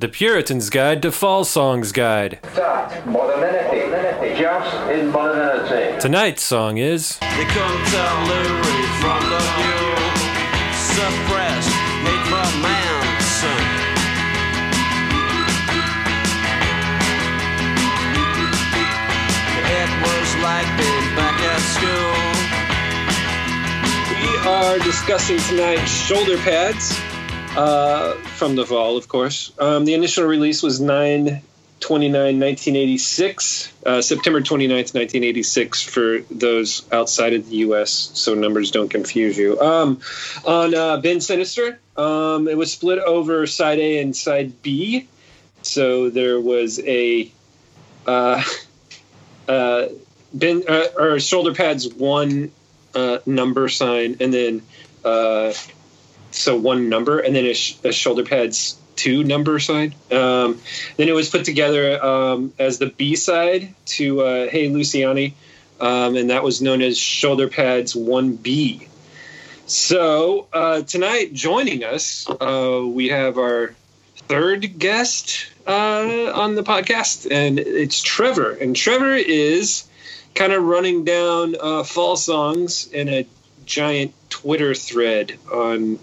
The 0.00 0.06
Puritan's 0.06 0.70
Guide 0.70 1.02
to 1.02 1.10
Fall 1.10 1.42
Songs 1.42 1.90
Guide. 1.90 2.38
Start. 2.52 3.04
Modernity. 3.04 4.38
Just 4.38 4.90
in 4.92 5.10
modernity. 5.10 5.98
Tonight's 6.00 6.44
song 6.44 6.78
is 6.78 7.18
They 7.18 7.26
couldn't 7.26 7.84
tell 7.90 8.26
from 9.02 9.22
the 9.26 9.42
mule. 9.58 9.98
Suppressed 10.70 11.74
hate 12.06 12.24
for 12.30 12.46
Manson. 12.62 13.64
It 19.66 19.90
was 20.06 20.28
like 20.46 20.68
being 20.78 21.08
back 21.18 21.42
at 21.42 21.58
school. 21.74 22.14
We 24.14 24.30
are 24.48 24.78
discussing 24.78 25.38
tonight 25.38 25.86
shoulder 25.86 26.38
pads 26.38 26.96
uh, 27.56 28.14
from 28.36 28.56
the 28.56 28.66
Fall, 28.66 28.96
of 28.96 29.08
course. 29.08 29.52
Um, 29.58 29.84
the 29.84 29.94
initial 29.94 30.24
release 30.24 30.62
was 30.62 30.80
9 30.80 31.42
29, 31.80 32.12
1986, 32.40 33.72
uh, 33.86 34.02
September 34.02 34.40
29th, 34.40 34.94
1986, 34.94 35.82
for 35.82 36.20
those 36.30 36.84
outside 36.92 37.34
of 37.34 37.48
the 37.48 37.56
U.S., 37.56 38.10
so 38.14 38.34
numbers 38.34 38.70
don't 38.70 38.88
confuse 38.88 39.38
you. 39.38 39.60
Um, 39.60 40.00
on 40.44 40.74
uh, 40.74 40.96
Bend 40.98 41.22
Sinister, 41.22 41.78
um, 41.96 42.48
it 42.48 42.56
was 42.56 42.72
split 42.72 42.98
over 42.98 43.46
side 43.46 43.78
A 43.78 44.00
and 44.00 44.16
side 44.16 44.60
B. 44.60 45.06
So 45.62 46.10
there 46.10 46.40
was 46.40 46.80
a 46.80 47.30
uh, 48.06 48.42
uh, 49.48 49.86
Ben 50.34 50.64
uh, 50.68 50.86
or 50.96 51.20
shoulder 51.20 51.54
pads 51.54 51.88
one 51.88 52.50
uh, 52.94 53.18
number 53.24 53.68
sign, 53.68 54.16
and 54.20 54.34
then 54.34 54.62
so 56.30 56.56
one 56.56 56.88
number, 56.88 57.18
and 57.18 57.34
then 57.34 57.46
a, 57.46 57.54
sh- 57.54 57.76
a 57.84 57.92
shoulder 57.92 58.24
pads 58.24 58.78
two 58.96 59.22
number 59.24 59.58
sign. 59.58 59.94
Um, 60.10 60.60
then 60.96 61.08
it 61.08 61.14
was 61.14 61.30
put 61.30 61.44
together 61.44 62.04
um, 62.04 62.52
as 62.58 62.78
the 62.78 62.86
B 62.86 63.16
side 63.16 63.74
to 63.86 64.20
uh, 64.22 64.48
Hey 64.48 64.68
Luciani, 64.68 65.34
um, 65.80 66.16
and 66.16 66.30
that 66.30 66.42
was 66.42 66.60
known 66.60 66.82
as 66.82 66.98
shoulder 66.98 67.48
pads 67.48 67.94
one 67.94 68.34
B. 68.34 68.88
So 69.66 70.48
uh, 70.52 70.82
tonight, 70.82 71.32
joining 71.32 71.84
us, 71.84 72.28
uh, 72.28 72.82
we 72.86 73.08
have 73.08 73.38
our 73.38 73.74
third 74.16 74.78
guest 74.78 75.46
uh, 75.66 76.32
on 76.34 76.54
the 76.54 76.62
podcast, 76.62 77.30
and 77.30 77.58
it's 77.58 78.00
Trevor. 78.00 78.52
And 78.52 78.74
Trevor 78.74 79.14
is 79.14 79.86
kind 80.34 80.52
of 80.52 80.64
running 80.64 81.04
down 81.04 81.54
uh, 81.60 81.82
fall 81.84 82.16
songs 82.16 82.86
in 82.86 83.08
a 83.08 83.26
giant 83.66 84.14
Twitter 84.30 84.74
thread 84.74 85.38
on 85.52 85.98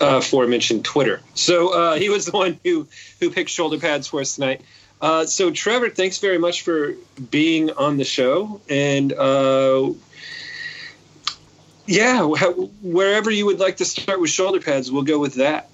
aforementioned 0.00 0.84
Twitter. 0.84 1.20
So 1.34 1.74
uh, 1.74 1.94
he 1.96 2.08
was 2.08 2.26
the 2.26 2.32
one 2.32 2.58
who 2.64 2.86
who 3.20 3.30
picked 3.30 3.50
shoulder 3.50 3.78
pads 3.78 4.06
for 4.06 4.20
us 4.20 4.34
tonight. 4.34 4.62
Uh, 5.00 5.26
so 5.26 5.50
Trevor, 5.50 5.90
thanks 5.90 6.18
very 6.18 6.38
much 6.38 6.62
for 6.62 6.94
being 7.30 7.70
on 7.72 7.98
the 7.98 8.04
show, 8.04 8.60
and 8.68 9.12
uh, 9.12 9.90
yeah, 11.86 12.22
wherever 12.82 13.30
you 13.30 13.46
would 13.46 13.60
like 13.60 13.76
to 13.78 13.84
start 13.84 14.20
with 14.20 14.30
shoulder 14.30 14.60
pads, 14.60 14.90
we'll 14.90 15.02
go 15.02 15.18
with 15.18 15.34
that. 15.34 15.68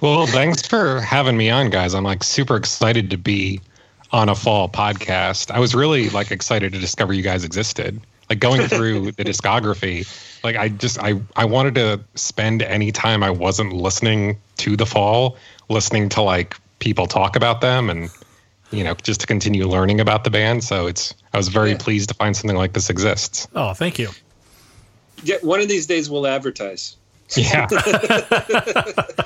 Well, 0.00 0.26
thanks 0.26 0.66
for 0.66 1.00
having 1.00 1.36
me 1.36 1.48
on, 1.48 1.70
guys. 1.70 1.94
I'm 1.94 2.04
like 2.04 2.22
super 2.22 2.56
excited 2.56 3.10
to 3.10 3.16
be 3.16 3.62
on 4.12 4.28
a 4.28 4.34
fall 4.34 4.68
podcast. 4.68 5.50
I 5.50 5.58
was 5.58 5.74
really 5.74 6.10
like 6.10 6.30
excited 6.30 6.72
to 6.72 6.78
discover 6.78 7.14
you 7.14 7.22
guys 7.22 7.44
existed. 7.44 8.00
Like 8.28 8.40
going 8.40 8.62
through 8.62 9.12
the 9.12 9.24
discography, 9.24 10.06
like 10.42 10.56
I 10.56 10.68
just 10.68 10.98
I 10.98 11.20
I 11.36 11.44
wanted 11.44 11.76
to 11.76 12.00
spend 12.14 12.62
any 12.62 12.90
time 12.90 13.22
I 13.22 13.30
wasn't 13.30 13.72
listening 13.72 14.38
to 14.58 14.76
the 14.76 14.86
fall, 14.86 15.36
listening 15.68 16.08
to 16.10 16.22
like 16.22 16.56
people 16.78 17.06
talk 17.06 17.36
about 17.36 17.60
them 17.60 17.88
and 17.88 18.10
you 18.72 18.82
know, 18.82 18.94
just 18.94 19.20
to 19.20 19.26
continue 19.26 19.66
learning 19.68 20.00
about 20.00 20.24
the 20.24 20.30
band. 20.30 20.64
So 20.64 20.88
it's 20.88 21.14
I 21.32 21.36
was 21.36 21.48
very 21.48 21.70
Yeah. 21.70 21.78
pleased 21.78 22.08
to 22.08 22.14
find 22.14 22.36
something 22.36 22.56
like 22.56 22.72
this 22.72 22.90
exists. 22.90 23.46
Oh, 23.54 23.74
thank 23.74 23.98
you. 23.98 24.10
Yeah, 25.22 25.36
one 25.42 25.60
of 25.60 25.68
these 25.68 25.86
days 25.86 26.10
we'll 26.10 26.26
advertise. 26.26 26.96
Yeah. 27.36 27.66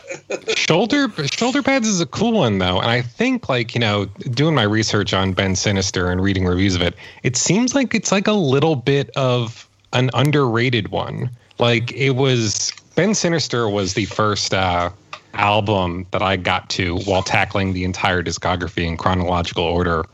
shoulder 0.57 1.09
shoulder 1.27 1.63
pads 1.63 1.87
is 1.87 2.01
a 2.01 2.07
cool 2.07 2.33
one 2.33 2.59
though, 2.59 2.81
and 2.81 2.91
I 2.91 3.03
think 3.03 3.49
like 3.49 3.75
you 3.75 3.81
know 3.81 4.07
doing 4.31 4.55
my 4.55 4.63
research 4.63 5.13
on 5.13 5.33
Bend 5.33 5.59
Sinister 5.59 6.11
and 6.11 6.23
reading 6.23 6.47
reviews 6.47 6.75
of 6.75 6.83
it, 6.83 6.95
it 7.23 7.37
seems 7.37 7.75
like 7.75 7.95
it's 7.95 8.13
like 8.13 8.27
a 8.27 8.33
little 8.33 8.77
bit 8.77 9.11
of 9.17 9.69
an 9.93 10.11
underrated 10.15 10.89
one. 10.89 11.31
Like 11.59 11.93
it 11.93 12.11
was 12.11 12.73
Bend 12.95 13.17
Sinister 13.17 13.69
was 13.69 13.95
the 13.95 14.05
first 14.07 14.55
uh, 14.55 14.91
album 15.35 16.07
that 16.13 16.23
I 16.23 16.37
got 16.37 16.69
to 16.71 16.99
while 17.01 17.23
tackling 17.23 17.73
the 17.73 17.85
entire 17.85 18.23
discography 18.23 18.87
in 18.87 18.97
chronological 18.97 19.65
order 19.65 20.05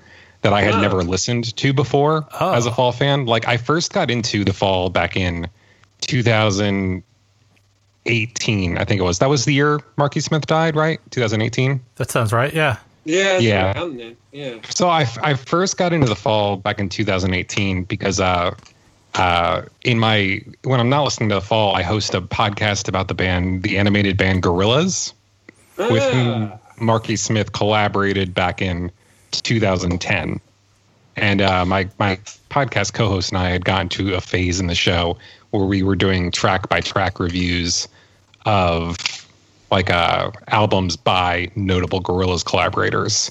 that 0.42 0.53
I 0.53 0.62
had 0.62 0.74
Oh. 0.74 0.80
never 0.80 1.03
listened 1.03 1.56
to 1.56 1.72
before 1.72 2.26
Oh. 2.41 2.53
as 2.53 2.66
a 2.66 2.72
fall 2.72 2.92
fan. 2.92 3.26
Like 3.26 3.48
I 3.48 3.56
first 3.56 3.92
got 3.92 4.10
into 4.10 4.44
the 4.44 4.53
fall 4.53 4.91
back 4.91 5.16
in 5.16 5.48
2000 6.03 7.03
18, 8.06 8.78
I 8.78 8.84
think 8.84 9.00
it 9.00 9.04
was. 9.04 9.18
That 9.18 9.28
was 9.28 9.44
the 9.44 9.52
year 9.54 9.80
Marky 9.96 10.20
Smith 10.20 10.46
died, 10.46 10.76
right? 10.76 11.00
2018. 11.10 11.80
That 11.96 12.10
sounds 12.10 12.32
right. 12.32 12.52
Yeah. 12.54 12.78
Yeah, 13.04 13.38
Yeah. 13.38 14.10
yeah. 14.32 14.54
So 14.70 14.88
I, 14.88 15.06
I 15.22 15.34
first 15.34 15.76
got 15.76 15.92
into 15.92 16.08
the 16.08 16.16
fall 16.16 16.56
back 16.56 16.80
in 16.80 16.88
2018 16.88 17.84
because 17.84 18.18
uh, 18.20 18.54
uh, 19.14 19.62
in 19.82 19.98
my 20.00 20.40
when 20.64 20.80
I'm 20.80 20.88
not 20.88 21.04
listening 21.04 21.28
to 21.28 21.36
the 21.36 21.40
fall, 21.40 21.74
I 21.76 21.82
host 21.82 22.14
a 22.14 22.20
podcast 22.20 22.88
about 22.88 23.06
the 23.08 23.14
band, 23.14 23.62
the 23.62 23.78
animated 23.78 24.16
band 24.16 24.42
Gorillaz, 24.42 25.12
with 25.78 26.02
whom 26.12 26.50
Ah. 26.52 26.58
Marky 26.80 27.14
Smith 27.16 27.52
collaborated 27.52 28.34
back 28.34 28.60
in 28.60 28.90
2010. 29.30 30.40
And 31.16 31.40
uh, 31.40 31.64
my 31.64 31.88
my 31.98 32.16
podcast 32.50 32.92
co-host 32.92 33.30
and 33.30 33.38
I 33.38 33.48
had 33.50 33.64
gotten 33.64 33.88
to 33.90 34.14
a 34.14 34.20
phase 34.20 34.60
in 34.60 34.66
the 34.66 34.74
show 34.74 35.16
where 35.50 35.64
we 35.64 35.82
were 35.82 35.96
doing 35.96 36.30
track 36.30 36.68
by 36.68 36.80
track 36.80 37.18
reviews 37.20 37.88
of 38.46 38.96
like 39.70 39.90
uh, 39.90 40.30
albums 40.48 40.96
by 40.96 41.50
notable 41.56 42.00
Gorillaz 42.00 42.44
collaborators. 42.44 43.30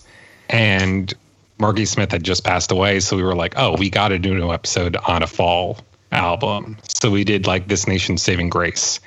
And 0.50 1.12
Marky 1.58 1.86
Smith 1.86 2.12
had 2.12 2.24
just 2.24 2.44
passed 2.44 2.72
away, 2.72 3.00
so 3.00 3.16
we 3.16 3.24
were 3.24 3.36
like, 3.36 3.54
"Oh, 3.58 3.76
we 3.78 3.90
got 3.90 4.10
to 4.10 4.20
do 4.20 4.34
an 4.34 4.50
episode 4.52 4.96
on 5.08 5.24
a 5.24 5.28
fall 5.28 5.80
album." 6.12 6.78
So 6.88 7.10
we 7.10 7.24
did 7.24 7.48
like 7.48 7.68
"This 7.68 7.88
Nation's 7.88 8.22
Saving 8.22 8.50
Grace," 8.50 9.00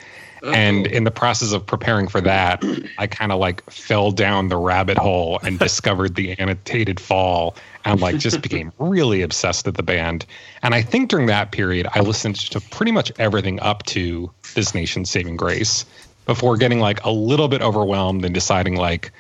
and 0.42 0.86
in 0.86 1.04
the 1.04 1.10
process 1.10 1.52
of 1.52 1.66
preparing 1.66 2.08
for 2.08 2.20
that, 2.22 2.64
I 2.97 3.06
kind 3.06 3.32
of 3.32 3.38
like 3.38 3.68
fell 3.70 4.10
down 4.10 4.48
the 4.48 4.56
rabbit 4.56 4.97
hole 4.97 5.38
and 5.42 5.58
discovered 5.68 6.14
the 6.14 6.38
annotated 6.38 6.98
fall, 6.98 7.54
and 7.84 8.00
like 8.00 8.16
just 8.18 8.41
became 8.41 8.72
really 8.78 9.22
obsessed 9.22 9.66
with 9.66 9.76
the 9.76 9.82
band. 9.82 10.24
And 10.62 10.74
I 10.74 10.82
think 10.82 11.10
during 11.10 11.26
that 11.26 11.52
period, 11.52 11.86
I 11.94 12.00
listened 12.00 12.36
to 12.36 12.60
pretty 12.60 12.92
much 12.92 13.12
everything 13.18 13.60
up 13.60 13.84
to 13.86 14.30
"This 14.58 14.74
Nation's 14.74 15.08
Saving 15.08 15.36
Grace." 15.36 15.84
Before 16.26 16.56
getting 16.56 16.80
like 16.80 17.02
a 17.04 17.10
little 17.10 17.48
bit 17.48 17.62
overwhelmed 17.62 18.24
and 18.24 18.34
deciding 18.34 18.76
like 18.76 19.12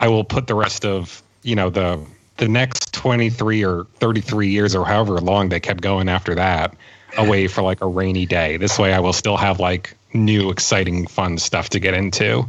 I 0.00 0.08
will 0.08 0.24
put 0.24 0.48
the 0.48 0.54
rest 0.54 0.84
of 0.84 1.22
you 1.42 1.54
know 1.54 1.70
the 1.70 2.04
the 2.38 2.48
next 2.48 2.92
23 2.92 3.64
or 3.64 3.86
33 4.00 4.48
years 4.48 4.74
or 4.74 4.84
however 4.84 5.20
long 5.20 5.48
they 5.50 5.60
kept 5.60 5.80
going 5.80 6.08
after 6.08 6.34
that 6.34 6.74
away 7.16 7.46
for 7.46 7.62
like 7.62 7.80
a 7.80 7.86
rainy 7.86 8.26
day. 8.26 8.56
This 8.56 8.78
way 8.78 8.92
I 8.92 8.98
will 8.98 9.12
still 9.12 9.36
have 9.36 9.60
like 9.60 9.96
new 10.12 10.50
exciting 10.50 11.06
fun 11.06 11.38
stuff 11.38 11.68
to 11.70 11.78
get 11.78 11.94
into. 11.94 12.46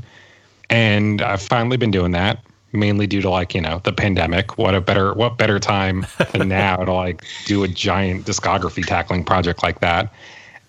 And 0.70 1.22
I've 1.22 1.42
finally 1.42 1.78
been 1.78 1.92
doing 1.92 2.12
that 2.12 2.44
mainly 2.74 3.08
due 3.08 3.22
to 3.22 3.30
like, 3.30 3.54
you 3.54 3.62
know, 3.62 3.82
the 3.84 3.94
pandemic. 3.94 4.58
What 4.58 4.76
a 4.76 4.82
better 4.82 5.14
what 5.14 5.38
better 5.38 5.60
time 5.60 6.06
than 6.32 6.48
now 6.50 6.78
to 6.78 6.94
like 6.94 7.26
do 7.46 7.64
a 7.64 7.68
giant 7.68 8.26
discography 8.26 8.86
tackling 8.86 9.24
project 9.24 9.64
like 9.64 9.80
that. 9.82 10.14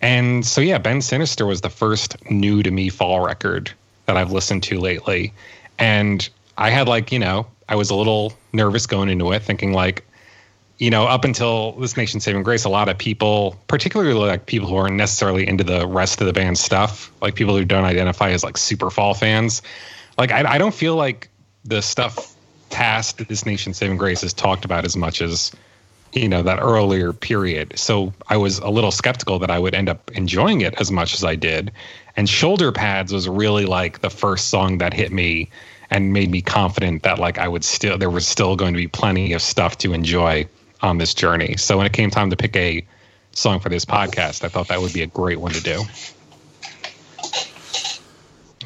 And 0.03 0.45
so 0.45 0.61
yeah, 0.61 0.79
Bend 0.79 1.05
Sinister 1.05 1.47
was 1.47 1.61
the 1.61 1.71
first 1.71 2.17
new 2.31 2.63
to 2.63 2.71
me 2.71 2.89
fall 2.89 3.21
record 3.21 3.71
that 4.07 4.17
I've 4.17 4.33
listened 4.33 4.65
to 4.65 4.79
lately. 4.81 5.33
And 5.79 6.29
I 6.59 6.71
had 6.71 6.89
like, 6.89 7.13
you 7.13 7.21
know, 7.21 7.47
I 7.69 7.77
was 7.77 7.89
a 7.89 7.95
little 7.95 8.35
nervous 8.53 8.87
going 8.87 9.09
into 9.09 9.33
it, 9.33 9.43
thinking 9.43 9.73
like, 9.73 10.05
you 10.79 10.91
know, 10.91 11.05
up 11.05 11.25
until 11.25 11.73
this 11.73 11.97
nation 11.97 12.19
saving 12.19 12.43
grace, 12.43 12.65
a 12.65 12.69
lot 12.69 12.89
of 12.89 12.99
people, 12.99 13.57
particularly 13.69 14.15
like 14.15 14.47
people 14.47 14.69
who 14.69 14.75
aren't 14.75 14.97
necessarily 14.97 15.47
into 15.47 15.63
the 15.63 15.87
rest 15.87 16.21
of 16.21 16.27
the 16.27 16.33
band's 16.33 16.61
stuff, 16.61 17.13
like 17.23 17.37
people 17.37 17.57
who 17.57 17.65
don't 17.65 17.85
identify 17.85 18.31
as 18.31 18.43
like 18.43 18.57
super 18.57 18.91
fall 18.91 19.15
fans, 19.15 19.63
like 20.19 20.33
I, 20.33 20.55
I 20.55 20.59
don't 20.59 20.75
feel 20.75 20.97
like 20.97 21.29
the 21.65 21.81
stuff 21.81 22.35
past 22.71 23.19
this 23.29 23.47
nation 23.47 23.73
saving 23.75 23.99
grace 23.99 24.25
is 24.25 24.33
talked 24.33 24.65
about 24.65 24.85
as 24.85 24.97
much 24.97 25.23
as 25.23 25.53
you 26.13 26.29
know 26.29 26.43
that 26.43 26.59
earlier 26.61 27.13
period. 27.13 27.79
So 27.79 28.13
i 28.29 28.37
was 28.37 28.59
a 28.59 28.69
little 28.69 28.91
skeptical 28.91 29.39
that 29.39 29.51
i 29.51 29.59
would 29.59 29.75
end 29.75 29.89
up 29.89 30.11
enjoying 30.13 30.61
it 30.61 30.81
as 30.81 30.91
much 30.91 31.15
as 31.15 31.25
i 31.25 31.35
did. 31.35 31.73
And 32.17 32.29
shoulder 32.29 32.73
pads 32.73 33.13
was 33.13 33.29
really 33.29 33.65
like 33.65 34.01
the 34.01 34.11
first 34.11 34.49
song 34.49 34.79
that 34.79 34.93
hit 34.93 35.13
me 35.13 35.51
and 35.91 36.13
made 36.13 36.31
me 36.31 36.43
confident 36.43 37.03
that 37.03 37.19
like 37.19 37.39
i 37.39 37.49
would 37.49 37.65
still 37.65 37.97
there 37.99 38.11
was 38.11 38.27
still 38.27 38.57
going 38.57 38.75
to 38.75 38.79
be 38.79 38.89
plenty 38.89 39.33
of 39.33 39.43
stuff 39.43 39.79
to 39.79 39.93
enjoy 39.93 40.47
on 40.83 40.99
this 40.99 41.15
journey. 41.15 41.57
So 41.57 41.77
when 41.77 41.87
it 41.87 41.93
came 41.93 42.11
time 42.11 42.31
to 42.31 42.37
pick 42.37 42.57
a 42.57 42.85
song 43.33 43.61
for 43.61 43.69
this 43.71 43.85
podcast 43.85 44.45
i 44.45 44.49
thought 44.49 44.69
that 44.69 44.81
would 44.81 44.93
be 44.93 45.03
a 45.03 45.07
great 45.07 45.41
one 45.41 45.53
to 45.53 45.63
do. 45.63 45.83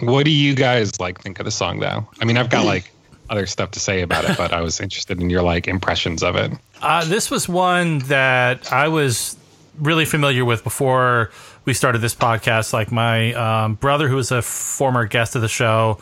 What 0.01 0.25
do 0.25 0.31
you 0.31 0.55
guys 0.55 1.01
like 1.01 1.23
think 1.23 1.39
of 1.39 1.45
the 1.45 1.51
song 1.51 1.79
though? 1.79 2.09
I 2.21 2.25
mean 2.25 2.37
i've 2.37 2.51
got 2.51 2.65
like 2.65 2.91
other 3.29 3.47
stuff 3.47 3.73
to 3.73 3.81
say 3.81 4.03
about 4.03 4.25
it, 4.25 4.37
but 4.37 4.53
I 4.53 4.61
was 4.61 4.81
interested 4.81 5.21
in 5.21 5.31
your 5.31 5.43
like 5.43 5.69
impressions 5.69 6.23
of 6.23 6.37
it. 6.37 6.53
Uh, 6.81 7.05
this 7.05 7.31
was 7.31 7.49
one 7.49 8.01
that 8.01 8.73
I 8.73 8.89
was 8.89 9.37
really 9.79 10.05
familiar 10.05 10.45
with 10.45 10.65
before 10.65 11.31
we 11.65 11.75
started 11.75 11.99
this 11.99 12.15
podcast. 12.15 12.73
Like 12.73 12.91
my 12.91 13.33
um, 13.35 13.75
brother, 13.75 14.09
who 14.09 14.17
was 14.17 14.31
a 14.31 14.43
former 14.43 15.07
guest 15.07 15.35
of 15.37 15.43
the 15.43 15.49
show, 15.49 15.99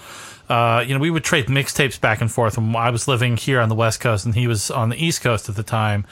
uh, 0.49 0.85
you 0.87 0.95
know, 0.95 1.01
we 1.01 1.11
would 1.11 1.25
trade 1.25 1.47
mixtapes 1.47 2.01
back 2.01 2.21
and 2.21 2.31
forth. 2.31 2.59
When 2.59 2.77
I 2.77 2.91
was 2.91 3.09
living 3.09 3.37
here 3.37 3.61
on 3.61 3.69
the 3.69 3.75
West 3.75 4.01
Coast, 4.01 4.27
and 4.27 4.35
he 4.35 4.47
was 4.47 4.71
on 4.71 4.91
the 4.91 5.03
East 5.03 5.23
Coast 5.23 5.49
at 5.49 5.57
the 5.57 5.63
time. 5.63 6.07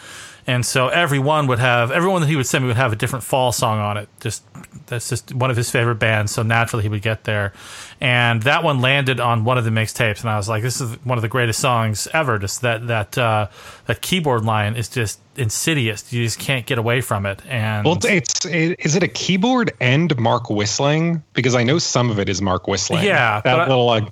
And 0.46 0.66
so 0.66 0.88
everyone 0.88 1.46
would 1.46 1.60
have 1.60 1.90
everyone 1.92 2.20
that 2.22 2.28
he 2.28 2.34
would 2.36 2.46
send 2.46 2.64
me 2.64 2.68
would 2.68 2.76
have 2.76 2.92
a 2.92 2.96
different 2.96 3.24
fall 3.24 3.52
song 3.52 3.78
on 3.78 3.96
it. 3.96 4.08
Just 4.20 4.42
that's 4.86 5.08
just 5.08 5.32
one 5.32 5.50
of 5.50 5.56
his 5.56 5.70
favorite 5.70 5.96
bands. 5.96 6.32
So 6.32 6.42
naturally 6.42 6.82
he 6.82 6.88
would 6.88 7.02
get 7.02 7.24
there, 7.24 7.52
and 8.00 8.42
that 8.42 8.64
one 8.64 8.80
landed 8.80 9.20
on 9.20 9.44
one 9.44 9.56
of 9.56 9.64
the 9.64 9.70
mixtapes. 9.70 10.20
And 10.22 10.30
I 10.30 10.36
was 10.36 10.48
like, 10.48 10.62
this 10.62 10.80
is 10.80 10.96
one 11.04 11.16
of 11.16 11.22
the 11.22 11.28
greatest 11.28 11.60
songs 11.60 12.08
ever. 12.12 12.38
Just 12.40 12.60
that 12.62 12.88
that 12.88 13.16
uh, 13.16 13.46
that 13.86 14.00
keyboard 14.02 14.44
line 14.44 14.74
is 14.74 14.88
just 14.88 15.20
insidious. 15.36 16.12
You 16.12 16.24
just 16.24 16.40
can't 16.40 16.66
get 16.66 16.78
away 16.78 17.00
from 17.02 17.24
it. 17.24 17.40
And 17.46 17.84
Well, 17.86 17.98
it's, 18.04 18.44
it, 18.44 18.76
is 18.84 18.96
it 18.96 19.02
a 19.02 19.08
keyboard 19.08 19.72
and 19.80 20.16
Mark 20.18 20.50
whistling? 20.50 21.22
Because 21.34 21.54
I 21.54 21.62
know 21.62 21.78
some 21.78 22.10
of 22.10 22.18
it 22.18 22.28
is 22.28 22.42
Mark 22.42 22.66
whistling. 22.66 23.04
Yeah, 23.04 23.40
that 23.40 23.44
but 23.44 23.60
I- 23.60 23.68
little 23.68 23.86
like. 23.86 24.08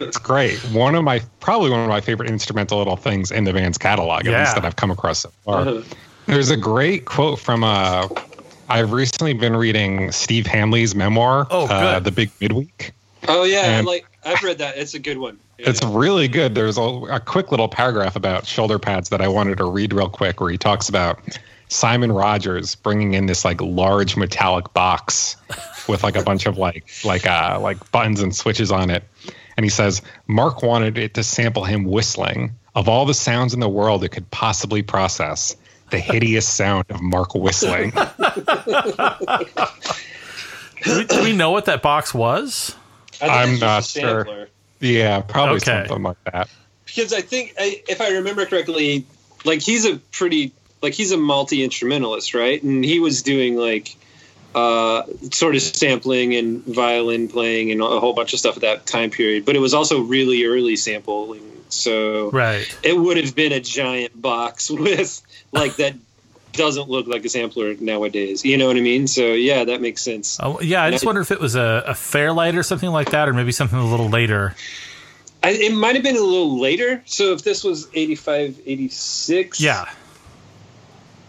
It's 0.00 0.18
great. 0.18 0.58
One 0.72 0.94
of 0.94 1.04
my 1.04 1.20
probably 1.40 1.70
one 1.70 1.80
of 1.80 1.88
my 1.88 2.00
favorite 2.00 2.28
instrumental 2.30 2.78
little 2.78 2.96
things 2.96 3.30
in 3.30 3.44
the 3.44 3.52
band's 3.52 3.78
catalog, 3.78 4.26
at 4.26 4.32
Yeah. 4.32 4.40
least 4.40 4.54
that 4.54 4.64
I've 4.64 4.76
come 4.76 4.90
across 4.90 5.20
so 5.20 5.30
far. 5.44 5.60
Uh-huh. 5.60 5.82
There's 6.26 6.50
a 6.50 6.56
great 6.56 7.04
quote 7.04 7.38
from 7.38 7.64
uh 7.64 8.08
I've 8.68 8.92
recently 8.92 9.32
been 9.32 9.54
reading 9.56 10.10
Steve 10.10 10.44
Hanley's 10.46 10.94
memoir, 10.94 11.46
Oh, 11.50 11.66
uh. 11.68 12.00
The 12.00 12.10
Big 12.10 12.30
Midweek. 12.40 12.92
Oh 13.28 13.44
yeah, 13.44 13.78
And- 13.78 13.86
like 13.86 14.06
I've 14.24 14.42
read 14.42 14.58
that. 14.58 14.76
It's 14.76 14.94
a 14.94 14.98
good 14.98 15.18
one. 15.18 15.38
Yeah. 15.58 15.70
It's 15.70 15.82
really 15.84 16.26
good. 16.28 16.54
There's 16.54 16.76
a, 16.76 16.82
a 16.82 17.20
quick 17.20 17.50
little 17.52 17.68
paragraph 17.68 18.16
about 18.16 18.44
shoulder 18.44 18.78
pads 18.78 19.08
that 19.10 19.20
I 19.22 19.28
wanted 19.28 19.56
to 19.58 19.64
read 19.70 19.92
real 19.94 20.08
quick, 20.08 20.40
where 20.40 20.50
he 20.50 20.58
talks 20.58 20.88
about 20.88 21.20
Simon 21.68 22.12
Rogers 22.12 22.74
bringing 22.76 23.14
in 23.14 23.26
this 23.26 23.44
like 23.44 23.60
large 23.60 24.16
metallic 24.16 24.72
box 24.72 25.36
with 25.88 26.02
like 26.04 26.16
a 26.16 26.22
bunch 26.22 26.46
of 26.46 26.56
like 26.58 26.88
like 27.04 27.26
uh 27.26 27.58
like 27.60 27.90
buttons 27.92 28.20
and 28.20 28.34
switches 28.34 28.70
on 28.70 28.90
it, 28.90 29.02
and 29.56 29.64
he 29.64 29.70
says 29.70 30.02
Mark 30.26 30.62
wanted 30.62 30.96
it 30.98 31.14
to 31.14 31.22
sample 31.24 31.64
him 31.64 31.84
whistling. 31.84 32.52
Of 32.74 32.88
all 32.88 33.06
the 33.06 33.14
sounds 33.14 33.54
in 33.54 33.60
the 33.60 33.68
world 33.68 34.04
it 34.04 34.10
could 34.10 34.30
possibly 34.30 34.82
process, 34.82 35.56
the 35.90 35.98
hideous 35.98 36.46
sound 36.48 36.84
of 36.90 37.00
Mark 37.02 37.34
whistling. 37.34 37.90
do, 40.84 40.96
we, 40.98 41.04
do 41.04 41.22
we 41.22 41.32
know 41.34 41.50
what 41.50 41.64
that 41.66 41.82
box 41.82 42.12
was? 42.14 42.76
I 43.14 43.18
think 43.18 43.32
I'm 43.32 43.58
not 43.58 43.84
sure. 43.84 44.48
yeah, 44.80 45.20
probably 45.22 45.56
Okay. 45.56 45.86
something 45.86 46.02
like 46.02 46.22
that. 46.32 46.48
because 46.84 47.12
I 47.12 47.22
think 47.22 47.54
I, 47.58 47.82
if 47.88 48.00
I 48.00 48.10
remember 48.10 48.44
correctly, 48.46 49.06
like 49.44 49.62
he's 49.62 49.86
a 49.86 49.96
pretty 50.12 50.52
like 50.82 50.94
he's 50.94 51.12
a 51.12 51.16
multi 51.16 51.64
instrumentalist, 51.64 52.34
right? 52.34 52.62
And 52.62 52.84
he 52.84 52.98
was 53.00 53.22
doing 53.22 53.56
like 53.56 53.96
uh, 54.54 55.02
sort 55.32 55.54
of 55.54 55.62
sampling 55.62 56.34
and 56.34 56.64
violin 56.64 57.28
playing 57.28 57.70
and 57.72 57.80
a 57.82 58.00
whole 58.00 58.14
bunch 58.14 58.32
of 58.32 58.38
stuff 58.38 58.56
at 58.56 58.62
that 58.62 58.86
time 58.86 59.10
period. 59.10 59.44
But 59.44 59.56
it 59.56 59.60
was 59.60 59.74
also 59.74 60.00
really 60.00 60.44
early 60.44 60.76
sampling, 60.76 61.42
so 61.68 62.30
Right. 62.30 62.66
it 62.82 62.96
would 62.96 63.16
have 63.18 63.34
been 63.34 63.52
a 63.52 63.60
giant 63.60 64.20
box 64.20 64.70
with 64.84 65.20
like 65.52 65.76
that 65.76 65.94
doesn't 66.52 66.88
look 66.88 67.06
like 67.06 67.22
a 67.22 67.28
sampler 67.28 67.74
nowadays. 67.80 68.42
You 68.42 68.56
know 68.56 68.66
what 68.66 68.76
I 68.78 68.80
mean? 68.80 69.06
So 69.08 69.34
yeah, 69.34 69.64
that 69.64 69.82
makes 69.82 70.00
sense. 70.02 70.38
Oh, 70.42 70.58
yeah, 70.60 70.82
I 70.82 70.90
just 70.90 71.04
wonder 71.04 71.20
if 71.20 71.30
it 71.30 71.38
was 71.40 71.54
a, 71.54 71.84
a 71.88 71.94
Fairlight 71.94 72.54
or 72.56 72.62
something 72.62 72.88
like 72.88 73.10
that, 73.10 73.28
or 73.28 73.34
maybe 73.34 73.52
something 73.52 73.78
a 73.78 73.84
little 73.84 74.08
later. 74.08 74.54
I, 75.42 75.50
it 75.50 75.74
might 75.74 75.96
have 75.96 76.02
been 76.02 76.16
a 76.16 76.20
little 76.20 76.58
later. 76.58 77.02
So 77.04 77.34
if 77.34 77.44
this 77.44 77.62
was 77.62 77.88
85, 77.92 78.58
86, 78.64 79.60
Yeah. 79.60 79.84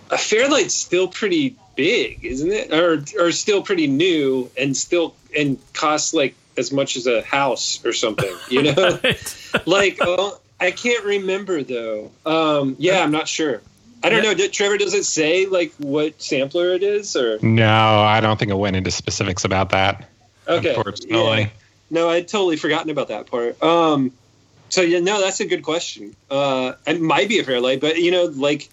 A 0.10 0.18
Fairlight's 0.18 0.74
still 0.74 1.08
pretty 1.08 1.56
big, 1.76 2.24
isn't 2.26 2.52
it? 2.52 2.74
Or 2.74 3.04
or 3.20 3.32
still 3.32 3.62
pretty 3.62 3.88
new 3.88 4.50
and 4.58 4.76
still 4.76 5.16
and 5.38 5.58
costs 5.74 6.14
like 6.14 6.36
as 6.58 6.72
much 6.72 6.96
as 6.96 7.06
a 7.08 7.22
house 7.22 7.84
or 7.86 7.94
something. 7.94 8.34
You 8.50 8.64
know, 8.64 9.00
like 9.66 9.98
oh, 10.02 10.40
I 10.60 10.72
can't 10.72 11.06
remember 11.06 11.64
though. 11.64 12.12
Um, 12.26 12.76
yeah, 12.80 13.04
I'm 13.04 13.12
not 13.12 13.28
sure. 13.28 13.62
I 14.04 14.10
don't 14.10 14.24
Yeah. 14.24 14.30
know. 14.32 14.36
Did, 14.36 14.54
Trevor, 14.54 14.78
does 14.78 14.94
it 14.94 15.06
say 15.06 15.46
like 15.48 15.74
what 15.78 16.22
sampler 16.22 16.74
it 16.74 16.84
is 16.84 17.16
or? 17.16 17.40
No, 17.42 17.68
I 18.00 18.20
don't 18.22 18.38
think 18.38 18.52
it 18.52 18.58
went 18.58 18.76
into 18.76 18.92
specifics 18.92 19.44
about 19.44 19.70
that. 19.72 20.08
Okay, 20.48 20.76
unfortunately. 20.76 21.40
yeah. 21.42 21.50
No, 21.90 22.10
I'd 22.10 22.28
totally 22.28 22.58
forgotten 22.58 22.90
about 22.90 23.08
that 23.10 23.28
part. 23.28 23.62
Um, 23.64 24.12
so 24.70 24.82
yeah, 24.82 25.00
no, 25.00 25.22
that's 25.22 25.40
a 25.40 25.46
good 25.46 25.64
question. 25.64 26.16
Uh, 26.30 26.74
it 26.86 27.02
might 27.02 27.28
be 27.30 27.40
a 27.40 27.44
Fairlight, 27.44 27.80
but 27.82 27.98
you 27.98 28.12
know, 28.12 28.26
like 28.26 28.70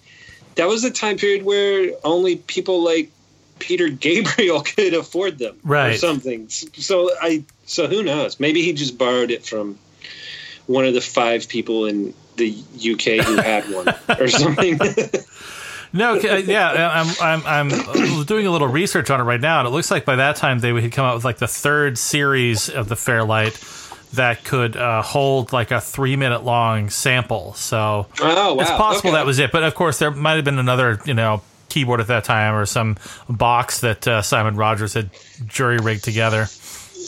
that 0.56 0.68
was 0.68 0.84
a 0.84 0.90
time 0.90 1.16
period 1.16 1.44
where 1.44 1.92
only 2.04 2.36
people 2.36 2.82
like 2.84 3.10
Peter 3.58 3.88
Gabriel 3.88 4.60
could 4.64 4.94
afford 4.94 5.38
them, 5.38 5.56
or 5.64 5.70
Right. 5.70 5.98
something. 5.98 6.48
So 6.48 7.10
I, 7.20 7.44
so 7.66 7.86
who 7.86 8.02
knows? 8.02 8.38
Maybe 8.40 8.62
he 8.62 8.72
just 8.72 8.98
borrowed 8.98 9.30
it 9.30 9.44
from 9.44 9.78
one 10.66 10.84
of 10.84 10.94
the 10.94 11.00
five 11.00 11.48
people 11.48 11.86
in 11.86 12.14
the 12.36 12.50
UK 12.52 13.24
who 13.26 13.36
had 13.36 13.70
one, 13.70 13.86
or 14.18 14.28
something. 14.28 14.78
No, 15.92 16.16
okay, 16.16 16.28
uh, 16.28 16.36
yeah, 16.38 17.04
I'm, 17.20 17.42
I'm, 17.46 17.72
I'm 17.72 18.24
doing 18.24 18.48
a 18.48 18.50
little 18.50 18.66
research 18.66 19.10
on 19.10 19.20
it 19.20 19.22
right 19.22 19.40
now, 19.40 19.60
and 19.60 19.68
it 19.68 19.70
looks 19.70 19.92
like 19.92 20.04
by 20.04 20.16
that 20.16 20.34
time 20.34 20.58
they 20.58 20.74
had 20.80 20.90
come 20.90 21.06
out 21.06 21.14
with 21.14 21.24
like 21.24 21.38
the 21.38 21.46
third 21.46 21.96
series 21.98 22.68
of 22.68 22.88
the 22.88 22.96
Fairlight 22.96 23.54
that 24.16 24.44
could 24.44 24.76
uh, 24.76 25.02
hold 25.02 25.52
like 25.52 25.70
a 25.70 25.80
three 25.80 26.16
minute 26.16 26.44
long 26.44 26.90
sample. 26.90 27.54
So 27.54 28.06
oh 28.20 28.54
wow, 28.54 28.60
it's 28.60 28.70
possible 28.70 29.10
okay. 29.10 29.18
that 29.18 29.26
was 29.26 29.38
it, 29.38 29.52
but 29.52 29.62
of 29.62 29.74
course 29.74 29.98
there 29.98 30.10
might 30.10 30.34
have 30.34 30.44
been 30.44 30.58
another, 30.58 31.00
you 31.04 31.14
know, 31.14 31.42
keyboard 31.68 32.00
at 32.00 32.06
that 32.08 32.24
time 32.24 32.54
or 32.54 32.66
some 32.66 32.96
box 33.28 33.80
that 33.80 34.06
uh, 34.06 34.22
Simon 34.22 34.56
Rogers 34.56 34.94
had 34.94 35.10
jury 35.46 35.78
rigged 35.78 36.04
together. 36.04 36.46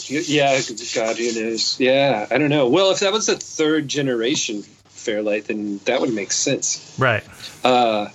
Yeah, 0.09 0.59
God, 0.93 1.17
who 1.17 1.41
knows? 1.41 1.79
Yeah, 1.79 2.27
I 2.29 2.37
don't 2.37 2.49
know. 2.49 2.69
Well, 2.69 2.91
if 2.91 2.99
that 2.99 3.11
was 3.11 3.27
a 3.29 3.35
third 3.35 3.87
generation 3.87 4.63
Fairlight, 5.07 5.45
then 5.45 5.79
that 5.85 6.01
would 6.01 6.13
make 6.13 6.33
sense. 6.33 6.93
Right. 6.99 7.23
Uh, 7.63 8.09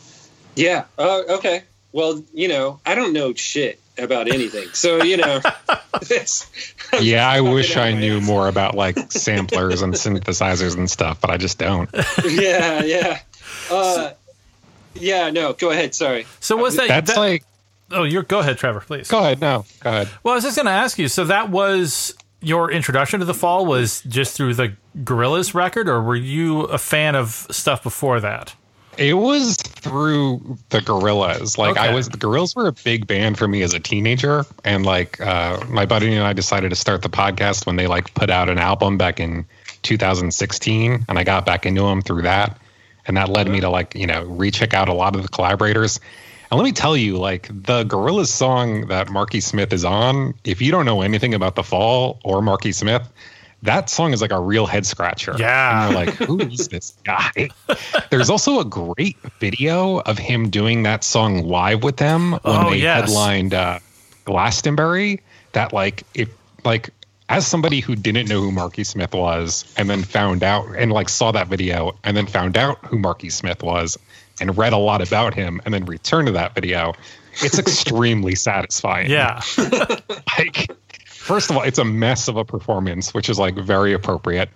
yeah. 0.54 0.84
Uh, 0.98 1.22
okay. 1.30 1.62
Well, 1.92 2.22
you 2.34 2.48
know, 2.48 2.80
I 2.84 2.94
don't 2.94 3.14
know 3.14 3.32
shit 3.32 3.80
about 3.98 4.28
anything, 4.28 4.68
so 4.72 5.02
you 5.02 5.16
know, 5.18 5.40
it's, 6.02 6.50
Yeah, 7.00 7.28
I 7.28 7.40
wish 7.40 7.76
I 7.76 7.92
knew 7.92 8.18
ass. 8.18 8.26
more 8.26 8.48
about 8.48 8.74
like 8.74 8.96
samplers 9.12 9.82
and 9.82 9.92
synthesizers 9.94 10.76
and 10.76 10.90
stuff, 10.90 11.20
but 11.20 11.30
I 11.30 11.36
just 11.36 11.58
don't. 11.58 11.90
yeah, 12.28 12.82
yeah. 12.82 13.20
Uh, 13.70 14.12
yeah. 14.94 15.30
No, 15.30 15.52
go 15.52 15.70
ahead. 15.70 15.94
Sorry. 15.94 16.26
So 16.40 16.56
was 16.56 16.76
that? 16.76 16.88
That's 16.88 17.14
that- 17.14 17.20
like, 17.20 17.44
oh, 17.90 18.04
you're 18.04 18.22
go 18.22 18.38
ahead, 18.38 18.58
Trevor, 18.58 18.80
please. 18.80 19.08
go 19.08 19.18
ahead, 19.18 19.40
no, 19.40 19.64
go 19.80 19.90
ahead. 19.90 20.08
Well, 20.22 20.32
I 20.32 20.36
was 20.36 20.44
just 20.44 20.56
going 20.56 20.66
to 20.66 20.72
ask 20.72 20.98
you. 20.98 21.08
So 21.08 21.24
that 21.24 21.50
was 21.50 22.14
your 22.40 22.70
introduction 22.72 23.20
to 23.20 23.26
the 23.26 23.34
fall 23.34 23.66
was 23.66 24.00
just 24.02 24.36
through 24.36 24.54
the 24.54 24.74
Gorillaz 25.04 25.54
record, 25.54 25.88
or 25.88 26.02
were 26.02 26.16
you 26.16 26.62
a 26.62 26.78
fan 26.78 27.14
of 27.14 27.46
stuff 27.50 27.82
before 27.82 28.18
that? 28.20 28.54
It 28.98 29.14
was 29.14 29.56
through 29.56 30.58
the 30.68 30.80
Gorillaz. 30.80 31.56
Like 31.56 31.78
I 31.78 31.92
was, 31.94 32.08
the 32.08 32.18
Gorillaz 32.18 32.54
were 32.54 32.66
a 32.66 32.72
big 32.72 33.06
band 33.06 33.38
for 33.38 33.48
me 33.48 33.62
as 33.62 33.72
a 33.72 33.80
teenager, 33.80 34.44
and 34.64 34.84
like 34.84 35.20
uh, 35.20 35.64
my 35.68 35.86
buddy 35.86 36.14
and 36.14 36.24
I 36.24 36.32
decided 36.32 36.68
to 36.70 36.76
start 36.76 37.02
the 37.02 37.08
podcast 37.08 37.66
when 37.66 37.76
they 37.76 37.86
like 37.86 38.12
put 38.14 38.28
out 38.28 38.48
an 38.48 38.58
album 38.58 38.98
back 38.98 39.18
in 39.18 39.46
2016, 39.82 41.04
and 41.08 41.18
I 41.18 41.24
got 41.24 41.46
back 41.46 41.64
into 41.64 41.82
them 41.82 42.02
through 42.02 42.22
that, 42.22 42.58
and 43.06 43.16
that 43.16 43.28
led 43.30 43.48
me 43.48 43.60
to 43.60 43.70
like 43.70 43.94
you 43.94 44.06
know 44.06 44.24
recheck 44.24 44.74
out 44.74 44.88
a 44.88 44.94
lot 44.94 45.16
of 45.16 45.22
the 45.22 45.28
collaborators. 45.28 45.98
And 46.50 46.58
let 46.58 46.64
me 46.64 46.72
tell 46.72 46.94
you, 46.94 47.16
like 47.16 47.48
the 47.48 47.84
Gorillaz 47.84 48.26
song 48.26 48.86
that 48.88 49.08
Marky 49.08 49.40
Smith 49.40 49.72
is 49.72 49.86
on, 49.86 50.34
if 50.44 50.60
you 50.60 50.70
don't 50.70 50.84
know 50.84 51.00
anything 51.00 51.32
about 51.32 51.54
the 51.54 51.62
Fall 51.62 52.20
or 52.24 52.42
Marky 52.42 52.72
Smith, 52.72 53.08
that 53.62 53.88
song 53.88 54.12
is 54.12 54.20
like 54.20 54.32
a 54.32 54.40
real 54.40 54.66
head 54.66 54.84
scratcher. 54.86 55.34
Yeah. 55.38 55.86
And 55.86 55.92
you're 55.94 56.04
like, 56.06 56.14
who 56.14 56.40
is 56.40 56.68
this 56.72 56.94
guy? 57.04 57.48
There's 58.10 58.28
also 58.30 58.58
a 58.60 58.64
great 58.64 59.16
video 59.40 59.98
of 60.00 60.18
him 60.18 60.50
doing 60.50 60.82
that 60.82 61.04
song 61.04 61.44
live 61.44 61.82
with 61.84 61.96
them 61.96 62.32
when 62.32 62.40
Oh, 62.44 62.70
they 62.70 62.78
yes. 62.78 63.08
headlined 63.08 63.54
uh, 63.54 63.78
Glastonbury. 64.24 65.20
That 65.52 65.72
like 65.72 66.04
if 66.14 66.28
like 66.64 66.90
as 67.28 67.46
somebody 67.46 67.80
who 67.80 67.94
didn't 67.94 68.28
know 68.28 68.40
who 68.40 68.50
Marky 68.50 68.84
Smith 68.84 69.12
was 69.14 69.64
and 69.76 69.88
then 69.88 70.02
found 70.02 70.42
out 70.42 70.66
and 70.76 70.90
like 70.92 71.08
saw 71.08 71.30
that 71.32 71.48
video 71.48 71.94
and 72.04 72.16
then 72.16 72.26
found 72.26 72.56
out 72.56 72.78
who 72.86 72.98
Marky 72.98 73.30
Smith 73.30 73.62
was 73.62 73.98
and 74.40 74.56
read 74.56 74.72
a 74.72 74.78
lot 74.78 75.06
about 75.06 75.34
him 75.34 75.60
and 75.64 75.72
then 75.74 75.84
returned 75.84 76.26
to 76.26 76.32
that 76.32 76.54
video, 76.54 76.94
it's 77.42 77.58
extremely 77.58 78.34
satisfying 78.34 79.10
Yeah. 79.10 79.40
like 80.38 80.70
first 81.22 81.50
of 81.50 81.56
all 81.56 81.62
it's 81.62 81.78
a 81.78 81.84
mess 81.84 82.28
of 82.28 82.36
a 82.36 82.44
performance 82.44 83.14
which 83.14 83.28
is 83.28 83.38
like 83.38 83.54
very 83.56 83.92
appropriate 83.92 84.48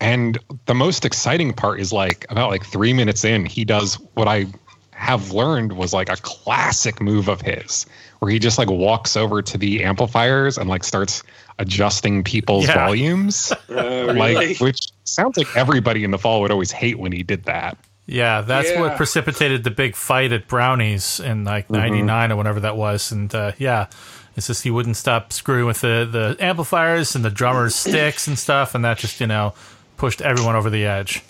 and 0.00 0.38
the 0.66 0.74
most 0.74 1.04
exciting 1.04 1.52
part 1.52 1.80
is 1.80 1.92
like 1.92 2.26
about 2.28 2.50
like 2.50 2.64
three 2.64 2.92
minutes 2.92 3.24
in 3.24 3.44
he 3.46 3.64
does 3.64 3.94
what 4.14 4.28
i 4.28 4.46
have 4.92 5.30
learned 5.32 5.72
was 5.74 5.92
like 5.92 6.08
a 6.08 6.16
classic 6.16 7.02
move 7.02 7.28
of 7.28 7.42
his, 7.42 7.84
where 8.20 8.30
he 8.32 8.38
just 8.38 8.56
like 8.56 8.70
walks 8.70 9.14
over 9.14 9.42
to 9.42 9.58
the 9.58 9.84
amplifiers 9.84 10.56
and 10.56 10.70
like 10.70 10.82
starts 10.82 11.22
adjusting 11.58 12.24
people's 12.24 12.66
Yeah. 12.66 12.86
volumes, 12.86 13.52
Uh, 13.68 13.74
really? 13.74 14.34
like 14.34 14.58
which 14.58 14.88
sounds 15.04 15.36
like 15.36 15.54
everybody 15.54 16.02
in 16.02 16.12
the 16.12 16.18
fall 16.18 16.40
would 16.40 16.50
always 16.50 16.70
hate 16.72 16.98
when 16.98 17.12
he 17.12 17.22
did 17.22 17.44
that. 17.44 17.76
Yeah, 18.06 18.40
that's 18.40 18.74
what 18.78 18.96
precipitated 18.96 19.64
the 19.64 19.70
big 19.70 19.94
fight 19.94 20.32
at 20.32 20.48
Brownies 20.48 21.20
in 21.20 21.44
like 21.44 21.68
'99 21.68 22.32
or 22.32 22.36
whenever 22.36 22.60
that 22.60 22.78
was. 22.78 23.12
And 23.12 23.34
uh, 23.34 23.52
yeah, 23.58 23.88
it's 24.36 24.46
just 24.46 24.62
he 24.62 24.70
wouldn't 24.70 24.96
stop 24.96 25.32
screwing 25.32 25.66
with 25.66 25.80
the 25.80 26.08
the 26.10 26.36
amplifiers 26.44 27.14
and 27.14 27.24
the 27.24 27.30
drummer's 27.30 27.74
sticks 27.74 28.26
and 28.26 28.38
stuff, 28.38 28.74
and 28.74 28.84
that 28.84 28.98
just 28.98 29.20
you 29.20 29.26
know 29.26 29.54
pushed 29.96 30.20
everyone 30.20 30.54
over 30.54 30.70
the 30.70 30.84
edge. 30.84 31.22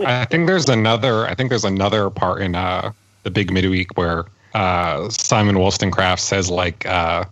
I 0.00 0.24
think 0.24 0.46
there's 0.46 0.68
another. 0.68 1.26
I 1.26 1.34
think 1.34 1.50
there's 1.50 1.64
another 1.64 2.10
part 2.10 2.42
in 2.42 2.54
uh, 2.54 2.92
the 3.22 3.30
Big 3.30 3.52
Midweek 3.52 3.96
where 3.96 4.24
uh, 4.54 5.08
Simon 5.10 5.56
Wolstencroft 5.56 6.20
says 6.20 6.50
like 6.50 6.86
uh, 6.86 7.24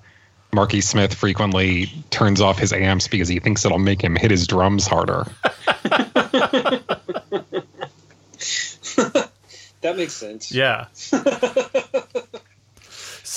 Marky 0.53 0.81
Smith 0.81 1.15
frequently 1.15 1.91
turns 2.11 2.41
off 2.41 2.59
his 2.59 2.73
amps 2.73 3.09
because 3.09 3.29
he 3.29 3.41
thinks 3.41 3.65
it'll 3.65 3.79
make 3.79 4.03
him 4.03 4.17
hit 4.17 4.31
his 4.31 4.47
drums 4.47 4.87
harder. 4.87 5.27
that 9.81 9.97
makes 9.97 10.15
sense. 10.15 10.53
Yeah. 10.53 10.87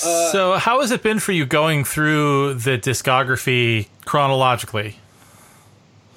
Uh, 0.04 0.30
so, 0.32 0.52
how 0.58 0.80
has 0.80 0.90
it 0.90 1.02
been 1.02 1.18
for 1.18 1.32
you 1.32 1.44
going 1.46 1.84
through 1.84 2.54
the 2.54 2.78
discography 2.78 3.88
chronologically? 4.04 4.96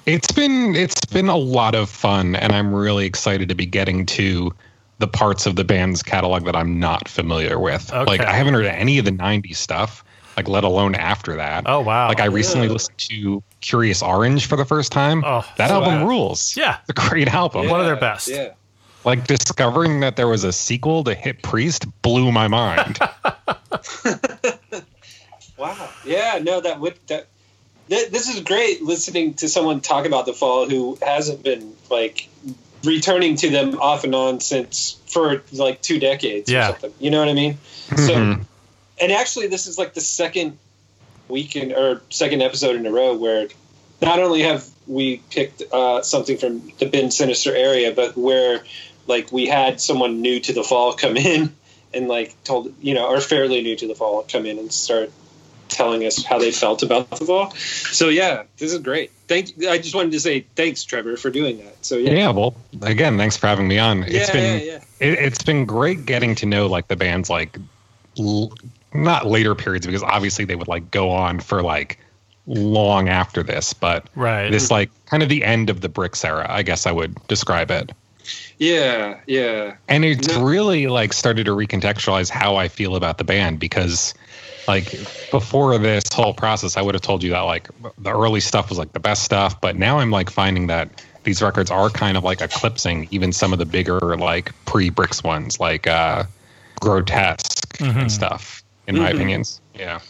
It's 0.06 0.30
been 0.32 0.74
it's 0.74 1.04
been 1.06 1.28
a 1.28 1.36
lot 1.36 1.74
of 1.74 1.88
fun, 1.88 2.36
and 2.36 2.52
I'm 2.52 2.74
really 2.74 3.06
excited 3.06 3.48
to 3.48 3.54
be 3.54 3.64
getting 3.66 4.04
to 4.06 4.52
the 4.98 5.08
parts 5.08 5.46
of 5.46 5.56
the 5.56 5.64
band's 5.64 6.02
catalog 6.02 6.44
that 6.44 6.54
I'm 6.54 6.78
not 6.78 7.08
familiar 7.08 7.58
with. 7.58 7.90
Like 7.92 8.20
I 8.20 8.32
haven't 8.32 8.54
heard 8.54 8.66
any 8.66 8.98
of 8.98 9.06
the 9.06 9.10
'90s 9.12 9.56
stuff, 9.56 10.04
like 10.36 10.46
let 10.48 10.62
alone 10.62 10.94
after 10.94 11.36
that. 11.36 11.64
Oh, 11.66 11.80
wow. 11.80 12.08
Like 12.08 12.20
I 12.20 12.26
recently 12.26 12.66
Yeah. 12.66 12.74
listened 12.74 12.98
to 12.98 13.42
Kurious 13.62 14.02
Oranj 14.02 14.44
for 14.46 14.56
the 14.56 14.64
first 14.66 14.92
time. 14.92 15.24
Oh, 15.24 15.44
that 15.56 15.70
wow. 15.70 15.82
album 15.82 16.06
rules. 16.06 16.54
Yeah. 16.56 16.76
it's 16.86 16.90
a 16.90 17.08
great 17.08 17.28
album. 17.32 17.68
One 17.70 17.80
of 17.80 17.86
their 17.86 17.96
best. 17.96 18.28
Yeah. 18.28 18.50
Like 19.04 19.26
discovering 19.26 20.00
that 20.00 20.16
there 20.16 20.28
was 20.28 20.44
a 20.44 20.52
sequel 20.52 21.04
to 21.04 21.14
Hip 21.14 21.42
Priest 21.42 21.86
blew 22.02 22.32
my 22.32 22.48
mind. 22.48 22.98
Wow. 25.56 25.88
Yeah. 26.04 26.40
No, 26.42 26.60
that 26.60 26.80
would 26.80 26.98
that. 27.06 27.28
th- 27.88 28.10
This 28.10 28.28
is 28.28 28.40
great 28.40 28.82
listening 28.82 29.34
to 29.34 29.48
someone 29.48 29.80
talk 29.80 30.04
about 30.04 30.26
the 30.26 30.32
fall 30.32 30.68
who 30.68 30.98
hasn't 31.00 31.44
been 31.44 31.74
like 31.90 32.28
returning 32.82 33.36
to 33.36 33.50
them 33.50 33.78
off 33.80 34.02
and 34.04 34.14
on 34.14 34.40
since 34.40 34.98
for 35.06 35.42
like 35.52 35.80
two 35.80 36.00
decades 36.00 36.50
Yeah. 36.50 36.70
or 36.70 36.72
something. 36.72 36.94
You 36.98 37.10
know 37.12 37.20
what 37.20 37.28
I 37.28 37.34
mean? 37.34 37.58
So, 37.90 38.14
Mhm. 38.14 38.44
and 39.00 39.12
actually, 39.12 39.46
this 39.46 39.66
is 39.66 39.78
like 39.78 39.94
the 39.94 40.00
second 40.00 40.58
week 41.28 41.54
weekend 41.54 41.72
or 41.72 42.02
second 42.10 42.42
episode 42.42 42.76
in 42.76 42.84
a 42.84 42.90
row 42.90 43.14
where 43.14 43.48
not 44.02 44.18
only 44.18 44.42
have 44.42 44.66
we 44.86 45.18
picked 45.30 45.62
uh, 45.72 46.02
something 46.02 46.36
from 46.36 46.70
the 46.78 46.86
Bend 46.86 47.14
Sinister 47.14 47.54
area, 47.54 47.92
but 47.92 48.16
where 48.18 48.62
like 49.06 49.32
we 49.32 49.46
had 49.46 49.80
someone 49.80 50.20
new 50.22 50.40
to 50.40 50.52
the 50.52 50.62
fall 50.62 50.92
come 50.94 51.16
in 51.16 51.54
and 51.92 52.08
like 52.08 52.34
told 52.44 52.74
you 52.80 52.94
know 52.94 53.06
or 53.06 53.20
fairly 53.20 53.62
new 53.62 53.76
to 53.76 53.86
the 53.86 53.94
fall 53.94 54.24
come 54.28 54.46
in 54.46 54.58
and 54.58 54.72
start 54.72 55.10
telling 55.68 56.04
us 56.06 56.22
how 56.24 56.38
they 56.38 56.52
felt 56.52 56.82
about 56.82 57.10
the 57.10 57.24
fall. 57.24 57.50
So 57.52 58.08
yeah, 58.08 58.44
this 58.58 58.72
is 58.72 58.78
great. 58.80 59.10
Thank. 59.28 59.64
I 59.64 59.78
just 59.78 59.94
wanted 59.94 60.12
to 60.12 60.20
say 60.20 60.40
thanks, 60.54 60.84
Trevor, 60.84 61.16
for 61.16 61.30
doing 61.30 61.58
that. 61.58 61.84
So 61.84 61.96
yeah, 61.96 62.12
yeah, 62.12 62.30
well, 62.30 62.54
again, 62.82 63.16
thanks 63.16 63.36
for 63.36 63.46
having 63.46 63.66
me 63.68 63.78
on. 63.78 63.98
yeah, 64.00 64.06
it's 64.08 64.30
been 64.30 64.58
yeah, 64.60 64.72
yeah. 64.72 64.84
it, 65.00 65.18
it's 65.18 65.42
been 65.42 65.64
great 65.64 66.06
getting 66.06 66.34
to 66.36 66.46
know 66.46 66.66
like 66.66 66.88
the 66.88 66.96
band's 66.96 67.30
like 67.30 67.58
l- 68.18 68.52
not 68.92 69.26
later 69.26 69.54
periods 69.54 69.86
because 69.86 70.02
obviously 70.02 70.44
they 70.44 70.54
would 70.54 70.68
like 70.68 70.90
go 70.90 71.10
on 71.10 71.40
for 71.40 71.62
like 71.62 71.98
long 72.46 73.08
after 73.08 73.42
this, 73.42 73.72
but 73.72 74.08
Right. 74.14 74.50
this 74.50 74.70
like 74.70 74.90
kind 75.06 75.22
of 75.22 75.28
the 75.28 75.42
end 75.44 75.70
of 75.70 75.80
the 75.80 75.88
Brix 75.88 76.24
era, 76.24 76.46
I 76.48 76.62
guess 76.62 76.86
I 76.86 76.92
would 76.92 77.14
describe 77.26 77.70
it. 77.70 77.90
Yeah, 78.58 79.20
yeah. 79.26 79.74
And 79.88 80.04
it's 80.04 80.28
No. 80.28 80.42
really 80.42 80.86
like 80.86 81.12
started 81.12 81.44
to 81.46 81.52
recontextualize 81.52 82.28
how 82.30 82.56
I 82.56 82.68
feel 82.68 82.96
about 82.96 83.18
the 83.18 83.24
band 83.24 83.58
because 83.58 84.14
like 84.66 84.94
before 85.30 85.76
this 85.78 86.04
whole 86.12 86.32
process, 86.34 86.76
I 86.76 86.82
would 86.82 86.94
have 86.94 87.02
told 87.02 87.22
you 87.22 87.30
that 87.30 87.40
like 87.40 87.68
the 87.98 88.10
early 88.10 88.40
stuff 88.40 88.68
was 88.68 88.78
like 88.78 88.92
the 88.92 89.00
best 89.00 89.22
stuff, 89.22 89.60
but 89.60 89.76
now 89.76 89.98
I'm 89.98 90.10
like 90.10 90.30
finding 90.30 90.68
that 90.68 91.04
these 91.24 91.42
records 91.42 91.70
are 91.70 91.90
kind 91.90 92.16
of 92.16 92.24
like 92.24 92.40
eclipsing 92.40 93.08
even 93.10 93.32
some 93.32 93.52
of 93.52 93.58
the 93.58 93.66
bigger 93.66 94.16
like 94.16 94.52
pre 94.64 94.90
Brix 94.90 95.22
ones, 95.24 95.60
like 95.60 95.86
uh 95.86 96.24
grotesque 96.80 97.80
and 97.80 98.10
stuff, 98.10 98.62
in 98.86 98.96
my 98.96 99.10
Mhm. 99.10 99.14
opinions. 99.14 99.60
Yeah. 99.74 100.00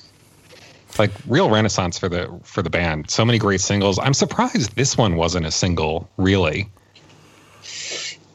Like 0.98 1.10
real 1.26 1.50
renaissance 1.50 1.98
for 1.98 2.08
the 2.08 2.28
for 2.44 2.62
the 2.62 2.70
band. 2.70 3.10
So 3.10 3.24
many 3.24 3.38
great 3.38 3.60
singles. 3.60 3.98
I'm 3.98 4.14
surprised 4.14 4.76
this 4.76 4.96
one 4.96 5.16
wasn't 5.16 5.46
a 5.46 5.50
single, 5.50 6.08
really. 6.16 6.68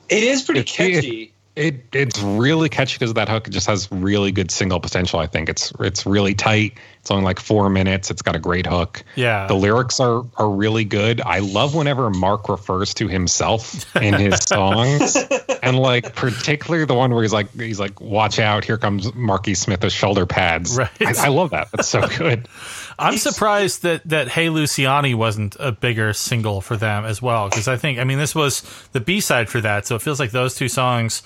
It 0.09 0.23
is 0.23 0.41
pretty 0.43 0.61
It- 0.61 0.67
catchy. 0.67 1.33
It 1.55 1.83
it's 1.93 2.19
really 2.21 2.69
catchy 2.69 2.95
because 2.97 3.13
that 3.15 3.27
hook 3.27 3.49
just 3.49 3.67
has 3.67 3.91
really 3.91 4.31
good 4.31 4.49
single 4.49 4.79
potential. 4.79 5.19
I 5.19 5.27
think 5.27 5.49
it's 5.49 5.73
it's 5.79 6.05
really 6.05 6.33
tight. 6.33 6.77
It's 7.09 7.11
only 7.15 7.25
like 7.25 7.39
four 7.39 7.71
minutes. 7.71 8.11
It's 8.11 8.21
got 8.21 8.35
a 8.35 8.39
great 8.39 8.67
hook. 8.67 9.03
Yeah. 9.15 9.47
The 9.47 9.55
lyrics 9.55 9.99
are 9.99 10.23
are 10.37 10.47
really 10.47 10.85
good. 10.85 11.21
I 11.21 11.39
love 11.39 11.73
whenever 11.73 12.11
Mark 12.11 12.47
refers 12.49 12.93
to 12.95 13.07
himself 13.07 13.95
in 13.95 14.13
his 14.13 14.43
songs, 14.47 15.17
and 15.63 15.79
like 15.79 16.13
particularly 16.13 16.85
the 16.85 16.93
one 16.93 17.11
where 17.11 17.23
he's 17.23 17.33
like 17.33 17.51
he's 17.59 17.79
like, 17.79 17.99
"Watch 17.99 18.37
out! 18.37 18.63
Here 18.63 18.77
comes 18.77 19.11
Marky 19.15 19.55
Smith 19.55 19.83
with 19.83 19.91
shoulder 19.91 20.27
pads." 20.27 20.77
Right. 20.77 20.91
I, 21.01 21.25
I 21.25 21.27
love 21.29 21.49
that. 21.49 21.71
That's 21.71 21.89
so 21.89 22.07
good. 22.07 22.47
I'm 22.99 23.17
surprised 23.17 23.81
that 23.81 24.07
that 24.07 24.27
Hey 24.27 24.45
Luciani 24.49 25.15
wasn't 25.15 25.55
a 25.59 25.71
bigger 25.71 26.13
single 26.13 26.61
for 26.61 26.77
them 26.77 27.05
as 27.05 27.23
well 27.23 27.49
because 27.49 27.67
I 27.67 27.75
think 27.75 27.97
I 27.97 28.03
mean 28.03 28.19
this 28.19 28.35
was 28.35 28.61
the 28.91 28.99
B 28.99 29.19
side 29.19 29.49
for 29.49 29.61
that, 29.61 29.87
so 29.87 29.95
it 29.95 30.03
feels 30.03 30.19
like 30.19 30.29
those 30.29 30.53
two 30.53 30.69
songs 30.69 31.23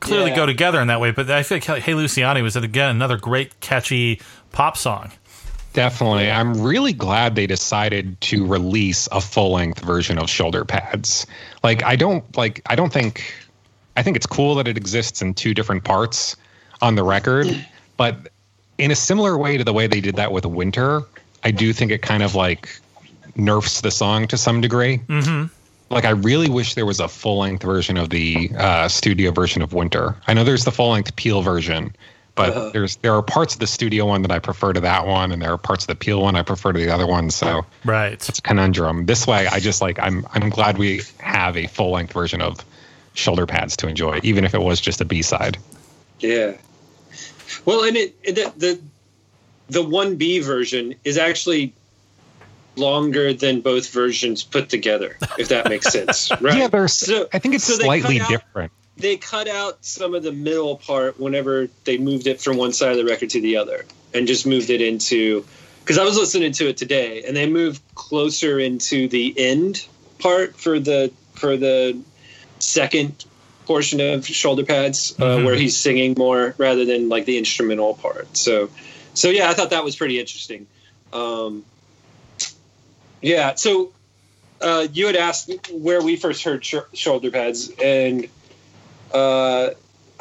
clearly 0.00 0.30
Yeah. 0.30 0.36
go 0.36 0.46
together 0.46 0.80
in 0.80 0.88
that 0.88 1.00
way. 1.00 1.10
But 1.10 1.30
I 1.30 1.42
feel 1.42 1.58
like 1.58 1.82
Hey 1.82 1.92
Luciani 1.92 2.42
was 2.42 2.56
again 2.56 2.90
another 2.90 3.16
great 3.16 3.58
catchy 3.60 4.20
pop 4.52 4.76
song. 4.76 5.10
Definitely. 5.72 6.30
I'm 6.30 6.60
really 6.60 6.92
glad 6.92 7.34
they 7.34 7.46
decided 7.46 8.20
to 8.22 8.46
release 8.46 9.08
a 9.10 9.20
full 9.22 9.52
length 9.52 9.80
version 9.80 10.18
of 10.18 10.28
shoulder 10.28 10.64
pads. 10.64 11.26
Like 11.62 11.82
I 11.82 11.96
don't 11.96 12.24
like 12.36 12.60
I 12.66 12.74
don't 12.74 12.92
think 12.92 13.34
I 13.96 14.02
think 14.02 14.16
it's 14.16 14.26
cool 14.26 14.54
that 14.56 14.68
it 14.68 14.76
exists 14.76 15.22
in 15.22 15.34
two 15.34 15.54
different 15.54 15.84
parts 15.84 16.36
on 16.82 16.94
the 16.94 17.02
record, 17.02 17.46
but 17.96 18.28
in 18.78 18.90
a 18.90 18.94
similar 18.96 19.38
way 19.38 19.56
to 19.56 19.64
the 19.64 19.72
way 19.72 19.86
they 19.86 20.00
did 20.00 20.16
that 20.16 20.32
with 20.32 20.44
Winter, 20.44 21.02
I 21.44 21.50
do 21.50 21.72
think 21.72 21.90
it 21.92 22.02
kind 22.02 22.22
of 22.22 22.34
like 22.34 22.68
nerfs 23.36 23.80
the 23.80 23.90
song 23.90 24.26
to 24.28 24.36
some 24.36 24.60
degree. 24.60 24.98
Mm-hmm. 25.08 25.44
Like 25.92 26.04
I 26.06 26.10
really 26.10 26.48
wish 26.48 26.74
there 26.74 26.86
was 26.86 27.00
a 27.00 27.08
full 27.08 27.38
length 27.38 27.62
version 27.62 27.96
of 27.96 28.08
the 28.10 28.50
uh, 28.56 28.88
studio 28.88 29.30
version 29.30 29.60
of 29.62 29.72
Winter. 29.74 30.16
I 30.26 30.34
know 30.34 30.42
there's 30.42 30.64
the 30.64 30.72
full 30.72 30.90
length 30.90 31.14
Peel 31.16 31.42
version, 31.42 31.94
but 32.34 32.72
there's 32.72 32.96
there 32.96 33.14
are 33.14 33.22
parts 33.22 33.52
of 33.54 33.60
the 33.60 33.66
studio 33.66 34.06
one 34.06 34.22
that 34.22 34.30
I 34.32 34.38
prefer 34.38 34.72
to 34.72 34.80
that 34.80 35.06
one, 35.06 35.32
and 35.32 35.42
there 35.42 35.52
are 35.52 35.58
parts 35.58 35.84
of 35.84 35.88
the 35.88 35.94
Peel 35.94 36.22
one 36.22 36.34
I 36.34 36.42
prefer 36.42 36.72
to 36.72 36.78
the 36.78 36.90
other 36.90 37.06
one. 37.06 37.30
So 37.30 37.66
Right. 37.84 38.14
it's 38.14 38.38
a 38.38 38.42
conundrum. 38.42 39.04
This 39.04 39.26
way, 39.26 39.46
I 39.46 39.60
just 39.60 39.82
like 39.82 39.98
I'm 39.98 40.26
I'm 40.32 40.48
glad 40.48 40.78
we 40.78 41.02
have 41.18 41.56
a 41.58 41.66
full 41.66 41.90
length 41.90 42.14
version 42.14 42.40
of 42.40 42.64
shoulder 43.14 43.46
pads 43.46 43.76
to 43.76 43.86
enjoy, 43.88 44.18
even 44.22 44.44
if 44.44 44.54
it 44.54 44.62
was 44.62 44.80
just 44.80 45.02
a 45.02 45.04
B 45.04 45.20
side. 45.20 45.58
Yeah. 46.20 46.54
Well, 47.66 47.84
and 47.84 47.96
it, 47.98 48.16
it 48.22 48.34
the 48.36 48.52
the 48.56 48.80
the 49.68 49.82
one 49.82 50.16
B 50.16 50.38
version 50.38 50.94
is 51.04 51.18
actually 51.18 51.74
longer 52.76 53.32
than 53.34 53.60
both 53.60 53.90
versions 53.90 54.42
put 54.42 54.68
together, 54.68 55.16
if 55.38 55.48
that 55.48 55.68
makes 55.68 55.92
sense, 55.92 56.30
right? 56.40 56.56
Yeah, 56.58 56.68
there's. 56.68 56.94
So- 56.94 57.28
I 57.32 57.38
think 57.38 57.54
it's 57.54 57.64
so 57.64 57.74
slightly 57.74 58.20
out- 58.20 58.28
different. 58.30 58.72
they 58.96 59.16
cut 59.16 59.48
out 59.48 59.84
some 59.84 60.14
of 60.14 60.22
the 60.22 60.32
middle 60.32 60.76
part 60.76 61.18
whenever 61.20 61.68
they 61.84 61.98
moved 61.98 62.26
it 62.26 62.40
from 62.40 62.56
one 62.56 62.72
side 62.72 62.92
of 62.92 62.96
the 62.96 63.04
record 63.04 63.30
to 63.30 63.40
the 63.40 63.56
other 63.56 63.84
and 64.14 64.26
just 64.26 64.46
moved 64.46 64.70
it 64.70 64.80
into 64.80 65.44
because 65.80 65.98
I 65.98 66.04
was 66.04 66.16
listening 66.16 66.52
to 66.52 66.68
it 66.68 66.76
today 66.76 67.24
and 67.24 67.36
they 67.36 67.46
moved 67.48 67.82
closer 67.94 68.58
into 68.60 69.08
the 69.08 69.34
end 69.36 69.84
part 70.18 70.56
for 70.56 70.78
the 70.78 71.10
for 71.34 71.56
the 71.56 71.98
second 72.58 73.24
portion 73.66 74.00
of 74.00 74.26
shoulder 74.26 74.64
pads 74.64 75.14
uh, 75.18 75.24
Mhm. 75.24 75.44
where 75.44 75.54
he's 75.54 75.76
singing 75.76 76.14
more 76.16 76.54
rather 76.58 76.84
than 76.84 77.08
like 77.08 77.24
the 77.24 77.38
instrumental 77.38 77.94
part 77.94 78.36
so 78.36 78.68
so 79.14 79.30
yeah 79.30 79.48
I 79.50 79.54
thought 79.54 79.70
that 79.70 79.82
was 79.84 79.96
pretty 79.96 80.20
interesting 80.20 80.66
um, 81.12 81.64
yeah 83.22 83.54
so 83.54 83.90
uh, 84.60 84.86
you 84.92 85.06
had 85.06 85.16
asked 85.16 85.50
where 85.72 86.00
we 86.02 86.14
first 86.14 86.44
heard 86.44 86.64
sh- 86.64 86.76
shoulder 86.92 87.30
pads 87.30 87.70
and 87.82 88.28
uh, 89.12 89.70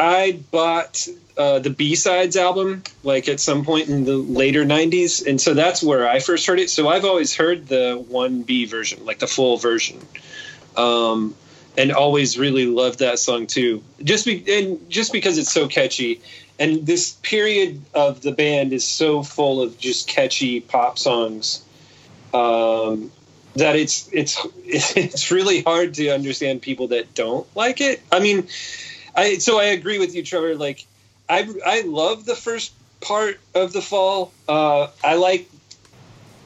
I 0.01 0.39
bought 0.49 1.07
uh, 1.37 1.59
the 1.59 1.69
B 1.69 1.95
sides 1.95 2.35
album 2.35 2.83
like 3.03 3.27
at 3.29 3.39
some 3.39 3.63
point 3.63 3.89
in 3.89 4.03
the 4.03 4.15
later 4.15 4.65
'90s, 4.65 5.25
and 5.25 5.39
so 5.39 5.53
that's 5.53 5.83
where 5.83 6.09
I 6.09 6.19
first 6.19 6.47
heard 6.47 6.59
it. 6.59 6.69
So 6.69 6.89
I've 6.89 7.05
always 7.05 7.35
heard 7.35 7.67
the 7.67 8.03
one 8.09 8.41
B 8.41 8.65
version, 8.65 9.05
like 9.05 9.19
the 9.19 9.27
full 9.27 9.57
version. 9.57 9.99
Um, 10.75 11.35
and 11.77 11.91
always 11.91 12.37
really 12.37 12.65
loved 12.65 12.99
that 12.99 13.19
song 13.19 13.47
too. 13.47 13.81
Just 14.03 14.25
be, 14.25 14.43
and 14.47 14.89
just 14.89 15.13
because 15.13 15.37
it's 15.37 15.51
so 15.51 15.67
catchy, 15.67 16.19
and 16.59 16.85
this 16.85 17.13
period 17.21 17.81
of 17.93 18.21
the 18.21 18.31
band 18.31 18.73
is 18.73 18.85
so 18.85 19.23
full 19.23 19.61
of 19.61 19.77
just 19.77 20.07
catchy 20.07 20.59
pop 20.61 20.97
songs 20.97 21.63
um, 22.33 23.11
that 23.55 23.75
it's 23.75 24.09
it's 24.13 24.37
it's 24.65 25.31
really 25.31 25.61
hard 25.61 25.93
to 25.95 26.09
understand 26.09 26.61
people 26.61 26.87
that 26.89 27.13
don't 27.13 27.47
like 27.55 27.81
it. 27.81 28.01
I 28.11 28.19
mean, 28.19 28.47
I 29.15 29.37
so 29.37 29.59
I 29.59 29.65
agree 29.65 29.99
with 29.99 30.15
you, 30.15 30.23
Trevor. 30.23 30.55
Like, 30.55 30.85
I 31.29 31.47
I 31.65 31.81
love 31.81 32.25
the 32.25 32.35
first 32.35 32.73
part 33.01 33.39
of 33.55 33.73
the 33.73 33.81
fall. 33.81 34.31
Uh, 34.47 34.87
I 35.03 35.15
like 35.15 35.49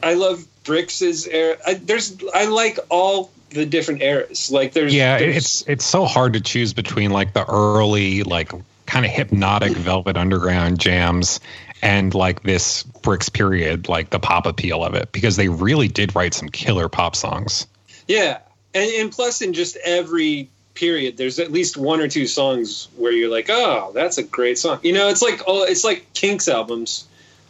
I 0.02 0.14
love 0.14 0.44
Brix's 0.64 1.26
era. 1.26 1.56
I, 1.66 1.74
there's 1.74 2.16
I 2.34 2.46
like 2.46 2.78
all 2.88 3.30
the 3.50 3.66
different 3.66 4.02
eras. 4.02 4.50
Like 4.50 4.72
there's 4.72 4.94
Yeah, 4.94 5.18
there's- 5.18 5.36
it's 5.36 5.64
it's 5.68 5.84
so 5.84 6.04
hard 6.04 6.32
to 6.34 6.40
choose 6.40 6.72
between 6.72 7.10
like 7.10 7.32
the 7.32 7.44
early 7.48 8.22
like 8.24 8.52
kind 8.86 9.04
of 9.04 9.12
hypnotic 9.12 9.72
Velvet 9.72 10.16
Underground 10.16 10.78
jams 10.78 11.40
and 11.82 12.14
like 12.14 12.42
this 12.42 12.82
Brix 12.82 13.32
period, 13.32 13.88
like 13.88 14.10
the 14.10 14.18
pop 14.18 14.46
appeal 14.46 14.84
of 14.84 14.94
it, 14.94 15.12
because 15.12 15.36
they 15.36 15.48
really 15.48 15.88
did 15.88 16.14
write 16.14 16.34
some 16.34 16.48
killer 16.48 16.88
pop 16.88 17.16
songs. 17.16 17.66
Yeah, 18.08 18.38
and, 18.74 18.90
and 18.90 19.12
plus 19.12 19.42
in 19.42 19.52
just 19.52 19.76
every 19.84 20.48
period, 20.74 21.16
there's 21.16 21.38
at 21.38 21.50
least 21.50 21.76
one 21.76 22.00
or 22.00 22.08
two 22.08 22.26
songs 22.26 22.88
where 22.96 23.12
you're 23.12 23.30
like, 23.30 23.46
oh, 23.48 23.92
that's 23.94 24.18
a 24.18 24.22
great 24.22 24.58
song. 24.58 24.80
You 24.82 24.92
know, 24.92 25.08
it's 25.08 25.22
like 25.22 25.42
oh, 25.46 25.64
it's 25.64 25.84
like 25.84 26.12
Kinks 26.14 26.48
albums. 26.48 27.06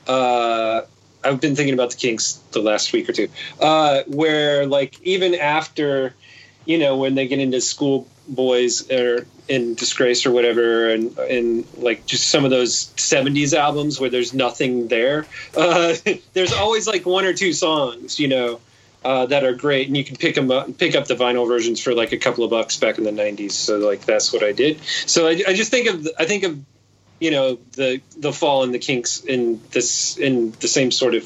Uh, 0.06 0.82
I've 1.24 1.40
been 1.40 1.56
thinking 1.56 1.74
about 1.74 1.90
the 1.90 1.96
Kinks 1.96 2.34
the 2.52 2.60
last 2.60 2.92
week 2.92 3.08
or 3.08 3.12
two, 3.12 3.28
uh, 3.60 4.02
where 4.06 4.66
like 4.66 5.00
even 5.02 5.34
after, 5.34 6.14
you 6.64 6.78
know, 6.78 6.96
when 6.96 7.14
they 7.14 7.26
get 7.26 7.40
into 7.40 7.60
school 7.60 8.08
boys 8.28 8.90
or 8.90 9.26
in 9.48 9.74
disgrace 9.74 10.26
or 10.26 10.32
whatever 10.32 10.90
and 10.90 11.16
and 11.18 11.66
like 11.76 12.04
just 12.06 12.28
some 12.28 12.44
of 12.44 12.50
those 12.50 12.86
70s 12.96 13.52
albums 13.52 14.00
where 14.00 14.10
there's 14.10 14.34
nothing 14.34 14.88
there 14.88 15.26
uh, 15.56 15.94
there's 16.32 16.52
always 16.52 16.86
like 16.86 17.06
one 17.06 17.24
or 17.24 17.32
two 17.32 17.52
songs 17.52 18.18
you 18.18 18.28
know 18.28 18.60
uh, 19.06 19.24
that 19.26 19.44
are 19.44 19.54
great, 19.54 19.86
and 19.86 19.96
you 19.96 20.02
can 20.02 20.16
pick 20.16 20.34
them 20.34 20.50
up, 20.50 20.78
pick 20.78 20.96
up 20.96 21.06
the 21.06 21.14
vinyl 21.14 21.46
versions 21.46 21.80
for 21.80 21.94
like 21.94 22.10
a 22.10 22.16
couple 22.16 22.42
of 22.42 22.50
bucks 22.50 22.76
back 22.76 22.98
in 22.98 23.04
the 23.04 23.12
'90s. 23.12 23.52
So 23.52 23.78
like 23.78 24.04
that's 24.04 24.32
what 24.32 24.42
I 24.42 24.50
did. 24.50 24.82
So 24.82 25.28
I, 25.28 25.42
I 25.46 25.54
just 25.54 25.70
think 25.70 25.88
of 25.88 26.08
I 26.18 26.24
think 26.24 26.42
of 26.42 26.58
you 27.20 27.30
know 27.30 27.58
the 27.72 28.00
the 28.18 28.32
fall 28.32 28.64
and 28.64 28.74
the 28.74 28.80
Kinks 28.80 29.20
in 29.20 29.60
this 29.70 30.16
in 30.16 30.50
the 30.58 30.66
same 30.66 30.90
sort 30.90 31.14
of 31.14 31.24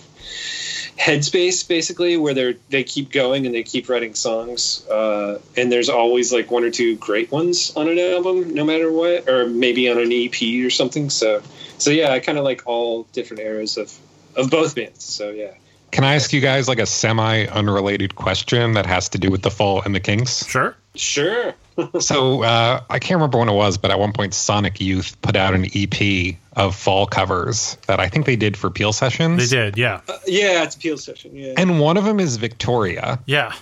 headspace 1.01 1.67
basically 1.67 2.19
where 2.19 2.35
they're 2.35 2.55
they 2.69 2.85
keep 2.85 3.11
going 3.11 3.47
and 3.47 3.55
they 3.55 3.63
keep 3.63 3.89
writing 3.89 4.15
songs 4.15 4.87
uh, 4.89 5.41
and 5.57 5.73
there's 5.73 5.89
always 5.89 6.31
like 6.31 6.51
one 6.51 6.63
or 6.63 6.71
two 6.71 6.95
great 6.97 7.33
ones 7.33 7.73
on 7.75 7.89
an 7.89 7.99
album 7.99 8.53
no 8.53 8.65
matter 8.65 8.93
what 8.93 9.27
or 9.27 9.47
maybe 9.47 9.89
on 9.91 9.97
an 9.97 10.13
ep 10.13 10.35
or 10.63 10.69
something 10.69 11.09
so 11.09 11.43
so 11.79 11.91
yeah 11.91 12.11
i 12.11 12.21
kind 12.21 12.37
of 12.37 12.45
like 12.45 12.63
all 12.67 13.05
different 13.15 13.41
eras 13.41 13.79
of 13.79 13.97
of 14.37 14.51
both 14.51 14.75
bands 14.75 15.03
so 15.03 15.31
yeah 15.31 15.53
Can 15.91 16.05
I 16.05 16.15
ask 16.15 16.33
you 16.33 16.41
guys 16.41 16.69
like 16.69 16.79
a 16.79 16.87
semi 16.87 17.47
unrelated 17.47 18.15
question 18.15 18.75
that 18.75 18.85
has 18.85 19.09
to 19.09 19.19
do 19.19 19.31
with 19.31 19.43
the 19.43 19.51
Fall 19.51 19.83
and 19.83 19.93
the 19.93 20.01
Kinks? 20.01 20.47
Sure. 20.47 20.77
sure 20.95 21.55
So 22.01 22.43
uh, 22.43 22.83
I 22.91 22.99
can't 22.99 23.17
remember 23.19 23.39
when 23.39 23.49
it 23.49 23.55
was, 23.55 23.79
but 23.79 23.91
at 23.91 23.99
one 23.99 24.13
point 24.13 24.35
Sonic 24.35 24.81
Youth 24.81 25.17
put 25.23 25.37
out 25.37 25.55
an 25.55 25.67
EP 25.75 26.37
of 26.55 26.77
fall 26.77 27.07
covers 27.07 27.77
that 27.87 28.01
I 28.01 28.09
think 28.09 28.27
they 28.27 28.37
did 28.37 28.57
for 28.57 28.71
Peel 28.71 28.93
Sessions. 28.93 29.49
They 29.49 29.57
did. 29.57 29.79
Yeah. 29.79 30.01
yeah 30.27 30.63
it's 30.63 30.77
peel 30.77 30.99
session 30.99 31.35
yeah 31.35 31.55
And 31.57 31.81
one 31.81 31.97
of 31.97 32.05
them 32.05 32.21
is 32.21 32.37
Victoria, 32.37 33.19
Yeah. 33.27 33.55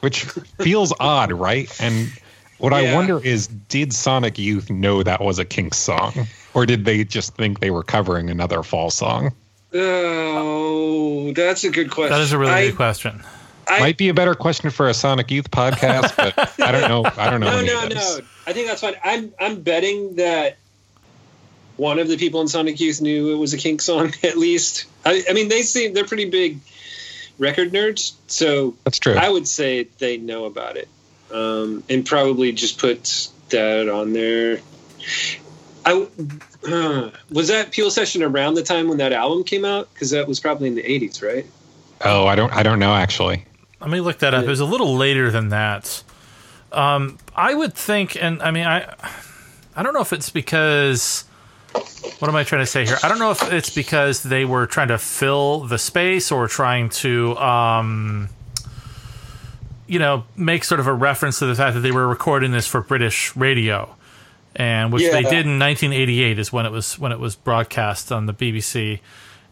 which 0.00 0.24
feels 0.60 0.92
odd, 1.00 1.32
right? 1.32 1.74
And 1.80 2.10
what 2.58 2.72
I 2.72 2.94
wonder 2.94 3.22
is, 3.24 3.46
did 3.46 3.92
Sonic 3.92 4.38
Youth 4.38 4.70
know 4.70 5.02
that 5.02 5.20
was 5.22 5.38
a 5.38 5.44
Kinks 5.44 5.78
song, 5.78 6.26
or 6.54 6.66
did 6.66 6.84
they 6.84 7.04
just 7.04 7.34
think 7.36 7.60
they 7.60 7.70
were 7.70 7.82
covering 7.82 8.30
another 8.30 8.62
fall 8.62 8.90
song? 8.90 9.34
Oh, 9.74 11.32
that's 11.32 11.64
a 11.64 11.70
good 11.70 11.90
question. 11.90 12.12
That 12.12 12.22
is 12.22 12.32
a 12.32 12.38
really 12.38 12.52
I, 12.52 12.66
good 12.68 12.76
question. 12.76 13.22
I- 13.68 13.80
Might 13.80 13.98
be 13.98 14.08
a 14.08 14.14
better 14.14 14.34
question 14.34 14.70
for 14.70 14.88
a 14.88 14.94
Sonic 14.94 15.30
Youth 15.30 15.50
podcast, 15.50 16.16
but 16.16 16.60
I 16.60 16.72
don't 16.72 16.88
know. 16.88 17.04
I 17.16 17.30
don't 17.30 17.40
know. 17.40 17.46
No, 17.66 17.88
no, 17.88 17.88
no. 17.88 18.18
I 18.46 18.52
think 18.52 18.68
that's 18.68 18.80
fine. 18.80 18.94
I'm 19.02 19.32
I'm 19.40 19.62
betting 19.62 20.16
that 20.16 20.56
one 21.76 21.98
of 21.98 22.08
the 22.08 22.16
people 22.16 22.40
in 22.40 22.48
Sonic 22.48 22.78
Youth 22.80 23.00
knew 23.00 23.32
it 23.34 23.36
was 23.38 23.52
a 23.54 23.58
Kink 23.58 23.82
song 23.82 24.12
at 24.22 24.36
least. 24.36 24.86
I, 25.04 25.24
I 25.28 25.32
mean, 25.32 25.48
they 25.48 25.62
seem 25.62 25.94
they're 25.94 26.04
pretty 26.06 26.30
big 26.30 26.58
record 27.38 27.72
nerds, 27.72 28.14
so 28.28 28.74
That's 28.84 28.98
true. 28.98 29.14
I 29.14 29.28
would 29.28 29.46
say 29.48 29.84
they 29.98 30.16
know 30.16 30.44
about 30.44 30.76
it, 30.76 30.88
um, 31.32 31.82
and 31.90 32.06
probably 32.06 32.52
just 32.52 32.78
put 32.78 33.28
that 33.50 33.88
on 33.88 34.12
there. 34.12 34.60
I 35.84 36.06
uh, 36.68 37.10
was 37.30 37.48
that 37.48 37.72
Peel 37.72 37.90
session 37.90 38.22
around 38.22 38.54
the 38.54 38.62
time 38.62 38.88
when 38.88 38.98
that 38.98 39.12
album 39.12 39.44
came 39.44 39.64
out 39.64 39.92
because 39.92 40.10
that 40.10 40.26
was 40.28 40.40
probably 40.40 40.68
in 40.68 40.74
the 40.76 40.82
'80s, 40.82 41.22
right? 41.22 41.46
oh, 42.04 42.26
I 42.26 42.36
don't. 42.36 42.52
I 42.52 42.62
don't 42.62 42.78
know 42.78 42.94
actually. 42.94 43.44
Let 43.80 43.90
me 43.90 44.00
look 44.00 44.18
that 44.18 44.34
up. 44.34 44.44
It 44.44 44.48
was 44.48 44.60
a 44.60 44.64
little 44.64 44.96
later 44.96 45.30
than 45.30 45.50
that. 45.50 46.02
Um, 46.72 47.18
I 47.34 47.54
would 47.54 47.74
think, 47.74 48.16
and 48.20 48.42
I 48.42 48.50
mean, 48.50 48.66
I, 48.66 48.94
I 49.74 49.82
don't 49.82 49.94
know 49.94 50.00
if 50.00 50.12
it's 50.12 50.30
because. 50.30 51.24
What 52.18 52.28
am 52.28 52.36
I 52.36 52.44
trying 52.44 52.62
to 52.62 52.66
say 52.66 52.86
here? 52.86 52.96
I 53.02 53.08
don't 53.08 53.18
know 53.18 53.30
if 53.30 53.52
it's 53.52 53.68
because 53.68 54.22
they 54.22 54.46
were 54.46 54.66
trying 54.66 54.88
to 54.88 54.96
fill 54.96 55.60
the 55.60 55.76
space 55.76 56.32
or 56.32 56.48
trying 56.48 56.88
to, 56.90 57.36
um, 57.36 58.30
you 59.86 59.98
know, 59.98 60.24
make 60.36 60.64
sort 60.64 60.80
of 60.80 60.86
a 60.86 60.94
reference 60.94 61.38
to 61.40 61.46
the 61.46 61.54
fact 61.54 61.74
that 61.74 61.80
they 61.80 61.90
were 61.90 62.08
recording 62.08 62.52
this 62.52 62.66
for 62.66 62.80
British 62.80 63.36
radio, 63.36 63.94
and 64.54 64.90
which 64.90 65.02
they 65.10 65.22
did 65.22 65.44
in 65.44 65.58
1988 65.58 66.38
is 66.38 66.50
when 66.50 66.64
it 66.64 66.72
was 66.72 66.98
when 66.98 67.12
it 67.12 67.18
was 67.20 67.36
broadcast 67.36 68.10
on 68.10 68.24
the 68.24 68.32
BBC, 68.32 69.00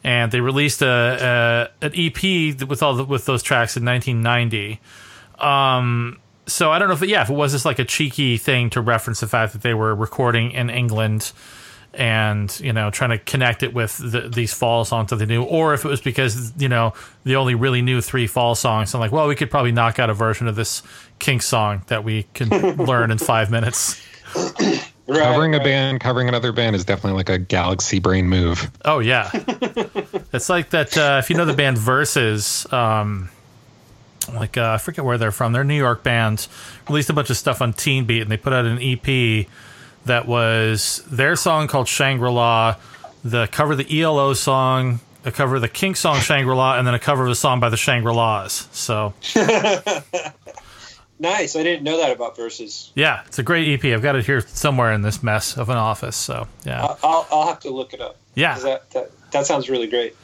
and 0.04 0.30
they 0.30 0.40
released 0.40 0.82
a, 0.82 1.70
a 1.82 1.86
an 1.86 1.92
EP 1.94 2.68
with 2.68 2.82
all 2.82 2.94
the, 2.94 3.04
with 3.04 3.24
those 3.24 3.42
tracks 3.42 3.76
in 3.76 3.84
1990. 3.84 4.78
Um, 5.38 6.20
so 6.46 6.70
I 6.70 6.78
don't 6.78 6.88
know 6.88 6.94
if 6.94 7.02
it, 7.02 7.08
yeah 7.08 7.22
if 7.22 7.30
it 7.30 7.34
was 7.34 7.52
just 7.52 7.64
like 7.64 7.78
a 7.78 7.84
cheeky 7.84 8.36
thing 8.36 8.70
to 8.70 8.80
reference 8.80 9.20
the 9.20 9.26
fact 9.26 9.54
that 9.54 9.62
they 9.62 9.74
were 9.74 9.94
recording 9.94 10.52
in 10.52 10.68
England 10.68 11.32
and 11.94 12.58
you 12.60 12.72
know 12.72 12.90
trying 12.90 13.10
to 13.10 13.18
connect 13.18 13.62
it 13.62 13.72
with 13.72 13.96
the, 13.98 14.28
these 14.28 14.52
fall 14.52 14.84
songs 14.84 15.10
that 15.10 15.16
they 15.16 15.26
knew 15.26 15.42
or 15.42 15.74
if 15.74 15.84
it 15.84 15.88
was 15.88 16.00
because 16.00 16.52
you 16.58 16.68
know 16.68 16.92
they 17.22 17.34
only 17.34 17.54
really 17.54 17.82
knew 17.82 18.00
three 18.00 18.26
fall 18.26 18.54
songs 18.54 18.92
I'm 18.94 19.00
like 19.00 19.12
well 19.12 19.26
we 19.26 19.34
could 19.34 19.50
probably 19.50 19.72
knock 19.72 19.98
out 19.98 20.10
a 20.10 20.14
version 20.14 20.48
of 20.48 20.56
this 20.56 20.82
kink 21.18 21.42
song 21.42 21.82
that 21.86 22.04
we 22.04 22.24
can 22.34 22.48
learn 22.76 23.10
in 23.10 23.18
five 23.18 23.50
minutes 23.50 24.02
Right, 25.06 25.22
covering 25.22 25.54
a 25.54 25.60
band, 25.60 26.00
covering 26.00 26.28
another 26.28 26.52
band 26.52 26.74
is 26.76 26.84
definitely 26.84 27.18
like 27.18 27.28
a 27.28 27.38
galaxy 27.38 27.98
brain 27.98 28.28
move. 28.28 28.70
oh 28.84 29.00
yeah 29.00 29.28
it's 30.32 30.48
like 30.48 30.70
that 30.70 30.96
uh, 30.96 31.20
if 31.22 31.28
you 31.30 31.36
know 31.36 31.44
the 31.44 31.52
band 31.52 31.76
Versus 31.78 32.70
um 32.72 33.28
like 34.32 34.56
uh, 34.56 34.72
i 34.72 34.78
forget 34.78 35.04
where 35.04 35.18
they're 35.18 35.30
from 35.30 35.52
they're 35.52 35.60
a 35.62 35.66
new 35.66 35.76
york 35.76 36.02
band 36.02 36.48
released 36.88 37.10
a 37.10 37.12
bunch 37.12 37.28
of 37.28 37.36
stuff 37.36 37.60
on 37.60 37.74
teen 37.74 38.06
beat 38.06 38.22
and 38.22 38.30
they 38.30 38.38
put 38.38 38.54
out 38.54 38.64
an 38.64 38.78
ep 38.80 39.46
that 40.06 40.26
was 40.26 41.02
their 41.10 41.34
song 41.36 41.66
called 41.66 41.88
Shangri-La, 41.88 42.76
the 43.24 43.46
cover 43.48 43.72
of 43.72 43.78
the 43.78 44.02
ELO 44.02 44.34
song, 44.34 45.00
a 45.24 45.32
cover 45.32 45.56
of 45.56 45.62
the 45.62 45.68
Kink 45.68 45.96
song 45.96 46.20
Shangri-La, 46.20 46.76
and 46.78 46.86
then 46.86 46.94
a 46.94 46.98
cover 46.98 47.24
of 47.24 47.30
a 47.30 47.34
song 47.34 47.58
by 47.60 47.70
the 47.70 47.76
Shangri-Las. 47.78 48.68
So 48.72 49.14
Nice. 51.18 51.54
I 51.56 51.62
didn't 51.62 51.84
know 51.84 51.98
that 51.98 52.10
about 52.10 52.36
Versus. 52.36 52.90
yeah, 52.94 53.22
it's 53.26 53.38
a 53.38 53.42
great 53.42 53.68
EP. 53.68 53.84
I've 53.92 54.02
got 54.02 54.16
it 54.16 54.26
here 54.26 54.40
somewhere 54.40 54.92
in 54.92 55.02
this 55.02 55.22
mess 55.22 55.56
of 55.56 55.68
an 55.68 55.76
office. 55.76 56.16
So 56.16 56.48
yeah, 56.64 56.82
I'll, 56.84 56.98
I'll, 57.02 57.26
I'll 57.30 57.46
have 57.46 57.60
to 57.60 57.70
look 57.70 57.94
it 57.94 58.00
up. 58.00 58.16
yeah. 58.34 58.58
That, 58.58 58.90
that 58.90 59.10
that 59.30 59.46
sounds 59.46 59.70
really 59.70 59.86
great. 59.86 60.16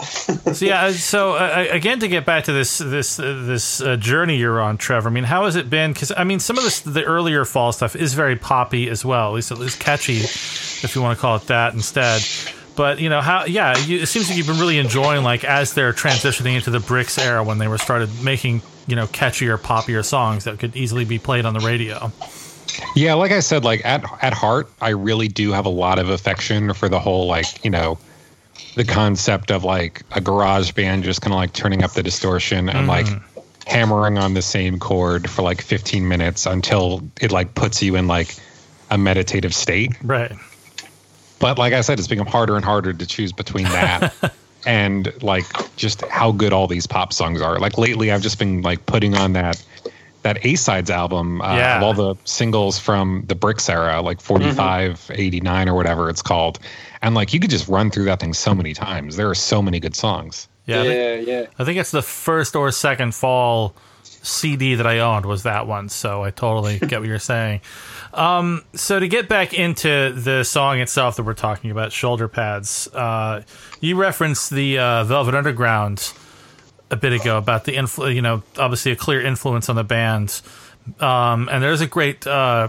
So 0.00 0.64
yeah. 0.66 0.92
So 0.92 1.32
uh, 1.34 1.66
again, 1.70 2.00
to 2.00 2.08
get 2.08 2.24
back 2.26 2.44
to 2.44 2.52
this 2.52 2.78
this 2.78 3.18
uh, 3.18 3.42
this 3.46 3.80
uh, 3.80 3.96
journey 3.96 4.36
you're 4.36 4.60
on, 4.60 4.76
Trevor. 4.76 5.08
I 5.08 5.12
mean, 5.12 5.24
how 5.24 5.46
has 5.46 5.56
it 5.56 5.68
been? 5.70 5.92
Because 5.92 6.12
I 6.16 6.24
mean, 6.24 6.38
some 6.38 6.58
of 6.58 6.64
this 6.64 6.80
the 6.80 7.02
earlier 7.04 7.44
fall 7.44 7.72
stuff 7.72 7.96
is 7.96 8.14
very 8.14 8.36
poppy 8.36 8.88
as 8.88 9.04
well. 9.04 9.28
At 9.30 9.34
least 9.34 9.50
at 9.50 9.58
least 9.58 9.80
catchy, 9.80 10.18
if 10.18 10.94
you 10.94 11.02
want 11.02 11.16
to 11.18 11.20
call 11.20 11.36
it 11.36 11.46
that 11.46 11.74
instead. 11.74 12.22
But 12.76 13.00
you 13.00 13.08
know 13.08 13.20
how? 13.20 13.46
Yeah, 13.46 13.76
you, 13.78 14.00
it 14.00 14.06
seems 14.06 14.28
like 14.28 14.36
you've 14.36 14.46
been 14.46 14.58
really 14.58 14.78
enjoying 14.78 15.24
like 15.24 15.44
as 15.44 15.74
they're 15.74 15.92
transitioning 15.92 16.56
into 16.56 16.70
the 16.70 16.78
Brix 16.78 17.18
era 17.18 17.42
when 17.42 17.58
they 17.58 17.68
were 17.68 17.78
started 17.78 18.10
making 18.22 18.62
you 18.86 18.94
know 18.94 19.06
catchier, 19.06 19.58
poppier 19.58 20.04
songs 20.04 20.44
that 20.44 20.58
could 20.58 20.76
easily 20.76 21.04
be 21.04 21.18
played 21.18 21.46
on 21.46 21.54
the 21.54 21.60
radio. 21.60 22.12
Yeah, 22.94 23.14
like 23.14 23.32
I 23.32 23.40
said, 23.40 23.64
like 23.64 23.84
at 23.84 24.04
at 24.22 24.34
heart, 24.34 24.70
I 24.80 24.90
really 24.90 25.28
do 25.28 25.52
have 25.52 25.66
a 25.66 25.70
lot 25.70 25.98
of 25.98 26.10
affection 26.10 26.72
for 26.74 26.88
the 26.88 27.00
whole 27.00 27.26
like 27.26 27.64
you 27.64 27.70
know, 27.70 27.98
the 28.74 28.84
concept 28.84 29.50
of 29.50 29.64
like 29.64 30.02
a 30.12 30.20
garage 30.20 30.72
band 30.72 31.04
just 31.04 31.22
kind 31.22 31.32
of 31.32 31.38
like 31.38 31.52
turning 31.52 31.82
up 31.82 31.92
the 31.92 32.02
distortion 32.02 32.68
and 32.68 32.86
mm. 32.86 32.88
like 32.88 33.06
hammering 33.66 34.18
on 34.18 34.34
the 34.34 34.42
same 34.42 34.78
chord 34.78 35.28
for 35.28 35.42
like 35.42 35.60
15 35.60 36.06
minutes 36.06 36.46
until 36.46 37.02
it 37.20 37.32
like 37.32 37.54
puts 37.54 37.82
you 37.82 37.96
in 37.96 38.06
like 38.06 38.36
a 38.90 38.98
meditative 38.98 39.54
state. 39.54 39.92
Right. 40.02 40.32
But 41.38 41.58
like 41.58 41.72
I 41.72 41.80
said, 41.82 41.98
it's 41.98 42.08
become 42.08 42.26
harder 42.26 42.56
and 42.56 42.64
harder 42.64 42.92
to 42.92 43.06
choose 43.06 43.32
between 43.32 43.64
that 43.64 44.34
and 44.66 45.12
like 45.22 45.44
just 45.76 46.02
how 46.06 46.32
good 46.32 46.52
all 46.52 46.66
these 46.66 46.86
pop 46.86 47.12
songs 47.12 47.40
are. 47.42 47.58
Like 47.58 47.76
lately, 47.78 48.10
I've 48.10 48.22
just 48.22 48.38
been 48.38 48.62
like 48.62 48.86
putting 48.86 49.14
on 49.14 49.32
that 49.34 49.62
that 50.22 50.44
A 50.44 50.56
sides 50.56 50.90
album 50.90 51.40
uh, 51.40 51.56
Yeah. 51.56 51.76
of 51.76 51.82
all 51.84 51.94
the 51.94 52.16
singles 52.24 52.78
from 52.80 53.24
the 53.28 53.36
Brix 53.36 53.70
era, 53.70 54.00
like 54.02 54.20
45, 54.20 55.10
89 55.14 55.68
or 55.68 55.74
whatever 55.74 56.10
it's 56.10 56.22
called. 56.22 56.58
And 57.02 57.14
like 57.14 57.32
you 57.32 57.38
could 57.38 57.50
just 57.50 57.68
run 57.68 57.90
through 57.90 58.06
that 58.06 58.18
thing 58.18 58.34
so 58.34 58.52
many 58.54 58.74
times. 58.74 59.14
There 59.16 59.30
are 59.30 59.34
so 59.36 59.62
many 59.62 59.78
good 59.78 59.94
songs. 59.94 60.48
Yeah, 60.66 60.80
I 60.80 60.84
think, 60.84 61.28
yeah, 61.28 61.32
yeah. 61.40 61.46
I 61.60 61.64
think 61.64 61.78
it's 61.78 61.92
the 61.92 62.02
first 62.02 62.56
or 62.56 62.72
second 62.72 63.14
fall 63.14 63.76
CD 64.02 64.74
that 64.74 64.86
I 64.86 64.98
owned 64.98 65.26
was 65.26 65.44
that 65.44 65.68
one. 65.68 65.88
So 65.88 66.24
I 66.24 66.32
totally 66.32 66.80
get 66.80 66.98
what 66.98 67.08
you're 67.08 67.20
saying. 67.20 67.60
Um, 68.16 68.64
so 68.74 68.98
to 68.98 69.08
get 69.08 69.28
back 69.28 69.52
into 69.52 70.10
the 70.12 70.42
song 70.42 70.80
itself 70.80 71.16
that 71.16 71.24
we're 71.24 71.34
talking 71.34 71.70
about, 71.70 71.92
shoulder 71.92 72.28
pads. 72.28 72.88
Uh, 72.88 73.42
you 73.80 73.96
referenced 73.96 74.50
the 74.50 74.78
uh, 74.78 75.04
Velvet 75.04 75.34
Underground 75.34 76.12
a 76.90 76.96
bit 76.96 77.12
ago 77.12 77.36
about 77.36 77.64
the 77.64 77.72
influ- 77.72 78.14
you 78.14 78.22
know, 78.22 78.42
obviously 78.58 78.92
a 78.92 78.96
clear 78.96 79.20
influence 79.20 79.68
on 79.68 79.76
the 79.76 79.84
band. 79.84 80.40
Um, 80.98 81.48
and 81.52 81.62
there's 81.62 81.82
a 81.82 81.86
great 81.86 82.26
uh, 82.26 82.68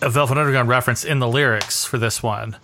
a 0.00 0.08
Velvet 0.08 0.38
Underground 0.38 0.68
reference 0.68 1.04
in 1.04 1.18
the 1.18 1.28
lyrics 1.28 1.84
for 1.84 1.98
this 1.98 2.22
one. 2.22 2.56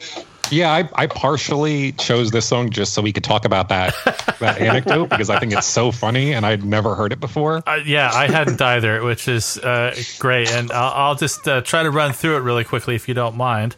Yeah, 0.50 0.72
I, 0.72 0.88
I 0.94 1.06
partially 1.06 1.92
chose 1.92 2.30
this 2.30 2.46
song 2.46 2.70
just 2.70 2.94
so 2.94 3.02
we 3.02 3.12
could 3.12 3.24
talk 3.24 3.44
about 3.44 3.68
that 3.68 3.94
that 4.40 4.60
anecdote 4.60 5.08
because 5.08 5.30
I 5.30 5.38
think 5.38 5.52
it's 5.52 5.66
so 5.66 5.90
funny 5.90 6.32
and 6.32 6.46
I'd 6.46 6.64
never 6.64 6.94
heard 6.94 7.12
it 7.12 7.20
before. 7.20 7.62
Uh, 7.66 7.80
yeah, 7.84 8.10
I 8.12 8.28
hadn't 8.28 8.60
either, 8.60 9.02
which 9.02 9.28
is 9.28 9.58
uh, 9.58 9.94
great. 10.18 10.50
And 10.50 10.70
I'll, 10.72 10.92
I'll 10.92 11.14
just 11.14 11.46
uh, 11.48 11.60
try 11.62 11.82
to 11.82 11.90
run 11.90 12.12
through 12.12 12.36
it 12.36 12.40
really 12.40 12.64
quickly 12.64 12.94
if 12.94 13.08
you 13.08 13.14
don't 13.14 13.36
mind. 13.36 13.76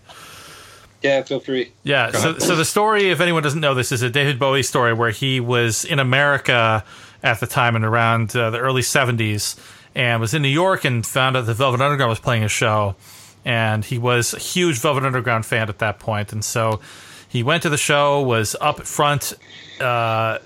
Yeah, 1.03 1.23
feel 1.23 1.41
free. 1.41 1.73
Yeah. 1.85 2.11
So, 2.11 2.39
so 2.39 2.57
the 2.57 2.65
story, 2.65 3.11
if 3.11 3.21
anyone 3.21 3.43
doesn't 3.43 3.61
know 3.61 3.75
this, 3.75 3.93
is 3.93 4.03
a 4.03 4.11
David 4.11 4.39
Bowie 4.39 4.65
story 4.65 4.93
where 4.93 5.11
he 5.11 5.39
was 5.39 5.85
in 5.85 6.01
America 6.01 6.85
at 7.23 7.41
the 7.41 7.47
time 7.47 7.77
and 7.77 7.85
around 7.85 8.35
uh, 8.35 8.51
the 8.51 8.59
early 8.59 8.83
70s 8.83 9.59
and 9.95 10.21
was 10.21 10.35
in 10.35 10.43
New 10.43 10.49
York 10.49 10.85
and 10.85 11.07
found 11.07 11.37
out 11.37 11.47
the 11.47 11.55
Velvet 11.55 11.81
Underground 11.81 12.11
was 12.11 12.21
playing 12.21 12.45
a 12.45 12.49
show. 12.49 12.97
And 13.49 13.83
he 13.83 13.97
was 13.97 14.35
a 14.35 14.39
huge 14.39 14.79
Velvet 14.79 15.05
Underground 15.05 15.47
fan 15.47 15.71
at 15.71 15.79
that 15.79 15.99
point. 15.99 16.35
And 16.35 16.45
so 16.45 16.81
he 17.31 17.43
went 17.43 17.63
to 17.63 17.71
the 17.71 17.79
show, 17.79 18.21
was 18.21 18.55
up 18.61 18.81
front, 18.87 19.33
uh, 19.81 20.39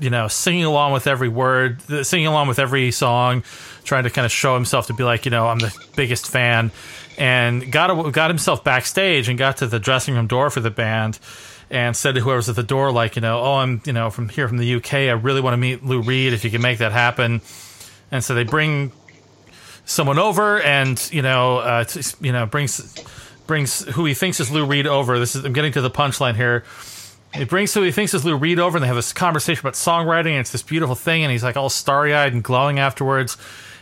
you 0.00 0.10
know, 0.10 0.26
singing 0.26 0.64
along 0.64 0.92
with 0.92 1.06
every 1.06 1.28
word, 1.28 1.80
singing 2.04 2.26
along 2.26 2.48
with 2.48 2.58
every 2.58 2.90
song, 2.90 3.44
trying 3.84 4.02
to 4.02 4.10
kind 4.10 4.24
of 4.24 4.32
show 4.32 4.54
himself 4.54 4.88
to 4.88 4.92
be 4.92 5.04
like, 5.04 5.24
you 5.24 5.30
know, 5.30 5.46
I'm 5.46 5.60
the 5.60 5.72
biggest 5.94 6.28
fan, 6.28 6.72
and 7.16 7.70
got 7.70 8.12
got 8.12 8.28
himself 8.28 8.64
backstage 8.64 9.28
and 9.28 9.38
got 9.38 9.58
to 9.58 9.68
the 9.68 9.78
dressing 9.78 10.16
room 10.16 10.26
door 10.26 10.50
for 10.50 10.58
the 10.58 10.70
band, 10.70 11.20
and 11.70 11.96
said 11.96 12.16
to 12.16 12.20
whoever's 12.20 12.48
at 12.48 12.56
the 12.56 12.64
door, 12.64 12.90
like, 12.90 13.14
you 13.14 13.22
know, 13.22 13.40
oh, 13.40 13.54
I'm, 13.54 13.82
you 13.84 13.92
know, 13.92 14.10
from 14.10 14.30
here 14.30 14.48
from 14.48 14.58
the 14.58 14.74
UK, 14.74 14.94
I 14.94 15.12
really 15.12 15.40
want 15.40 15.54
to 15.54 15.58
meet 15.58 15.84
Lou 15.84 16.02
Reed 16.02 16.32
if 16.32 16.44
you 16.44 16.50
can 16.50 16.60
make 16.60 16.78
that 16.78 16.90
happen, 16.90 17.40
and 18.10 18.24
so 18.24 18.34
they 18.34 18.42
bring 18.42 18.90
someone 19.88 20.18
over, 20.18 20.60
and 20.60 21.08
you 21.12 21.22
know, 21.22 21.58
uh, 21.58 21.84
t- 21.84 22.02
you 22.20 22.30
know, 22.30 22.46
brings 22.46 22.94
brings 23.46 23.84
who 23.84 24.04
he 24.04 24.14
thinks 24.14 24.38
is 24.38 24.50
Lou 24.50 24.64
Reed 24.64 24.86
over. 24.86 25.18
This 25.18 25.34
is 25.34 25.44
I'm 25.44 25.52
getting 25.52 25.72
to 25.72 25.80
the 25.80 25.90
punchline 25.90 26.36
here. 26.36 26.64
He 27.34 27.44
brings 27.44 27.74
who 27.74 27.82
he 27.82 27.90
thinks 27.90 28.14
is 28.14 28.24
Lou 28.24 28.36
Reed 28.36 28.58
over, 28.58 28.76
and 28.76 28.84
they 28.84 28.86
have 28.86 28.96
this 28.96 29.12
conversation 29.12 29.60
about 29.60 29.74
songwriting, 29.74 30.30
and 30.30 30.40
it's 30.40 30.52
this 30.52 30.62
beautiful 30.62 30.94
thing, 30.94 31.24
and 31.24 31.32
he's 31.32 31.42
like 31.42 31.56
all 31.56 31.68
starry 31.68 32.14
eyed 32.14 32.32
and 32.32 32.44
glowing 32.44 32.78
afterwards. 32.78 33.36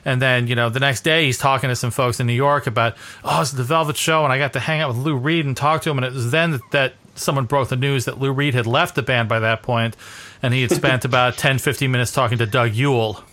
And 0.05 0.23
then, 0.23 0.47
you 0.47 0.55
know, 0.55 0.69
the 0.69 0.79
next 0.79 1.01
day 1.01 1.25
he's 1.25 1.37
talking 1.37 1.69
to 1.69 1.75
some 1.75 1.91
folks 1.91 2.21
in 2.21 2.29
New 2.29 2.33
York 2.33 2.69
about, 2.69 2.97
oh, 3.25 3.41
it's 3.41 3.51
the 3.51 3.65
Velvet 3.65 3.97
Show, 3.97 4.23
and 4.23 4.33
I 4.33 4.39
got 4.39 4.53
to 4.53 4.61
hang 4.61 4.81
out 4.81 4.89
with 4.89 4.99
Lou 4.99 5.17
Reed 5.17 5.47
and 5.47 5.57
talk 5.57 5.83
to 5.83 5.91
him. 5.91 5.99
And 5.99 6.05
it 6.05 6.13
was 6.13 6.31
then 6.31 6.53
that, 6.53 6.71
that 6.71 6.95
someone 7.17 7.47
broke 7.47 7.69
the 7.69 7.77
news 7.77 8.05
that 8.05 8.21
Lou 8.21 8.31
Reed 8.31 8.55
had 8.55 8.67
left 8.69 8.95
the 8.95 9.03
band 9.03 9.29
by 9.29 9.41
that 9.41 9.63
point, 9.63 9.97
and 10.43 10.55
he 10.55 10.63
had 10.63 10.71
spent 10.71 11.05
about 11.05 11.37
10, 11.37 11.59
15 11.59 11.91
minutes 11.91 12.13
talking 12.13 12.39
to 12.39 12.47
Doug 12.47 12.73
Yule. 12.75 13.25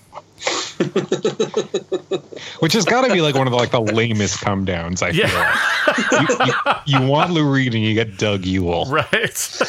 Which 2.59 2.73
has 2.73 2.85
got 2.85 3.05
to 3.05 3.13
be 3.13 3.21
like 3.21 3.35
one 3.35 3.47
of 3.47 3.51
the 3.51 3.57
like 3.57 3.71
the 3.71 3.81
lamest 3.81 4.41
come 4.41 4.65
downs. 4.65 5.01
I 5.01 5.11
feel. 5.11 5.27
Yeah. 5.27 5.57
you, 6.11 6.27
you, 6.45 6.53
you 7.01 7.07
want 7.07 7.31
Lou 7.31 7.49
Reed 7.49 7.73
and 7.73 7.83
you 7.83 7.93
get 7.93 8.17
Doug 8.17 8.45
Yule, 8.45 8.85
Right. 8.85 9.61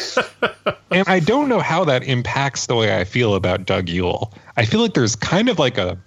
and 0.91 1.09
I 1.09 1.21
don't 1.21 1.49
know 1.49 1.61
how 1.61 1.85
that 1.85 2.05
impacts 2.05 2.67
the 2.67 2.75
way 2.77 2.99
I 2.99 3.05
feel 3.05 3.35
about 3.35 3.67
Doug 3.67 3.89
Yule. 3.89 4.33
I 4.57 4.65
feel 4.65 4.81
like 4.81 4.95
there's 4.95 5.17
kind 5.17 5.49
of 5.49 5.59
like 5.59 5.79
a 5.79 5.99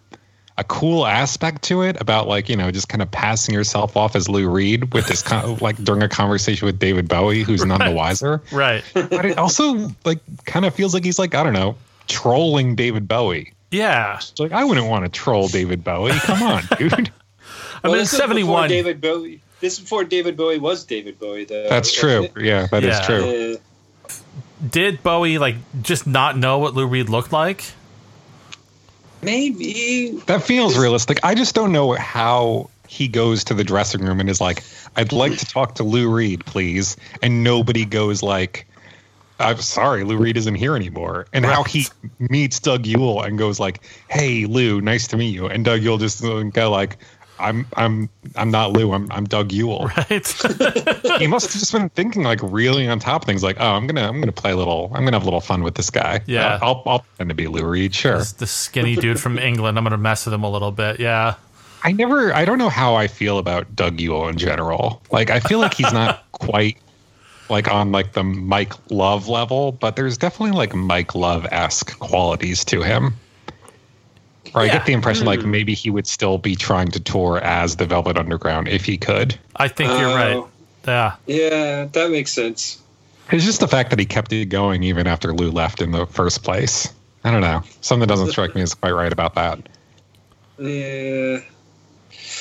a 0.59 0.63
cool 0.63 1.05
aspect 1.05 1.61
to 1.61 1.83
it 1.83 1.99
about 2.01 2.27
like 2.27 2.49
you 2.49 2.55
know 2.55 2.71
just 2.71 2.89
kind 2.89 3.03
of 3.03 3.11
passing 3.11 3.53
yourself 3.53 3.95
off 3.95 4.15
as 4.15 4.27
Lou 4.27 4.49
Reed 4.49 4.91
with 4.93 5.07
this 5.07 5.21
kind 5.21 5.45
of 5.45 5.61
like 5.61 5.77
during 5.83 6.01
a 6.01 6.09
conversation 6.09 6.65
with 6.65 6.79
David 6.79 7.07
Bowie, 7.07 7.43
who's 7.43 7.63
none 7.63 7.79
the 7.79 7.91
wiser. 7.91 8.41
right. 8.51 8.83
But 8.93 9.25
it 9.25 9.37
also 9.37 9.89
like 10.03 10.19
kind 10.45 10.65
of 10.65 10.73
feels 10.73 10.93
like 10.93 11.03
he's 11.03 11.19
like 11.19 11.35
I 11.35 11.43
don't 11.43 11.53
know 11.53 11.75
trolling 12.07 12.75
David 12.75 13.07
Bowie. 13.07 13.53
Yeah. 13.71 14.17
It's 14.17 14.39
like 14.39 14.51
I 14.51 14.63
wouldn't 14.63 14.87
want 14.87 15.05
to 15.05 15.11
troll 15.11 15.47
David 15.47 15.83
Bowie. 15.83 16.11
Come 16.13 16.43
on, 16.43 16.63
dude. 16.77 16.93
I 17.83 17.87
mean, 17.89 17.97
this 17.97 18.11
was 18.11 18.19
71. 18.19 18.69
David 18.69 19.01
Bowie. 19.01 19.41
This 19.59 19.73
is 19.73 19.79
before 19.79 20.03
David 20.03 20.37
Bowie 20.37 20.59
was 20.59 20.83
David 20.85 21.19
Bowie, 21.19 21.45
though. 21.45 21.67
That's 21.69 22.01
wasn't 22.03 22.33
true. 22.33 22.43
Yeah, 22.43 22.67
that 22.67 22.83
is 22.83 22.97
Yeah. 22.99 23.05
true. 23.05 23.57
Uh, 24.09 24.13
Did 24.69 25.01
Bowie, 25.03 25.37
like, 25.37 25.55
just 25.81 26.05
not 26.07 26.37
know 26.37 26.59
what 26.59 26.73
Lou 26.75 26.85
Reed 26.87 27.09
looked 27.09 27.31
like? 27.33 27.63
maybe. 29.21 30.11
That 30.27 30.43
feels 30.43 30.77
realistic. 30.77 31.19
I 31.23 31.35
just 31.35 31.55
don't 31.55 31.71
know 31.71 31.93
how 31.93 32.69
he 32.87 33.07
goes 33.07 33.43
to 33.45 33.53
the 33.53 33.63
dressing 33.63 34.01
room 34.01 34.19
and 34.19 34.29
is 34.29 34.39
like, 34.39 34.63
"I'd 34.95 35.11
like 35.11 35.37
to 35.37 35.45
talk 35.45 35.75
to 35.75 35.83
Lou 35.83 36.09
Reed, 36.09 36.45
please," 36.45 36.95
and 37.21 37.43
nobody 37.43 37.83
goes 37.85 38.23
like, 38.23 38.67
"I'm 39.39 39.57
sorry, 39.61 40.03
Lou 40.03 40.17
Reed 40.17 40.37
isn't 40.37 40.55
here 40.55 40.75
anymore." 40.75 41.27
And 41.33 41.45
how 41.45 41.63
he 41.63 41.87
meets 42.19 42.59
Doug 42.59 42.85
Yule 42.85 43.21
and 43.21 43.37
goes 43.37 43.59
like, 43.59 43.81
"Hey, 44.09 44.45
Lou, 44.45 44.81
nice 44.81 45.07
to 45.07 45.17
meet 45.17 45.33
you," 45.33 45.47
and 45.47 45.63
Doug 45.65 45.81
Yule 45.81 45.97
just 45.97 46.21
go 46.21 46.71
like. 46.71 46.97
I'm 47.39 47.67
I'm 47.75 48.09
I'm 48.35 48.49
not 48.49 48.71
Lou. 48.73 48.93
I'm 48.93 49.11
I'm 49.11 49.25
Doug 49.25 49.51
Yule. 49.51 49.91
Right. 49.95 50.09
He 51.19 51.27
must 51.27 51.45
have 51.53 51.59
just 51.59 51.71
been 51.71 51.89
thinking 51.89 52.23
like 52.23 52.39
really 52.41 52.87
on 52.87 52.97
top 52.97 53.21
of 53.21 53.25
things. 53.27 53.43
Like, 53.43 53.57
oh, 53.59 53.73
I'm 53.73 53.85
gonna 53.85 54.07
I'm 54.07 54.19
gonna 54.19 54.31
play 54.31 54.49
a 54.49 54.55
little. 54.55 54.85
I'm 54.91 55.03
gonna 55.03 55.15
have 55.17 55.21
a 55.21 55.25
little 55.25 55.39
fun 55.39 55.61
with 55.61 55.75
this 55.75 55.91
guy. 55.91 56.21
Yeah. 56.25 56.57
I'll 56.63 56.81
I'll 56.87 56.99
pretend 57.01 57.29
to 57.29 57.35
be 57.35 57.45
Lou 57.47 57.63
Reed. 57.63 57.93
Sure. 57.93 58.17
This- 58.17 58.31
the 58.31 58.47
skinny 58.47 58.95
dude 58.95 59.19
from 59.19 59.37
England. 59.37 59.77
I'm 59.77 59.83
going 59.83 59.91
to 59.91 59.97
mess 59.99 60.25
with 60.25 60.33
him 60.33 60.43
a 60.43 60.49
little 60.49 60.71
bit. 60.71 60.99
Yeah. 60.99 61.35
I 61.83 61.91
never 61.91 62.33
I 62.33 62.43
don't 62.43 62.57
know 62.57 62.69
how 62.69 62.95
I 62.95 63.05
feel 63.05 63.37
about 63.37 63.75
Doug 63.75 63.99
Yule 64.01 64.27
in 64.29 64.39
general. 64.39 65.03
Like 65.11 65.29
I 65.29 65.39
feel 65.39 65.59
like 65.59 65.75
he's 65.75 65.93
not 65.93 66.23
quite 66.31 66.79
like 67.49 67.71
on 67.71 67.91
like 67.91 68.13
the 68.13 68.23
Mike 68.23 68.73
Love 68.91 69.27
level, 69.27 69.71
but 69.71 69.95
there's 69.95 70.17
definitely 70.17 70.57
like 70.57 70.73
Mike 70.75 71.15
Love 71.15 71.45
esque 71.51 71.97
qualities 71.99 72.65
to 72.65 72.81
him. 72.81 73.15
Or 74.55 74.61
I 74.61 74.67
get 74.67 74.85
the 74.85 74.93
impression 74.93 75.25
like 75.25 75.41
hmm. 75.41 75.51
maybe 75.51 75.73
he 75.73 75.89
would 75.89 76.07
still 76.07 76.37
be 76.37 76.55
trying 76.55 76.87
to 76.89 76.99
tour 76.99 77.39
as 77.39 77.75
the 77.75 77.85
Velvet 77.85 78.17
Underground 78.17 78.67
if 78.67 78.85
he 78.85 78.97
could. 78.97 79.37
I 79.55 79.67
think 79.67 79.91
you're 79.99 80.15
right. 80.15 80.35
Oh. 80.35 80.49
Yeah. 80.87 81.15
Yeah, 81.25 81.85
that 81.85 82.11
makes 82.11 82.31
sense. 82.31 82.81
It's 83.29 83.43
just 83.43 83.59
the 83.59 83.67
fact 83.67 83.89
that 83.89 83.99
he 83.99 84.05
kept 84.05 84.31
it 84.31 84.45
going 84.45 84.83
even 84.83 85.05
after 85.05 85.33
Lou 85.33 85.51
left 85.51 85.81
in 85.81 85.91
the 85.91 86.05
first 86.05 86.43
place. 86.43 86.93
I 87.25 87.31
don't 87.31 87.41
know. 87.41 87.61
Something 87.81 88.07
doesn't 88.07 88.29
strike 88.29 88.55
me 88.55 88.61
as 88.61 88.73
quite 88.73 88.91
right 88.91 89.11
about 89.11 89.35
that. 89.35 89.59
Yeah. 90.57 91.39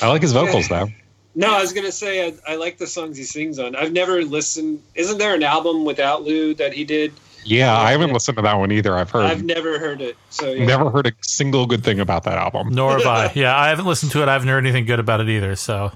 I 0.01 0.07
like 0.07 0.21
his 0.21 0.31
vocals 0.31 0.69
though. 0.69 0.89
No, 1.37 1.53
I 1.53 1.61
was 1.61 1.71
gonna 1.71 1.91
say 1.91 2.25
I, 2.27 2.33
I 2.53 2.55
like 2.55 2.79
the 2.79 2.87
songs 2.87 3.15
he 3.15 3.23
sings 3.23 3.59
on. 3.59 3.75
I've 3.75 3.93
never 3.93 4.23
listened. 4.23 4.81
Isn't 4.95 5.19
there 5.19 5.35
an 5.35 5.43
album 5.43 5.85
without 5.85 6.23
Lou 6.23 6.55
that 6.55 6.73
he 6.73 6.83
did? 6.83 7.13
Yeah, 7.45 7.77
I 7.77 7.91
haven't 7.91 8.11
listened 8.11 8.37
to 8.37 8.41
that 8.41 8.55
one 8.55 8.71
either. 8.71 8.97
I've 8.97 9.11
heard 9.11 9.25
I've 9.25 9.43
never 9.43 9.77
heard 9.77 10.01
it. 10.01 10.17
So 10.31 10.51
yeah. 10.51 10.65
never 10.65 10.89
heard 10.89 11.05
a 11.05 11.11
single 11.21 11.67
good 11.67 11.83
thing 11.83 11.99
about 11.99 12.23
that 12.23 12.39
album. 12.39 12.69
Nor 12.69 12.97
have 12.97 13.05
I. 13.05 13.31
Yeah, 13.35 13.55
I 13.55 13.69
haven't 13.69 13.85
listened 13.85 14.13
to 14.13 14.23
it. 14.23 14.27
I 14.27 14.33
haven't 14.33 14.47
heard 14.47 14.65
anything 14.65 14.85
good 14.85 14.99
about 14.99 15.21
it 15.21 15.29
either. 15.29 15.55
So, 15.55 15.91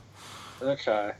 Okay. 0.61 1.11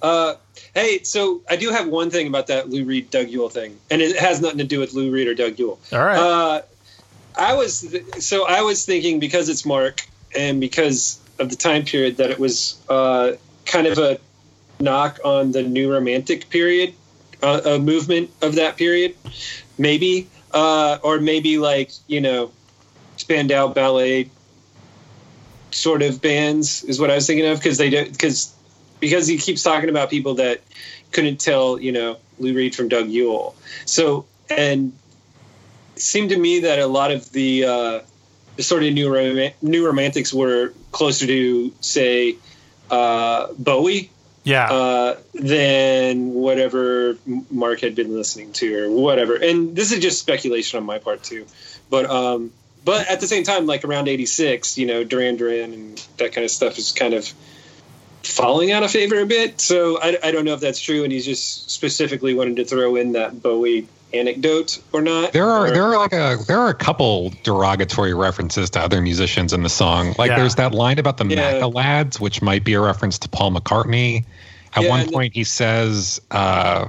Uh, 0.00 0.34
hey, 0.72 1.02
so 1.02 1.42
I 1.50 1.56
do 1.56 1.70
have 1.70 1.88
one 1.88 2.10
thing 2.10 2.28
about 2.28 2.46
that 2.46 2.70
Lou 2.70 2.84
Reed 2.84 3.10
Doug 3.10 3.28
Yule 3.28 3.48
thing, 3.48 3.76
and 3.90 4.00
it 4.00 4.16
has 4.16 4.40
nothing 4.40 4.58
to 4.58 4.64
do 4.64 4.78
with 4.78 4.94
Lou 4.94 5.10
Reed 5.10 5.26
or 5.26 5.34
Doug 5.34 5.58
Yule. 5.58 5.80
all 5.92 6.04
right. 6.04 6.16
Uh, 6.18 6.62
I 7.36 7.54
was 7.54 7.96
so 8.20 8.46
I 8.46 8.62
was 8.62 8.86
thinking 8.86 9.18
because 9.18 9.48
it's 9.48 9.66
Mark 9.66 10.06
and 10.36 10.60
because 10.60 11.18
of 11.40 11.50
the 11.50 11.56
time 11.56 11.84
period 11.84 12.18
that 12.18 12.30
it 12.30 12.38
was 12.38 12.80
uh, 12.88 13.32
kind 13.66 13.86
of 13.86 13.98
a 13.98 14.18
knock 14.80 15.18
on 15.24 15.52
the 15.52 15.62
new 15.62 15.92
romantic 15.92 16.48
period, 16.48 16.94
uh, 17.42 17.60
a 17.64 17.78
movement 17.78 18.30
of 18.42 18.54
that 18.54 18.76
period, 18.76 19.14
maybe, 19.78 20.28
uh, 20.52 20.98
or 21.02 21.20
maybe 21.20 21.58
like 21.58 21.90
you 22.06 22.20
know, 22.20 22.50
Spandau 23.16 23.68
Ballet 23.68 24.30
sort 25.72 26.02
of 26.02 26.22
bands 26.22 26.84
is 26.84 26.98
what 26.98 27.10
I 27.10 27.16
was 27.16 27.26
thinking 27.26 27.46
of 27.46 27.58
because 27.58 27.76
they 27.78 27.90
do 27.90 28.10
because 28.10 28.54
because 29.00 29.26
he 29.26 29.36
keeps 29.36 29.62
talking 29.62 29.90
about 29.90 30.08
people 30.08 30.34
that 30.34 30.62
couldn't 31.12 31.38
tell 31.38 31.80
you 31.80 31.92
know 31.92 32.16
Lou 32.38 32.54
Reed 32.54 32.74
from 32.74 32.88
Doug 32.88 33.08
Yule. 33.08 33.54
So 33.84 34.26
and 34.48 34.92
it 35.94 36.02
seemed 36.02 36.30
to 36.30 36.38
me 36.38 36.60
that 36.60 36.78
a 36.78 36.86
lot 36.86 37.10
of 37.10 37.30
the 37.32 37.64
uh, 37.64 38.00
the 38.56 38.62
sort 38.62 38.84
of 38.84 38.92
new 38.92 39.12
rom- 39.14 39.52
new 39.62 39.86
romantics 39.86 40.32
were 40.32 40.72
closer 40.92 41.26
to 41.26 41.72
say 41.80 42.36
uh, 42.90 43.52
Bowie 43.58 44.10
yeah. 44.46 44.66
uh, 44.70 45.16
than 45.34 46.32
whatever 46.32 47.18
Mark 47.50 47.80
had 47.80 47.94
been 47.94 48.14
listening 48.14 48.52
to 48.54 48.84
or 48.84 48.90
whatever. 48.90 49.34
And 49.34 49.74
this 49.74 49.92
is 49.92 49.98
just 49.98 50.20
speculation 50.20 50.78
on 50.78 50.84
my 50.84 50.98
part 50.98 51.24
too. 51.24 51.46
But 51.90 52.08
um, 52.08 52.52
but 52.84 53.08
at 53.08 53.20
the 53.20 53.26
same 53.26 53.42
time, 53.42 53.66
like 53.66 53.84
around 53.84 54.08
'86, 54.08 54.78
you 54.78 54.86
know, 54.86 55.02
Duran 55.02 55.36
Duran 55.36 55.72
and 55.72 56.08
that 56.18 56.32
kind 56.32 56.44
of 56.44 56.50
stuff 56.50 56.78
is 56.78 56.92
kind 56.92 57.14
of 57.14 57.32
falling 58.22 58.70
out 58.70 58.82
of 58.82 58.90
favor 58.90 59.20
a 59.20 59.26
bit. 59.26 59.60
So 59.60 60.00
I, 60.00 60.16
I 60.22 60.30
don't 60.30 60.44
know 60.44 60.54
if 60.54 60.60
that's 60.60 60.80
true, 60.80 61.02
and 61.02 61.12
he's 61.12 61.24
just 61.24 61.70
specifically 61.70 62.34
wanted 62.34 62.56
to 62.56 62.64
throw 62.64 62.96
in 62.96 63.12
that 63.12 63.42
Bowie 63.42 63.88
anecdote 64.12 64.78
or 64.92 65.02
not. 65.02 65.32
There 65.32 65.48
are 65.50 65.66
Or- 65.66 65.70
there 65.70 65.84
are 65.84 65.98
like 65.98 66.12
a 66.12 66.36
there 66.46 66.58
are 66.58 66.68
a 66.68 66.74
couple 66.74 67.32
derogatory 67.42 68.14
references 68.14 68.70
to 68.70 68.80
other 68.80 69.00
musicians 69.02 69.52
in 69.52 69.62
the 69.62 69.68
song. 69.68 70.14
Like 70.18 70.30
Yeah. 70.30 70.36
there's 70.38 70.54
that 70.56 70.72
line 70.72 70.98
about 70.98 71.16
the 71.18 71.26
Yeah. 71.26 71.54
Macc 71.60 71.74
Lads, 71.74 72.20
which 72.20 72.40
might 72.42 72.64
be 72.64 72.74
a 72.74 72.80
reference 72.80 73.18
to 73.20 73.28
Paul 73.28 73.52
McCartney. 73.52 74.24
At 74.74 74.84
Yeah, 74.84 74.88
one 74.90 75.00
and- 75.00 75.12
point, 75.12 75.34
he 75.34 75.44
says, 75.44 76.20
uh, 76.30 76.86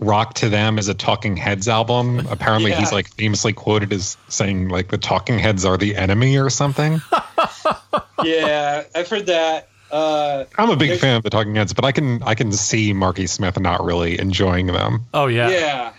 "Rock 0.00 0.34
to 0.34 0.48
Them" 0.48 0.78
is 0.78 0.88
a 0.88 0.94
Talking 0.94 1.36
Heads 1.36 1.68
album. 1.68 2.26
Apparently, 2.30 2.72
he's 2.72 2.92
like 2.92 3.08
famously 3.14 3.52
quoted 3.52 3.92
as 3.92 4.16
saying 4.28 4.68
like 4.68 4.88
the 4.88 4.98
Talking 4.98 5.38
Heads 5.38 5.64
are 5.64 5.76
the 5.76 5.96
enemy 5.96 6.36
or 6.36 6.50
something. 6.50 7.00
yeah, 8.24 8.82
I've 8.94 9.08
heard 9.08 9.26
that. 9.26 9.68
Uh, 9.90 10.44
I'm 10.58 10.70
a 10.70 10.76
big 10.76 10.98
fan 10.98 11.16
of 11.16 11.22
the 11.22 11.30
Talking 11.30 11.54
Heads, 11.54 11.72
but 11.72 11.84
I 11.84 11.92
can 11.92 12.22
I 12.24 12.34
can 12.34 12.50
see 12.52 12.92
Marky 12.92 13.26
Smith 13.26 13.58
not 13.60 13.84
really 13.84 14.18
enjoying 14.18 14.66
them. 14.66 15.04
Oh 15.14 15.26
yeah. 15.26 15.48
yeah. 15.50 15.92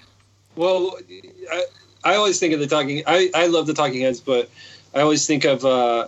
Well, 0.56 0.98
I, 1.52 1.66
I 2.04 2.16
always 2.16 2.40
think 2.40 2.54
of 2.54 2.60
the 2.60 2.68
Talking. 2.68 3.04
I, 3.06 3.30
I 3.34 3.48
love 3.48 3.68
the 3.68 3.74
Talking 3.74 4.02
Heads, 4.02 4.22
but 4.22 4.50
I 4.94 5.02
always 5.02 5.26
think 5.28 5.44
of 5.44 5.66
uh, 5.66 6.08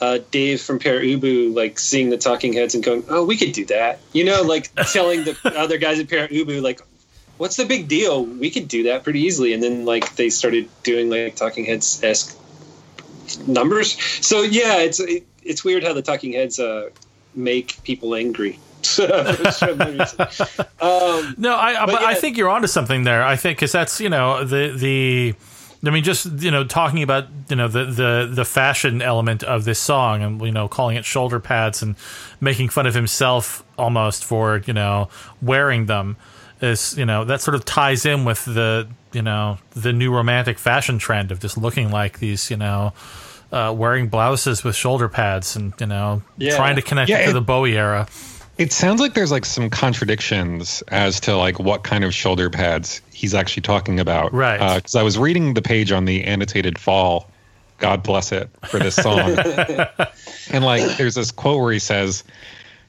uh, 0.00 0.18
Dave 0.30 0.60
from 0.60 0.78
Pere 0.78 1.00
Ubu, 1.00 1.54
like 1.54 1.78
seeing 1.78 2.10
the 2.10 2.18
Talking 2.18 2.52
Heads 2.52 2.74
and 2.74 2.82
going, 2.82 3.04
"Oh, 3.08 3.24
we 3.24 3.36
could 3.36 3.52
do 3.52 3.64
that." 3.66 4.00
You 4.12 4.24
know, 4.24 4.42
like 4.42 4.74
telling 4.92 5.24
the 5.24 5.36
other 5.44 5.78
guys 5.78 6.00
at 6.00 6.08
Pere 6.08 6.28
Ubu, 6.28 6.60
like, 6.62 6.80
"What's 7.38 7.56
the 7.56 7.64
big 7.64 7.88
deal? 7.88 8.24
We 8.24 8.50
could 8.50 8.68
do 8.68 8.84
that 8.84 9.04
pretty 9.04 9.20
easily." 9.20 9.52
And 9.52 9.62
then 9.62 9.84
like 9.84 10.16
they 10.16 10.30
started 10.30 10.68
doing 10.82 11.08
like 11.10 11.36
Talking 11.36 11.64
Heads 11.64 12.02
esque 12.02 12.36
numbers. 13.46 14.00
So 14.26 14.42
yeah, 14.42 14.78
it's 14.78 14.98
it, 14.98 15.24
it's 15.42 15.64
weird 15.64 15.84
how 15.84 15.92
the 15.92 16.02
Talking 16.02 16.32
Heads 16.32 16.58
uh, 16.58 16.90
make 17.34 17.82
people 17.84 18.14
angry. 18.14 18.58
For 18.86 20.66
um, 20.80 21.34
No, 21.38 21.54
I 21.56 21.84
But 21.86 21.92
but 21.92 22.02
I 22.02 22.14
think 22.14 22.36
you're 22.36 22.48
onto 22.48 22.66
something 22.68 23.04
there. 23.04 23.22
I 23.24 23.36
think 23.36 23.58
because 23.58 23.72
that's 23.72 24.00
you 24.00 24.08
know 24.08 24.44
the 24.44 24.74
the. 24.76 25.34
I 25.84 25.90
mean, 25.90 26.04
just 26.04 26.26
you 26.40 26.52
know, 26.52 26.62
talking 26.62 27.02
about 27.02 27.26
you 27.48 27.56
know 27.56 27.66
the 27.66 27.84
the 27.86 28.30
the 28.32 28.44
fashion 28.44 29.02
element 29.02 29.42
of 29.42 29.64
this 29.64 29.80
song, 29.80 30.22
and 30.22 30.40
you 30.40 30.52
know, 30.52 30.68
calling 30.68 30.96
it 30.96 31.04
shoulder 31.04 31.40
pads 31.40 31.82
and 31.82 31.96
making 32.40 32.68
fun 32.68 32.86
of 32.86 32.94
himself 32.94 33.64
almost 33.76 34.24
for 34.24 34.62
you 34.66 34.72
know 34.72 35.08
wearing 35.40 35.86
them 35.86 36.16
is 36.60 36.96
you 36.96 37.04
know 37.04 37.24
that 37.24 37.40
sort 37.40 37.56
of 37.56 37.64
ties 37.64 38.06
in 38.06 38.24
with 38.24 38.44
the 38.44 38.86
you 39.12 39.22
know 39.22 39.58
the 39.70 39.92
new 39.92 40.14
romantic 40.14 40.56
fashion 40.56 40.98
trend 40.98 41.32
of 41.32 41.40
just 41.40 41.58
looking 41.58 41.90
like 41.90 42.20
these 42.20 42.48
you 42.48 42.56
know 42.56 42.92
uh, 43.50 43.74
wearing 43.76 44.06
blouses 44.08 44.62
with 44.62 44.76
shoulder 44.76 45.08
pads 45.08 45.56
and 45.56 45.72
you 45.80 45.86
know 45.86 46.22
Yeah. 46.38 46.54
trying 46.54 46.76
to 46.76 46.82
connect 46.82 47.10
Yeah, 47.10 47.18
it 47.18 47.24
to 47.24 47.30
it- 47.30 47.32
the 47.32 47.40
Bowie 47.40 47.76
era. 47.76 48.06
It 48.58 48.72
sounds 48.72 49.00
like 49.00 49.14
there's 49.14 49.32
like 49.32 49.44
some 49.44 49.70
contradictions 49.70 50.82
as 50.88 51.20
to 51.20 51.36
like 51.36 51.58
what 51.58 51.84
kind 51.84 52.04
of 52.04 52.12
shoulder 52.12 52.50
pads 52.50 53.00
he's 53.12 53.34
actually 53.34 53.62
talking 53.62 53.98
about. 53.98 54.32
Right. 54.32 54.60
Uh, 54.60 54.76
because 54.76 54.94
I 54.94 55.02
was 55.02 55.18
reading 55.18 55.54
the 55.54 55.62
page 55.62 55.90
on 55.90 56.04
the 56.04 56.24
annotated 56.24 56.78
fall, 56.78 57.30
God 57.78 58.02
bless 58.02 58.30
it, 58.30 58.50
for 58.68 58.78
this 58.78 58.94
song. 58.94 59.36
and 60.50 60.64
like 60.64 60.96
there's 60.98 61.14
this 61.14 61.30
quote 61.30 61.60
where 61.60 61.72
he 61.72 61.78
says, 61.78 62.24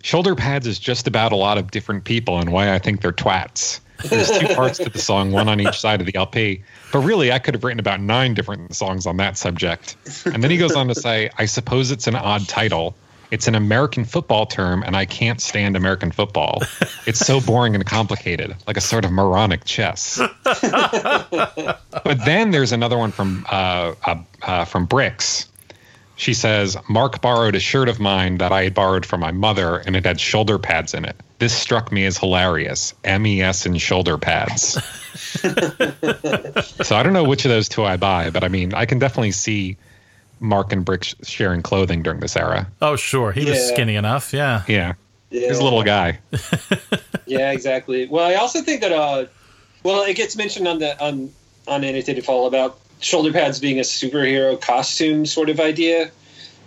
Shoulder 0.04 0.36
pads 0.36 0.67
is 0.67 0.80
just 0.80 1.08
about 1.08 1.32
a 1.32 1.38
lot 1.38 1.58
of 1.58 1.71
different 1.71 2.04
people 2.04 2.38
and 2.39 2.52
why 2.52 2.73
I 2.73 2.80
think 2.80 3.02
they're 3.02 3.13
twats. 3.13 3.80
There's 4.10 4.30
two 4.38 4.54
parts 4.54 4.80
to 4.80 4.89
the 4.89 4.99
song, 4.99 5.32
one 5.32 5.47
on 5.47 5.62
each 5.62 5.80
side 5.80 6.02
of 6.02 6.08
the 6.08 6.15
LP. 6.15 6.62
But 6.91 6.99
really, 6.99 7.32
I 7.32 7.39
could 7.39 7.54
have 7.54 7.63
written 7.63 7.80
about 7.80 8.02
nine 8.02 8.34
different 8.34 8.76
songs 8.76 9.06
on 9.06 9.17
that 9.17 9.38
subject. 9.38 9.95
And 10.26 10.43
then 10.43 10.52
he 10.52 10.58
goes 10.58 10.76
on 10.76 10.89
to 10.89 10.95
say, 10.95 11.30
I 11.38 11.45
suppose 11.45 11.91
it's 11.91 12.08
an 12.08 12.15
odd 12.15 12.47
title. 12.49 12.95
It's 13.34 13.48
an 13.48 13.56
American 13.56 14.06
football 14.06 14.46
term, 14.46 14.84
and 14.84 14.96
I 14.96 15.06
can't 15.06 15.41
stand 15.41 15.76
American 15.76 16.12
football. 16.12 16.62
It's 17.08 17.17
so 17.17 17.41
boring 17.46 17.74
and 17.74 17.84
complicated, 17.84 18.56
like 18.67 18.78
a 18.78 18.82
sort 18.82 19.06
of 19.06 19.12
moronic 19.12 19.65
chess. 19.65 20.22
but 20.43 22.19
then 22.26 22.52
there's 22.52 22.72
another 22.72 22.96
one 22.96 23.12
from 23.12 23.43
uh, 23.50 23.96
uh, 24.06 24.22
uh, 24.43 24.65
from 24.65 24.88
Brix. 24.88 25.48
She 26.15 26.36
says, 26.36 26.78
Mark 26.88 27.24
borrowed 27.24 27.56
a 27.56 27.60
shirt 27.60 27.89
of 27.89 28.00
mine 28.00 28.38
that 28.38 28.52
I 28.52 28.65
had 28.65 28.76
borrowed 28.76 29.04
from 29.04 29.22
my 29.22 29.32
mother, 29.32 29.78
and 29.78 29.96
it 29.96 30.06
had 30.06 30.22
shoulder 30.22 30.60
pads 30.60 30.93
in 30.93 31.04
it. 31.04 31.15
This 31.39 31.58
struck 31.58 31.91
me 31.91 32.06
as 32.06 32.19
hilarious. 32.19 32.93
MES 33.04 33.65
and 33.65 33.82
shoulder 33.82 34.19
pads. 34.19 34.74
so 36.84 36.96
I 36.96 37.02
don't 37.02 37.13
know 37.13 37.24
which 37.24 37.46
of 37.46 37.50
those 37.50 37.67
two 37.67 37.84
I 37.84 37.98
buy, 37.98 38.30
but 38.30 38.43
I 38.43 38.48
mean, 38.48 38.76
I 38.76 38.86
can 38.86 39.00
definitely 39.00 39.32
see 39.32 39.76
Mark 40.43 40.71
and 40.73 40.86
Brix 40.86 41.15
sharing 41.25 41.62
clothing 41.63 42.03
during 42.03 42.19
this 42.19 42.36
era. 42.36 42.67
Oh, 42.82 42.95
sure, 42.97 43.32
he 43.32 43.45
was 43.49 43.67
skinny 43.69 43.95
enough. 43.95 44.34
Yeah. 44.34 44.63
Yeah. 44.67 44.93
yeah. 45.32 45.47
He's 45.47 45.58
a 45.60 45.63
little 45.63 45.84
guy. 45.84 46.19
Yeah, 47.25 47.51
exactly. 47.53 48.06
Well, 48.08 48.25
I 48.29 48.36
also 48.36 48.62
think 48.62 48.82
that 48.82 48.91
uh, 48.91 49.25
well, 49.82 50.03
it 50.03 50.15
gets 50.17 50.36
mentioned 50.36 50.67
on 50.67 50.79
the 50.79 51.01
on 51.03 51.32
on 51.67 51.84
annotated 51.86 52.25
fall 52.25 52.47
about 52.47 52.77
shoulder 52.99 53.32
pads 53.32 53.62
being 53.62 53.79
a 53.79 53.84
superhero 53.84 54.60
costume 54.60 55.25
sort 55.25 55.49
of 55.49 55.60
idea. 55.62 56.12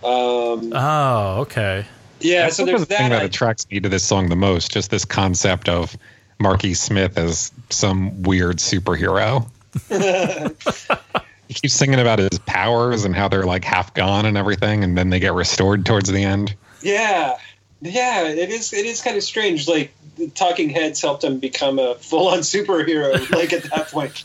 Um, 0.03 0.73
Oh, 0.73 1.37
okay. 1.41 1.85
yeah, 2.19 2.43
That's 2.43 2.57
so 2.57 2.65
there's 2.65 2.81
of 2.81 2.87
the 2.89 2.95
thing 2.95 3.09
that. 3.11 3.19
that 3.19 3.25
attracts 3.25 3.69
me 3.69 3.79
to 3.79 3.87
this 3.87 4.03
song 4.03 4.29
the 4.29 4.35
most, 4.35 4.71
just 4.71 4.89
this 4.89 5.05
concept 5.05 5.69
of 5.69 5.95
Marky 6.39 6.73
Smith 6.73 7.17
as 7.19 7.51
some 7.69 8.23
weird 8.23 8.57
superhero. 8.57 9.47
he 11.47 11.53
keeps 11.53 11.73
singing 11.73 11.99
about 11.99 12.19
his 12.19 12.39
powers 12.45 13.05
and 13.05 13.15
how 13.15 13.27
they're 13.27 13.45
like 13.45 13.63
half 13.63 13.93
gone 13.93 14.25
and 14.25 14.37
everything, 14.37 14.83
and 14.83 14.97
then 14.97 15.09
they 15.09 15.19
get 15.19 15.33
restored 15.33 15.85
towards 15.85 16.11
the 16.11 16.23
end. 16.23 16.55
yeah, 16.81 17.37
yeah, 17.81 18.23
it 18.27 18.49
is. 18.49 18.73
It 18.73 18.85
is 18.85 19.01
kind 19.01 19.17
of 19.17 19.23
strange. 19.23 19.67
Like 19.67 19.93
the 20.17 20.29
Talking 20.29 20.69
Heads 20.69 20.99
helped 21.01 21.23
him 21.23 21.39
become 21.39 21.77
a 21.79 21.95
full-on 21.95 22.39
superhero. 22.39 23.29
like 23.31 23.53
at 23.53 23.63
that 23.63 23.89
point. 23.91 24.23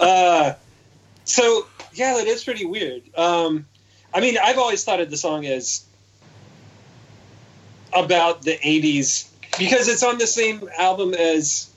Uh, 0.00 0.54
so 1.24 1.66
yeah, 1.94 2.14
that 2.14 2.26
is 2.26 2.44
pretty 2.44 2.64
weird. 2.64 3.02
Um, 3.16 3.66
I 4.14 4.20
mean, 4.20 4.36
I've 4.42 4.58
always 4.58 4.84
thought 4.84 5.00
of 5.00 5.10
the 5.10 5.16
song 5.16 5.44
as 5.46 5.84
about 7.92 8.42
the 8.42 8.56
'80s 8.58 9.28
because 9.58 9.88
it's 9.88 10.02
on 10.02 10.18
the 10.18 10.26
same 10.26 10.68
album 10.78 11.12
as 11.14 11.68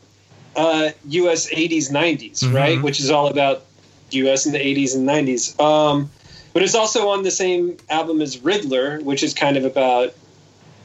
uh, 0.55 0.91
U.S. 1.10 1.49
'80s 1.51 1.91
'90s, 1.91 2.39
Mhm. 2.43 2.53
right? 2.53 2.81
Which 2.81 2.99
is 2.99 3.10
all 3.10 3.27
about 3.27 3.63
U.S. 4.11 4.45
in 4.45 4.53
the 4.53 4.59
'80s 4.59 4.95
and 4.95 5.07
'90s. 5.07 5.59
Um, 5.59 6.09
but 6.53 6.63
it's 6.63 6.75
also 6.75 7.09
on 7.09 7.23
the 7.23 7.31
same 7.31 7.77
album 7.89 8.21
as 8.21 8.39
Riddler, 8.39 8.99
which 9.01 9.23
is 9.23 9.33
kind 9.33 9.57
of 9.57 9.65
about, 9.65 10.13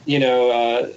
you 0.05 0.19
know, 0.19 0.51
uh, 0.51 0.89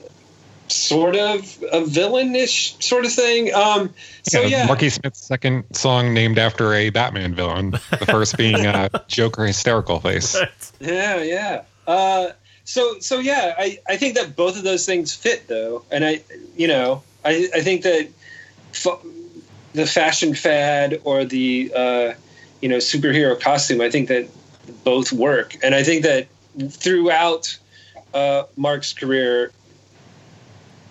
sort 0.68 1.16
of 1.16 1.40
a 1.72 1.82
villainish 1.82 2.82
sort 2.82 3.06
of 3.06 3.14
thing. 3.14 3.54
Um, 3.54 3.94
so 4.24 4.42
yeah, 4.42 4.66
Marky 4.66 4.90
Smith's 4.90 5.20
second 5.20 5.66
song 5.74 6.14
named 6.14 6.40
after 6.40 6.74
a 6.74 6.90
Batman 6.90 7.36
villain, 7.36 7.72
the 7.72 8.08
first 8.10 8.38
being 8.38 8.66
uh, 8.66 8.90
Joker 9.08 9.46
Hysterical 9.46 10.00
Face. 10.00 10.36
Yeah, 10.80 11.22
yeah. 11.22 11.64
Uh, 11.88 12.32
so, 12.66 13.00
so 13.00 13.20
yeah, 13.20 13.56
I, 13.58 13.80
I 13.88 13.96
think 13.96 14.16
that 14.16 14.36
both 14.36 14.58
of 14.58 14.64
those 14.64 14.86
things 14.86 15.16
fit 15.16 15.48
though, 15.48 15.84
and 15.92 16.04
I, 16.04 16.22
you 16.58 16.68
know, 16.68 17.04
I, 17.24 17.50
I 17.54 17.62
think 17.62 17.84
that 17.84 18.10
fa- 18.74 18.98
the 19.74 19.86
fashion 19.86 20.34
fad 20.34 21.02
or 21.04 21.26
the, 21.26 21.72
uh, 21.76 22.14
you 22.62 22.70
know, 22.70 22.78
superhero 22.78 23.40
costume, 23.40 23.82
I 23.82 23.90
think 23.90 24.08
that 24.10 24.28
both 24.84 25.12
work, 25.12 25.58
and 25.64 25.76
I 25.76 25.84
think 25.84 26.04
that 26.04 26.28
throughout 26.70 27.58
uh, 28.14 28.44
Mark's 28.56 28.94
career, 28.94 29.52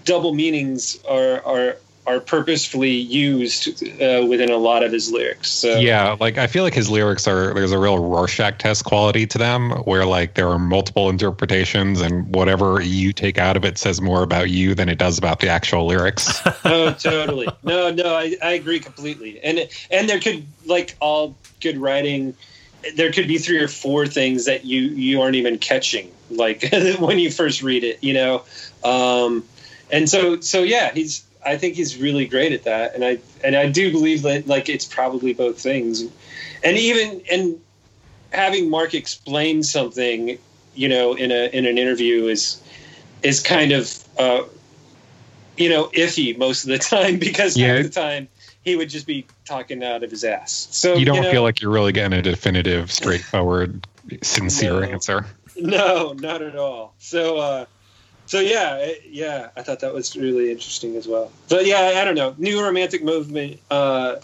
double 0.04 0.34
meanings 0.34 0.98
are 1.08 1.42
are 1.44 1.76
are 2.04 2.18
purposefully 2.18 2.90
used 2.90 3.84
uh, 4.02 4.26
within 4.26 4.50
a 4.50 4.56
lot 4.56 4.82
of 4.82 4.90
his 4.90 5.12
lyrics. 5.12 5.50
So 5.50 5.78
Yeah, 5.78 6.16
like 6.18 6.36
I 6.36 6.48
feel 6.48 6.64
like 6.64 6.74
his 6.74 6.90
lyrics 6.90 7.28
are 7.28 7.54
there's 7.54 7.70
a 7.70 7.78
real 7.78 7.98
Rorschach 7.98 8.58
test 8.58 8.84
quality 8.84 9.26
to 9.28 9.38
them 9.38 9.70
where 9.84 10.04
like 10.04 10.34
there 10.34 10.48
are 10.48 10.58
multiple 10.58 11.08
interpretations 11.08 12.00
and 12.00 12.34
whatever 12.34 12.80
you 12.80 13.12
take 13.12 13.38
out 13.38 13.56
of 13.56 13.64
it 13.64 13.78
says 13.78 14.00
more 14.00 14.24
about 14.24 14.50
you 14.50 14.74
than 14.74 14.88
it 14.88 14.98
does 14.98 15.16
about 15.16 15.40
the 15.40 15.48
actual 15.48 15.86
lyrics. 15.86 16.40
oh 16.64 16.92
totally 16.94 17.46
no 17.62 17.90
no 17.92 18.16
I, 18.16 18.36
I 18.42 18.52
agree 18.52 18.80
completely 18.80 19.38
and 19.40 19.68
and 19.90 20.08
there 20.08 20.18
could 20.18 20.44
like 20.66 20.96
all 21.00 21.36
good 21.60 21.78
writing 21.78 22.34
there 22.96 23.12
could 23.12 23.28
be 23.28 23.38
three 23.38 23.58
or 23.58 23.68
four 23.68 24.08
things 24.08 24.46
that 24.46 24.64
you 24.64 24.80
you 24.80 25.20
aren't 25.20 25.36
even 25.36 25.58
catching 25.58 26.10
like 26.30 26.68
when 26.98 27.20
you 27.20 27.30
first 27.30 27.62
read 27.62 27.84
it 27.84 28.02
you 28.02 28.12
know 28.12 28.42
um 28.82 29.44
and 29.90 30.08
so 30.10 30.40
so 30.40 30.62
yeah 30.62 30.92
he's 30.92 31.24
i 31.44 31.56
think 31.56 31.74
he's 31.74 31.96
really 31.98 32.26
great 32.26 32.52
at 32.52 32.64
that 32.64 32.94
and 32.94 33.04
i 33.04 33.18
and 33.44 33.56
i 33.56 33.68
do 33.68 33.90
believe 33.90 34.22
that 34.22 34.46
like 34.46 34.68
it's 34.68 34.84
probably 34.84 35.32
both 35.32 35.58
things 35.58 36.02
and 36.64 36.76
even 36.76 37.22
and 37.30 37.58
having 38.32 38.70
mark 38.70 38.94
explain 38.94 39.62
something 39.62 40.38
you 40.74 40.88
know 40.88 41.14
in 41.14 41.30
a 41.30 41.48
in 41.56 41.66
an 41.66 41.78
interview 41.78 42.26
is 42.26 42.62
is 43.22 43.40
kind 43.40 43.72
of 43.72 43.92
uh 44.18 44.42
you 45.56 45.68
know 45.68 45.86
iffy 45.88 46.36
most 46.36 46.64
of 46.64 46.70
the 46.70 46.78
time 46.96 47.18
because 47.18 47.56
Yeah. 47.56 47.74
half 47.74 47.82
the 47.84 47.90
time 47.90 48.28
he 48.62 48.76
would 48.76 48.88
just 48.88 49.06
be 49.06 49.26
talking 49.44 49.82
out 49.82 50.04
of 50.04 50.10
his 50.10 50.22
ass. 50.22 50.68
So 50.70 50.94
You 50.94 51.04
don't 51.04 51.22
know, 51.22 51.30
feel 51.30 51.42
like 51.42 51.60
you're 51.60 51.72
really 51.72 51.90
getting 51.90 52.16
a 52.16 52.22
definitive, 52.22 52.92
straightforward, 52.92 53.84
sincere 54.22 54.80
No. 54.80 54.82
answer. 54.82 55.26
No, 55.56 56.12
not 56.12 56.42
at 56.42 56.54
all. 56.56 56.94
So, 56.98 57.38
uh, 57.38 57.66
so 58.26 58.40
yeah, 58.40 58.76
it- 58.76 59.02
yeah, 59.10 59.50
I 59.56 59.62
thought 59.62 59.80
that 59.80 59.92
was 59.92 60.16
really 60.16 60.50
interesting 60.50 60.96
as 60.96 61.06
well. 61.06 61.30
But 61.48 61.66
yeah, 61.66 61.94
I 61.96 62.04
don't 62.04 62.14
know, 62.14 62.34
new 62.38 62.62
romantic 62.62 63.02
movement. 63.04 63.58
Uh, 63.70 64.16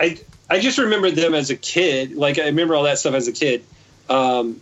I 0.00 0.18
I 0.48 0.60
just 0.60 0.78
remember 0.78 1.10
them 1.10 1.34
as 1.34 1.50
a 1.50 1.56
kid. 1.56 2.14
Like 2.14 2.38
I 2.38 2.44
remember 2.46 2.74
all 2.74 2.84
that 2.84 2.98
stuff 2.98 3.14
as 3.14 3.26
a 3.28 3.32
kid, 3.32 3.64
um, 4.08 4.60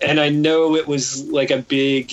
and 0.00 0.20
I 0.20 0.28
know 0.28 0.76
it 0.76 0.86
was 0.86 1.24
like 1.28 1.50
a 1.50 1.58
big. 1.58 2.12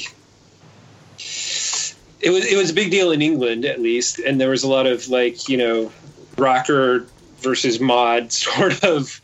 It 2.21 2.31
was 2.31 2.45
it 2.45 2.57
was 2.57 2.71
a 2.71 2.73
big 2.73 2.89
deal 2.91 3.11
in 3.11 3.21
England 3.21 3.65
at 3.65 3.79
least, 3.79 4.19
and 4.19 4.39
there 4.41 4.49
was 4.49 4.63
a 4.63 4.67
lot 4.67 4.87
of 4.87 5.09
like 5.09 5.47
you 5.47 5.57
know, 5.57 5.91
rocker 6.37 7.05
versus 7.39 7.79
mod 7.79 8.31
sort 8.31 8.83
of 8.83 9.21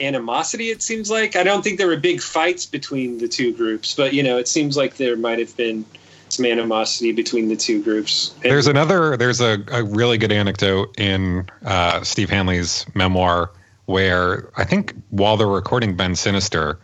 animosity 0.00 0.70
it 0.70 0.82
seems 0.82 1.10
like 1.10 1.36
i 1.36 1.42
don't 1.42 1.62
think 1.62 1.78
there 1.78 1.86
were 1.86 1.96
big 1.96 2.20
fights 2.22 2.64
between 2.66 3.18
the 3.18 3.28
two 3.28 3.52
groups 3.52 3.94
but 3.94 4.12
you 4.14 4.22
know 4.22 4.38
it 4.38 4.48
seems 4.48 4.76
like 4.76 4.96
there 4.96 5.16
might 5.16 5.38
have 5.38 5.54
been 5.56 5.84
some 6.30 6.46
animosity 6.46 7.10
between 7.12 7.48
the 7.48 7.56
two 7.56 7.82
groups 7.82 8.32
And- 8.36 8.44
There's 8.52 8.68
another. 8.68 9.16
There's 9.16 9.40
a, 9.40 9.58
a 9.72 9.82
really 9.82 10.16
good 10.16 10.30
anecdote 10.30 10.94
in 10.96 11.48
uh, 11.64 12.04
Steve 12.04 12.30
Hanley's 12.30 12.86
memoir 12.94 13.50
where 13.86 14.48
I 14.56 14.62
think 14.64 14.94
while 15.10 15.36
they're 15.36 15.48
recording 15.48 15.96
Bend 15.96 16.16
Sinister, 16.18 16.78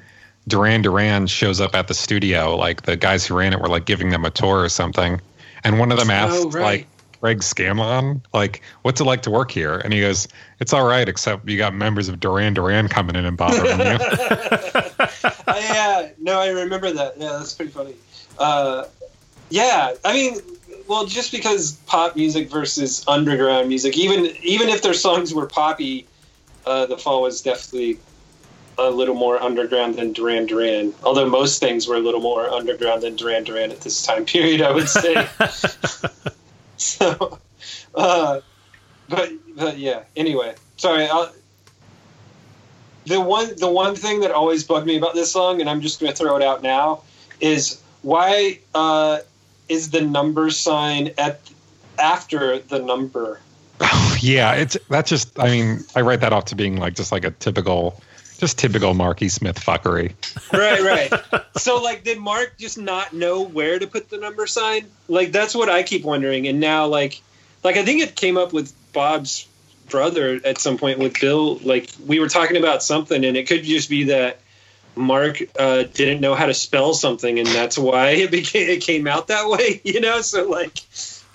Duran 0.48 0.82
Duran 0.82 1.28
shows 1.28 1.60
up 1.60 1.76
at 1.76 1.86
the 1.86 1.94
studio. 1.94 2.56
Like 2.56 2.82
the 2.82 2.96
guys 2.96 3.24
who 3.24 3.36
ran 3.36 3.52
it 3.52 3.60
were 3.60 3.68
like 3.68 3.84
giving 3.84 4.10
them 4.10 4.24
a 4.24 4.30
tour 4.30 4.62
or 4.64 4.68
something, 4.68 5.20
and 5.62 5.78
one 5.78 5.92
of 5.92 5.98
them 6.00 6.10
asked 6.10 6.34
Oh, 6.46 6.50
right. 6.50 6.62
like 6.62 6.86
Craig 7.20 7.42
Scanlon, 7.42 8.22
like, 8.32 8.62
"What's 8.82 9.00
it 9.00 9.04
like 9.04 9.22
to 9.22 9.30
work 9.30 9.50
here?" 9.50 9.78
And 9.78 9.92
he 9.92 10.00
goes, 10.00 10.28
"It's 10.60 10.72
all 10.72 10.86
right, 10.86 11.08
except 11.08 11.48
you 11.48 11.56
got 11.58 11.74
members 11.74 12.08
of 12.08 12.20
Duran 12.20 12.54
Duran 12.54 12.88
coming 12.88 13.16
in 13.16 13.24
and 13.24 13.36
bothering 13.36 13.80
you." 13.80 13.98
Uh, 15.48 15.54
yeah 15.60 16.08
no 16.20 16.40
i 16.40 16.48
remember 16.48 16.90
that. 16.90 17.16
Yeah 17.16 17.36
that's 17.38 17.54
pretty 17.54 17.70
funny. 17.70 17.94
Uh, 18.38 18.84
yeah 19.48 19.94
i 20.04 20.12
mean 20.12 20.40
well 20.88 21.06
just 21.06 21.30
because 21.30 21.72
pop 21.86 22.16
music 22.16 22.50
versus 22.50 23.04
underground 23.06 23.68
music 23.68 23.96
even 23.96 24.26
even 24.42 24.68
if 24.68 24.82
their 24.82 24.94
songs 24.94 25.32
were 25.32 25.46
poppy 25.46 26.06
uh, 26.66 26.86
the 26.86 26.98
fall 26.98 27.22
was 27.22 27.42
definitely 27.42 27.98
a 28.78 28.90
little 28.90 29.14
more 29.14 29.40
underground 29.40 29.94
than 29.94 30.12
duran 30.12 30.46
duran. 30.46 30.92
Although 31.04 31.28
most 31.28 31.60
things 31.60 31.86
were 31.86 31.94
a 31.96 32.00
little 32.00 32.20
more 32.20 32.50
underground 32.50 33.02
than 33.02 33.14
duran 33.16 33.44
duran 33.44 33.70
at 33.70 33.80
this 33.82 34.04
time 34.04 34.24
period 34.34 34.62
i 34.62 34.72
would 34.72 34.88
say 34.88 35.14
so 36.80 37.38
uh, 37.94 38.40
but 39.08 39.32
but 39.56 39.78
yeah 39.78 40.02
anyway 40.16 40.54
sorry 40.76 41.06
I'll, 41.06 41.32
the 43.06 43.20
one 43.20 43.54
the 43.56 43.70
one 43.70 43.94
thing 43.94 44.20
that 44.20 44.32
always 44.32 44.64
bugged 44.64 44.86
me 44.86 44.96
about 44.96 45.14
this 45.14 45.30
song, 45.30 45.60
and 45.60 45.70
I'm 45.70 45.80
just 45.80 46.00
going 46.00 46.12
to 46.12 46.16
throw 46.16 46.36
it 46.36 46.42
out 46.42 46.62
now, 46.62 47.02
is 47.40 47.80
why 48.02 48.58
uh, 48.74 49.20
is 49.68 49.90
the 49.90 50.00
number 50.00 50.50
sign 50.50 51.12
at 51.16 51.40
after 51.98 52.58
the 52.58 52.80
number? 52.80 53.40
yeah, 54.20 54.54
it's 54.54 54.76
that's 54.88 55.08
just. 55.08 55.38
I 55.38 55.48
mean, 55.50 55.84
I 55.94 56.00
write 56.00 56.20
that 56.20 56.32
off 56.32 56.46
to 56.46 56.56
being 56.56 56.76
like 56.76 56.94
just 56.94 57.12
like 57.12 57.24
a 57.24 57.30
typical, 57.30 58.00
just 58.36 58.58
typical 58.58 58.94
Marky 58.94 59.28
Smith 59.28 59.58
fuckery. 59.58 60.14
Right, 60.52 60.80
right. 60.80 61.42
so 61.56 61.82
like, 61.82 62.04
did 62.04 62.18
Mark 62.18 62.56
just 62.58 62.78
not 62.78 63.12
know 63.12 63.42
where 63.42 63.78
to 63.78 63.86
put 63.86 64.08
the 64.08 64.18
number 64.18 64.46
sign? 64.46 64.86
Like 65.08 65.32
that's 65.32 65.54
what 65.54 65.68
I 65.68 65.82
keep 65.82 66.04
wondering. 66.04 66.46
And 66.46 66.60
now, 66.60 66.86
like, 66.86 67.20
like 67.64 67.76
I 67.76 67.84
think 67.84 68.02
it 68.02 68.16
came 68.16 68.36
up 68.36 68.52
with 68.52 68.72
Bob's 68.92 69.46
brother 69.88 70.40
at 70.44 70.58
some 70.58 70.78
point 70.78 70.98
with 70.98 71.18
Bill. 71.20 71.56
Like 71.56 71.90
we 72.06 72.20
were 72.20 72.28
talking 72.28 72.56
about 72.56 72.82
something, 72.82 73.24
and 73.24 73.36
it 73.36 73.48
could 73.48 73.64
just 73.64 73.90
be 73.90 74.04
that. 74.04 74.40
Mark 74.98 75.42
uh, 75.58 75.82
didn't 75.82 76.22
know 76.22 76.34
how 76.34 76.46
to 76.46 76.54
spell 76.54 76.94
something, 76.94 77.38
and 77.38 77.46
that's 77.46 77.76
why 77.76 78.12
it 78.12 78.30
became 78.30 78.70
it 78.70 78.80
came 78.80 79.06
out 79.06 79.28
that 79.28 79.46
way. 79.46 79.82
You 79.84 80.00
know, 80.00 80.22
so 80.22 80.48
like, 80.48 80.80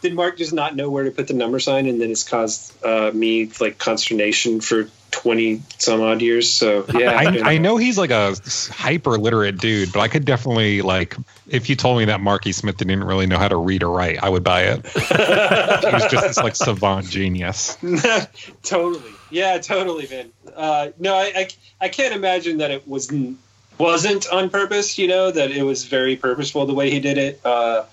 did 0.02 0.16
Mark 0.16 0.40
just 0.40 0.52
not 0.52 0.76
know 0.76 0.90
where 0.90 1.04
to 1.04 1.12
put 1.12 1.28
the 1.28 1.36
number 1.36 1.60
sign, 1.60 1.86
and 1.86 2.02
then 2.02 2.10
it's 2.10 2.28
caused 2.28 2.84
uh, 2.84 3.12
me 3.14 3.52
like 3.60 3.78
consternation 3.78 4.62
for 4.62 4.90
twenty 5.22 5.62
some 5.78 6.02
odd 6.02 6.22
years. 6.22 6.50
So 6.50 6.86
yeah, 6.94 7.12
I, 7.12 7.54
I 7.54 7.58
know 7.60 7.78
he's 7.78 7.98
like 7.98 8.10
a 8.10 8.36
hyper 8.72 9.18
literate 9.18 9.60
dude, 9.60 9.94
but 9.94 10.00
I 10.00 10.08
could 10.08 10.26
definitely 10.26 10.82
like 10.82 11.16
if 11.48 11.70
you 11.70 11.76
told 11.76 12.00
me 12.00 12.06
that 12.06 12.22
Marky 12.22 12.52
Smith 12.52 12.78
didn't 12.78 13.04
really 13.04 13.28
know 13.28 13.38
how 13.38 13.48
to 13.48 13.56
read 13.56 13.84
or 13.84 13.96
write, 13.96 14.22
I 14.22 14.30
would 14.30 14.44
buy 14.44 14.64
it. 14.64 14.88
he 14.88 15.94
was 15.94 16.12
just 16.12 16.28
this 16.28 16.38
like 16.38 16.56
savant 16.56 17.08
genius. 17.08 17.78
totally. 18.64 19.12
Yeah, 19.30 19.60
totally, 19.60 20.08
man. 20.10 20.32
Uh, 20.56 20.90
no, 20.98 21.16
I, 21.16 21.34
I 21.36 21.48
I 21.82 21.90
can't 21.90 22.16
imagine 22.16 22.58
that 22.58 22.72
it 22.72 22.88
was 22.88 23.12
wasn't 23.78 24.28
on 24.30 24.50
purpose. 24.50 24.98
You 24.98 25.08
know 25.08 25.30
that 25.30 25.52
it 25.52 25.64
was 25.64 25.86
very 25.86 26.16
purposeful 26.16 26.66
the 26.66 26.74
way 26.74 26.90
he 26.90 27.00
did 27.00 27.20
it. 27.20 27.42
Uh, 27.46 27.84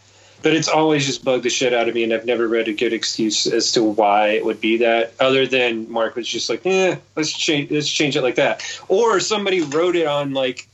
but 0.42 0.54
it's 0.54 0.68
always 0.68 1.06
just 1.06 1.24
bugged 1.24 1.44
the 1.44 1.50
shit 1.50 1.74
out 1.74 1.88
of 1.88 1.94
me, 1.94 2.04
and 2.04 2.12
I've 2.12 2.26
never 2.26 2.46
read 2.46 2.68
a 2.68 2.72
good 2.72 2.92
excuse 2.92 3.46
as 3.46 3.72
to 3.72 3.82
why 3.82 4.30
it 4.30 4.44
would 4.44 4.60
be 4.60 4.78
that. 4.78 5.14
Other 5.18 5.46
than 5.46 5.90
Mark 5.90 6.16
was 6.16 6.28
just 6.28 6.48
like, 6.48 6.64
"Eh, 6.64 6.96
let's 7.16 7.36
change, 7.36 7.70
let's 7.70 7.88
change 7.88 8.16
it 8.16 8.22
like 8.22 8.36
that," 8.36 8.62
or 8.88 9.20
somebody 9.20 9.62
wrote 9.62 9.96
it 9.96 10.06
on 10.06 10.32
like 10.32 10.68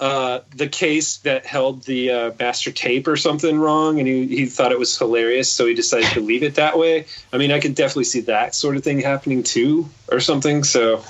uh, 0.00 0.40
the 0.54 0.66
case 0.66 1.18
that 1.18 1.46
held 1.46 1.82
the 1.84 2.10
uh, 2.10 2.30
master 2.38 2.72
tape 2.72 3.06
or 3.06 3.16
something 3.16 3.58
wrong, 3.58 3.98
and 3.98 4.08
he, 4.08 4.26
he 4.26 4.46
thought 4.46 4.72
it 4.72 4.78
was 4.78 4.96
hilarious, 4.96 5.50
so 5.50 5.66
he 5.66 5.74
decided 5.74 6.10
to 6.10 6.20
leave 6.20 6.42
it 6.42 6.56
that 6.56 6.78
way. 6.78 7.06
I 7.32 7.38
mean, 7.38 7.52
I 7.52 7.60
could 7.60 7.74
definitely 7.74 8.04
see 8.04 8.20
that 8.22 8.54
sort 8.54 8.76
of 8.76 8.84
thing 8.84 9.00
happening 9.00 9.42
too, 9.42 9.88
or 10.10 10.20
something. 10.20 10.64
So, 10.64 11.04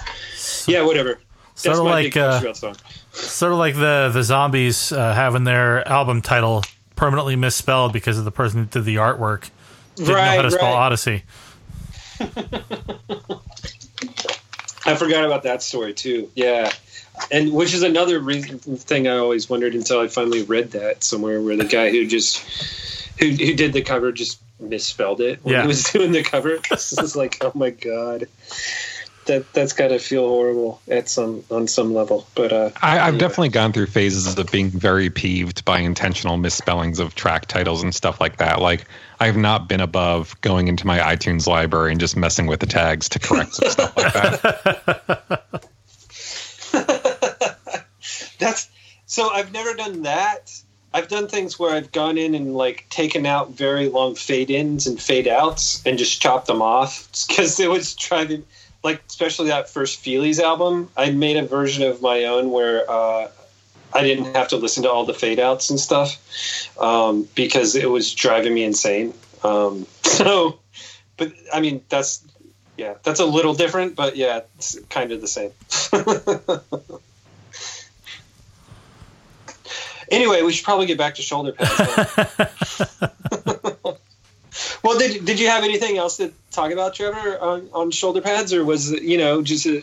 yeah, 0.66 0.83
whatever. 0.83 1.18
Sort 1.55 1.79
of 1.79 1.85
like 1.85 2.16
uh, 2.16 2.40
sort 3.12 3.53
of 3.53 3.59
like 3.59 3.75
the 3.75 4.11
the 4.12 4.23
zombies 4.23 4.90
uh, 4.90 5.14
having 5.14 5.44
their 5.44 5.87
album 5.88 6.20
title 6.20 6.64
permanently 6.96 7.37
misspelled 7.37 7.92
because 7.92 8.18
of 8.18 8.24
the 8.24 8.30
person 8.30 8.61
who 8.61 8.66
did 8.66 8.85
the 8.85 8.96
artwork 8.96 9.50
didn't 9.96 10.14
know 10.14 10.20
how 10.20 10.42
to 10.42 10.50
spell 10.50 10.72
right. 10.72 10.87
Odyssey. 10.87 11.22
I 14.87 14.96
forgot 14.96 15.24
about 15.24 15.44
that 15.44 15.62
story 15.62 15.94
too. 15.94 16.30
Yeah, 16.35 16.70
and 17.30 17.52
which 17.52 17.72
is 17.74 17.83
another 17.83 18.20
reason, 18.20 18.59
thing 18.59 19.09
I 19.09 19.16
always 19.16 19.48
wondered 19.48 19.74
until 19.74 20.00
I 20.00 20.09
finally 20.09 20.42
read 20.42 20.72
that 20.72 21.02
somewhere, 21.02 21.40
where 21.40 21.57
the 21.57 21.64
guy 21.64 21.90
who 21.90 22.07
just 22.07 22.38
who, 23.18 23.28
who 23.30 23.54
did 23.54 23.72
the 23.72 23.83
cover 23.83 24.12
just 24.12 24.40
misspelled 24.61 25.20
it 25.20 25.40
when 25.42 25.54
Yeah. 25.54 25.62
he 25.62 25.68
was 25.68 25.85
doing 25.92 26.12
the 26.12 26.22
cover. 26.22 26.59
This 26.70 26.92
is 26.92 27.16
like, 27.16 27.38
oh 27.40 27.52
my 27.54 27.70
god, 27.70 28.28
that 29.26 29.52
that's 29.52 29.72
got 29.72 29.88
to 29.88 29.98
feel 29.98 30.28
horrible 30.28 30.80
at 30.88 31.08
some 31.08 31.44
on 31.50 31.66
some 31.68 31.94
level. 31.94 32.26
But 32.34 32.52
uh, 32.52 32.70
I, 32.82 32.98
I've 32.98 33.08
anyway. 33.08 33.18
definitely 33.18 33.48
gone 33.50 33.72
through 33.72 33.87
phases 33.87 34.38
of 34.38 34.50
being 34.50 34.70
very 34.70 35.10
peeved 35.10 35.64
by 35.64 35.78
intentional 35.78 36.37
misspellings 36.37 36.98
of 36.98 37.14
track 37.14 37.46
titles 37.46 37.82
and 37.82 37.94
stuff 37.94 38.20
like 38.20 38.38
that. 38.38 38.60
Like 38.60 38.87
I've 39.20 39.37
not 39.37 39.68
been 39.68 39.80
above 39.80 40.40
going 40.40 40.68
into 40.68 40.87
my 40.87 40.98
iTunes 40.98 41.46
library 41.46 41.90
and 41.92 42.00
just 42.00 42.16
messing 42.16 42.46
with 42.46 42.60
the 42.60 42.66
tags 42.66 43.08
to 43.10 43.18
correct 43.18 43.54
some 43.54 43.70
stuff 43.70 43.96
like 43.96 44.12
that. 44.12 45.64
that's 48.38 48.68
so 49.06 49.30
I've 49.30 49.52
never 49.52 49.74
done 49.74 50.02
that. 50.02 50.52
I've 50.92 51.08
done 51.08 51.26
things 51.26 51.58
where 51.58 51.74
I've 51.74 51.90
gone 51.90 52.18
in 52.18 52.37
and 52.37 52.54
like 52.54 52.87
taken 52.88 53.26
out 53.26 53.50
very 53.50 53.88
long 53.88 54.14
fade 54.14 54.50
ins 54.50 54.87
and 54.87 55.00
fade 55.00 55.26
outs 55.26 55.84
and 55.84 55.98
just 55.98 56.22
chopped 56.22 56.46
them 56.46 56.62
off 56.62 57.08
because 57.28 57.58
it 57.58 57.68
was 57.68 57.94
driving 57.94 58.44
like 58.85 59.03
especially 59.09 59.49
that 59.49 59.68
first 59.68 60.05
Feelies 60.05 60.38
album. 60.38 60.90
I 60.97 61.11
made 61.11 61.37
a 61.37 61.42
version 61.42 61.83
of 61.85 62.03
my 62.03 62.25
own 62.25 62.51
where 62.51 62.88
uh, 62.88 63.29
I 63.92 64.03
didn't 64.03 64.35
have 64.37 64.49
to 64.49 64.57
listen 64.57 64.83
to 64.85 64.90
all 64.90 65.07
the 65.07 65.14
fade 65.14 65.40
outs 65.40 65.70
and 65.70 65.81
stuff 65.81 66.79
um, 66.79 67.27
because 67.35 67.75
it 67.75 67.90
was 67.90 68.14
driving 68.14 68.55
me 68.55 68.62
insane. 68.62 69.14
Um, 69.42 69.87
so, 70.03 70.61
but 71.16 71.33
I 71.53 71.61
mean 71.61 71.83
that's 71.88 72.25
yeah, 72.77 72.94
that's 73.03 73.20
a 73.20 73.27
little 73.27 73.55
different, 73.55 73.97
but 73.97 74.16
yeah, 74.16 74.42
it's 74.57 74.79
kind 74.90 75.11
of 75.11 75.20
the 75.20 75.29
same. 75.29 75.51
Anyway, 80.11 80.42
we 80.42 80.53
should 80.53 80.64
probably 80.64 80.87
get 80.87 80.99
back 80.99 81.14
to 81.16 81.23
shoulder 81.23 81.53
pads. 81.53 83.01
then. 84.85 84.99
well, 84.99 84.99
did 84.99 85.25
did 85.25 85.40
you 85.40 85.48
have 85.48 85.65
anything 85.65 85.98
else 85.98 86.19
to 86.19 86.33
talk 86.50 86.73
about, 86.73 86.94
Trevor, 86.94 87.38
on, 87.40 87.69
on 87.73 87.90
shoulder 87.90 88.21
pads, 88.21 88.52
or 88.52 88.65
was 88.65 88.92
it, 88.92 89.02
you 89.02 89.19
know 89.19 89.42
just 89.42 89.67
a, 89.67 89.83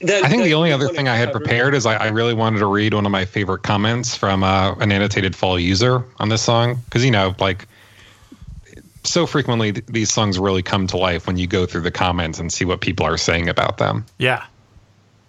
that? 0.00 0.24
I 0.24 0.28
think 0.28 0.42
that 0.42 0.48
the 0.48 0.54
only 0.54 0.72
other 0.72 0.88
thing 0.88 1.08
I 1.08 1.16
had 1.16 1.32
prepared 1.32 1.74
is 1.74 1.86
I, 1.86 1.96
I 1.96 2.08
really 2.08 2.34
wanted 2.34 2.60
to 2.60 2.66
read 2.66 2.94
one 2.94 3.06
of 3.06 3.12
my 3.12 3.24
favorite 3.24 3.62
comments 3.62 4.16
from 4.16 4.42
uh, 4.42 4.74
an 4.74 4.92
annotated 4.92 5.36
fall 5.36 5.58
user 5.58 6.04
on 6.18 6.28
this 6.28 6.42
song 6.42 6.76
because 6.84 7.04
you 7.04 7.10
know 7.10 7.34
like 7.38 7.66
so 9.04 9.26
frequently 9.26 9.72
th- 9.72 9.86
these 9.86 10.12
songs 10.12 10.38
really 10.38 10.62
come 10.62 10.86
to 10.86 10.96
life 10.96 11.26
when 11.26 11.36
you 11.36 11.46
go 11.46 11.66
through 11.66 11.82
the 11.82 11.90
comments 11.90 12.38
and 12.38 12.52
see 12.52 12.64
what 12.64 12.80
people 12.80 13.06
are 13.06 13.16
saying 13.16 13.48
about 13.48 13.78
them. 13.78 14.04
Yeah. 14.18 14.44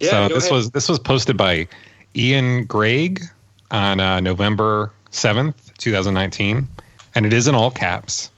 Yeah, 0.00 0.10
so 0.10 0.34
this 0.34 0.44
ahead. 0.44 0.52
was 0.52 0.70
this 0.72 0.88
was 0.88 0.98
posted 0.98 1.36
by 1.36 1.68
Ian 2.16 2.64
Gregg 2.64 3.22
on 3.70 4.00
uh, 4.00 4.20
November 4.20 4.92
seventh, 5.10 5.76
two 5.78 5.92
thousand 5.92 6.14
nineteen, 6.14 6.66
and 7.14 7.26
it 7.26 7.32
is 7.32 7.48
in 7.48 7.54
all 7.54 7.70
caps. 7.70 8.30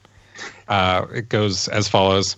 Uh, 0.67 1.05
it 1.13 1.29
goes 1.29 1.67
as 1.67 1.87
follows: 1.87 2.37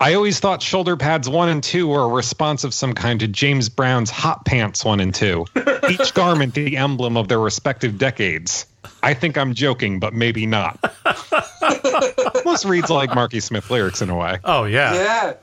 I 0.00 0.14
always 0.14 0.40
thought 0.40 0.62
shoulder 0.62 0.96
pads 0.96 1.28
one 1.28 1.48
and 1.48 1.62
two 1.62 1.88
were 1.88 2.04
a 2.04 2.08
response 2.08 2.64
of 2.64 2.72
some 2.72 2.94
kind 2.94 3.20
to 3.20 3.28
James 3.28 3.68
Brown's 3.68 4.10
hot 4.10 4.44
pants 4.44 4.84
one 4.84 4.98
and 5.00 5.14
two. 5.14 5.46
Each 5.90 6.14
garment 6.14 6.54
the 6.54 6.76
emblem 6.76 7.16
of 7.16 7.28
their 7.28 7.38
respective 7.38 7.98
decades. 7.98 8.66
I 9.02 9.14
think 9.14 9.36
I'm 9.36 9.54
joking, 9.54 10.00
but 10.00 10.14
maybe 10.14 10.46
not. 10.46 10.78
Almost 12.34 12.64
reads 12.64 12.90
like 12.90 13.14
Marky 13.14 13.40
Smith 13.40 13.70
lyrics 13.70 14.00
in 14.00 14.10
a 14.10 14.16
way. 14.16 14.38
Oh 14.44 14.64
yeah. 14.64 14.94
Yeah. 14.94 15.34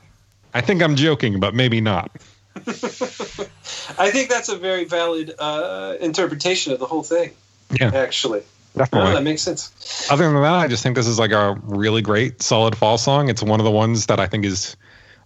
I 0.54 0.60
think 0.60 0.82
I'm 0.82 0.96
joking, 0.96 1.40
but 1.40 1.54
maybe 1.54 1.80
not. 1.80 2.10
I 2.66 4.10
think 4.10 4.28
that's 4.28 4.48
a 4.48 4.56
very 4.56 4.84
valid 4.84 5.34
uh, 5.38 5.94
interpretation 6.00 6.72
of 6.72 6.80
the 6.80 6.86
whole 6.86 7.02
thing, 7.04 7.30
Yeah, 7.78 7.92
actually. 7.94 8.42
No, 8.78 8.84
definitely. 8.84 9.14
that 9.14 9.22
makes 9.22 9.42
sense. 9.42 10.10
Other 10.10 10.24
than 10.24 10.34
that, 10.42 10.54
I 10.54 10.68
just 10.68 10.82
think 10.82 10.96
this 10.96 11.06
is 11.06 11.18
like 11.18 11.32
a 11.32 11.58
really 11.62 12.02
great, 12.02 12.42
solid 12.42 12.76
fall 12.76 12.98
song. 12.98 13.28
It's 13.28 13.42
one 13.42 13.60
of 13.60 13.64
the 13.64 13.70
ones 13.70 14.06
that 14.06 14.20
I 14.20 14.26
think 14.26 14.44
is 14.44 14.76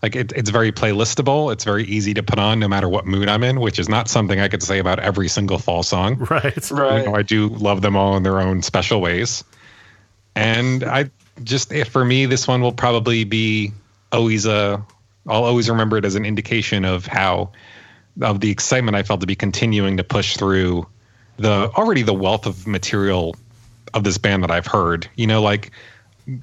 like 0.03 0.16
it, 0.16 0.32
it's 0.32 0.50
very 0.50 0.72
playlistable. 0.72 1.53
It's 1.53 1.64
very 1.64 1.84
easy 1.84 2.12
to 2.14 2.22
put 2.22 2.38
on 2.38 2.59
no 2.59 2.68
matter 2.68 2.88
what 2.88 3.07
mood 3.07 3.28
I'm 3.28 3.44
in, 3.44 3.61
which 3.61 3.78
is 3.78 3.88
not 3.88 4.09
something 4.09 4.40
I 4.40 4.48
could 4.48 4.62
say 4.62 4.78
about 4.78 4.98
every 4.98 5.28
single 5.28 5.59
fall 5.59 5.82
song. 5.82 6.16
Right. 6.32 6.70
Right. 6.70 7.00
You 7.00 7.07
know, 7.07 7.14
I 7.14 7.22
do 7.22 7.48
love 7.48 7.82
them 7.82 7.96
all 7.96 8.16
in 8.16 8.22
their 8.22 8.40
own 8.40 8.62
special 8.62 9.00
ways. 9.00 9.44
And 10.34 10.82
I 10.82 11.11
just, 11.44 11.72
if 11.72 11.88
for 11.88 12.05
me, 12.05 12.26
this 12.26 12.48
one 12.48 12.62
will 12.62 12.72
probably 12.72 13.24
be 13.24 13.72
always 14.11 14.46
a, 14.46 14.84
I'll 15.28 15.44
always 15.44 15.68
remember 15.68 15.98
it 15.98 16.05
as 16.05 16.14
an 16.14 16.24
indication 16.24 16.84
of 16.84 17.07
how, 17.07 17.53
of 18.20 18.40
the 18.40 18.50
excitement 18.50 18.96
I 18.96 19.03
felt 19.03 19.20
to 19.20 19.26
be 19.26 19.36
continuing 19.36 19.98
to 19.98 20.05
push 20.05 20.36
through 20.36 20.86
the 21.36 21.70
already 21.76 22.03
the 22.03 22.14
wealth 22.14 22.46
of 22.46 22.66
material 22.66 23.36
of 23.95 24.05
this 24.05 24.18
band 24.18 24.43
that 24.45 24.51
I've 24.51 24.66
heard. 24.66 25.09
You 25.16 25.26
know, 25.26 25.43
like 25.43 25.70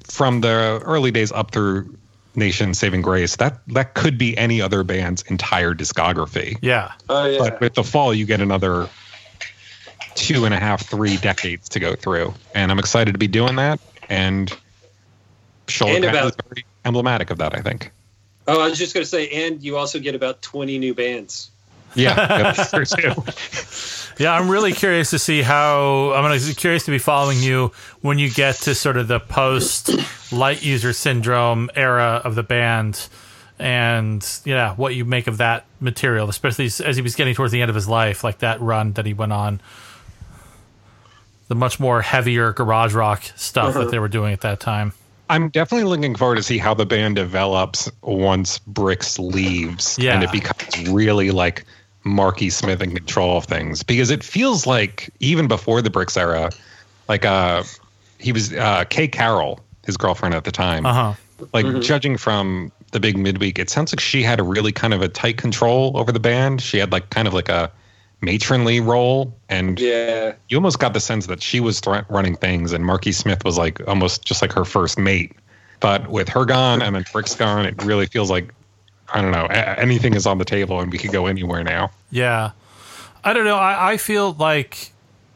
from 0.04 0.40
the 0.40 0.80
early 0.84 1.10
days 1.10 1.32
up 1.32 1.50
through 1.52 1.96
Nation's 2.34 2.78
Saving 2.78 3.02
Grace, 3.02 3.36
that 3.36 3.60
that 3.68 3.94
could 3.94 4.16
be 4.18 4.36
any 4.38 4.60
other 4.60 4.84
band's 4.84 5.22
entire 5.22 5.74
discography. 5.74 6.56
Yeah. 6.62 6.92
Oh, 7.08 7.26
yeah. 7.26 7.38
But 7.38 7.60
with 7.60 7.74
the 7.74 7.84
fall, 7.84 8.14
you 8.14 8.24
get 8.26 8.40
another 8.40 8.88
two 10.14 10.44
and 10.44 10.52
a 10.54 10.58
half, 10.58 10.86
three 10.86 11.16
decades 11.16 11.68
to 11.70 11.80
go 11.80 11.94
through, 11.94 12.34
and 12.54 12.70
I'm 12.70 12.78
excited 12.78 13.12
to 13.12 13.18
be 13.18 13.28
doing 13.28 13.56
that. 13.56 13.80
And 14.08 14.52
Shoulder 15.68 15.94
And 15.96 16.04
Pad 16.04 16.14
about- 16.14 16.26
is 16.26 16.36
very 16.48 16.64
emblematic 16.84 17.30
of 17.30 17.38
that, 17.38 17.56
I 17.56 17.60
think. 17.60 17.90
oh, 18.48 18.60
I 18.60 18.68
was 18.68 18.78
just 18.78 18.92
going 18.94 19.02
to 19.04 19.08
say, 19.08 19.28
and 19.28 19.62
you 19.62 19.76
also 19.76 19.98
get 20.00 20.14
about 20.14 20.42
20 20.42 20.78
new 20.78 20.94
bands. 20.94 21.50
Yeah, 21.94 22.14
that's 22.14 22.70
true 22.72 22.84
too. 22.84 23.22
Yeah, 24.20 24.34
I'm 24.34 24.50
really 24.50 24.74
curious 24.74 25.08
to 25.10 25.18
see 25.18 25.40
how. 25.40 26.12
I'm 26.12 26.22
gonna 26.22 26.52
curious 26.52 26.84
to 26.84 26.90
be 26.90 26.98
following 26.98 27.38
you 27.38 27.72
when 28.02 28.18
you 28.18 28.28
get 28.28 28.56
to 28.56 28.74
sort 28.74 28.98
of 28.98 29.08
the 29.08 29.18
post 29.18 29.90
light 30.30 30.62
user 30.62 30.92
syndrome 30.92 31.70
era 31.74 32.20
of 32.22 32.34
the 32.34 32.42
band, 32.42 33.08
and 33.58 34.22
yeah, 34.44 34.74
what 34.74 34.94
you 34.94 35.06
make 35.06 35.26
of 35.26 35.38
that 35.38 35.64
material, 35.80 36.28
especially 36.28 36.66
as 36.66 36.96
he 36.96 37.00
was 37.00 37.14
getting 37.14 37.34
towards 37.34 37.50
the 37.50 37.62
end 37.62 37.70
of 37.70 37.74
his 37.74 37.88
life, 37.88 38.22
like 38.22 38.40
that 38.40 38.60
run 38.60 38.92
that 38.92 39.06
he 39.06 39.14
went 39.14 39.32
on. 39.32 39.58
The 41.48 41.54
much 41.54 41.80
more 41.80 42.02
heavier 42.02 42.52
garage 42.52 42.92
rock 42.92 43.22
stuff 43.36 43.72
that 43.72 43.80
uh-huh. 43.80 43.90
they 43.90 43.98
were 43.98 44.08
doing 44.08 44.34
at 44.34 44.42
that 44.42 44.60
time. 44.60 44.92
I'm 45.30 45.48
definitely 45.48 45.88
looking 45.88 46.14
forward 46.14 46.36
to 46.36 46.42
see 46.42 46.58
how 46.58 46.74
the 46.74 46.84
band 46.84 47.16
develops 47.16 47.90
once 48.02 48.58
Brix 48.70 49.18
leaves 49.18 49.98
Yeah. 49.98 50.14
and 50.14 50.24
it 50.24 50.30
becomes 50.30 50.90
really 50.90 51.30
like 51.30 51.64
Marky 52.04 52.50
Smith 52.50 52.80
in 52.80 52.94
control 52.94 53.36
of 53.36 53.44
things 53.44 53.82
because 53.82 54.10
it 54.10 54.24
feels 54.24 54.66
like 54.66 55.10
even 55.20 55.48
before 55.48 55.82
the 55.82 55.90
Brix 55.90 56.16
era, 56.16 56.50
like 57.08 57.24
uh 57.24 57.62
he 58.18 58.32
was 58.32 58.52
uh 58.52 58.84
Kay 58.88 59.08
Carroll, 59.08 59.60
his 59.84 59.96
girlfriend 59.96 60.34
at 60.34 60.44
the 60.44 60.52
time. 60.52 60.86
Uh 60.86 60.92
huh. 60.92 61.14
Like 61.52 61.80
judging 61.80 62.16
from 62.16 62.70
the 62.92 63.00
big 63.00 63.16
midweek, 63.16 63.58
it 63.58 63.70
sounds 63.70 63.92
like 63.92 64.00
she 64.00 64.22
had 64.22 64.40
a 64.40 64.42
really 64.42 64.72
kind 64.72 64.92
of 64.92 65.00
a 65.00 65.08
tight 65.08 65.36
control 65.38 65.92
over 65.96 66.12
the 66.12 66.20
band. 66.20 66.60
She 66.60 66.78
had 66.78 66.92
like 66.92 67.10
kind 67.10 67.26
of 67.28 67.34
like 67.34 67.48
a 67.48 67.70
matronly 68.22 68.80
role 68.80 69.34
and 69.48 69.80
Yeah. 69.80 70.34
you 70.50 70.56
almost 70.58 70.78
got 70.78 70.92
the 70.92 71.00
sense 71.00 71.26
that 71.28 71.42
she 71.42 71.58
was 71.60 71.80
thr 71.80 71.96
running 72.10 72.36
things 72.36 72.72
and 72.72 72.84
Marky 72.84 73.12
Smith 73.12 73.44
was 73.44 73.56
like 73.56 73.80
almost 73.88 74.24
just 74.24 74.42
like 74.42 74.52
her 74.52 74.64
first 74.64 74.98
mate. 74.98 75.32
But 75.80 76.08
with 76.10 76.28
her 76.28 76.44
gone 76.44 76.82
and 76.82 76.94
then 76.94 77.04
Brix's 77.04 77.36
gone, 77.36 77.64
it 77.64 77.82
really 77.82 78.04
feels 78.06 78.30
like 78.30 78.52
I 79.12 79.20
don't 79.20 79.32
know. 79.32 79.46
anything 79.46 80.14
is 80.14 80.26
on 80.26 80.38
the 80.38 80.44
table 80.44 80.80
and 80.80 80.90
we 80.90 80.98
could 80.98 81.12
go 81.12 81.26
anywhere 81.26 81.64
now. 81.64 81.90
Yeah. 82.10 82.52
I 83.24 83.32
don't 83.32 83.44
know. 83.44 83.56
I, 83.56 83.92
I 83.92 83.96
feel 83.96 84.32
like 84.32 84.92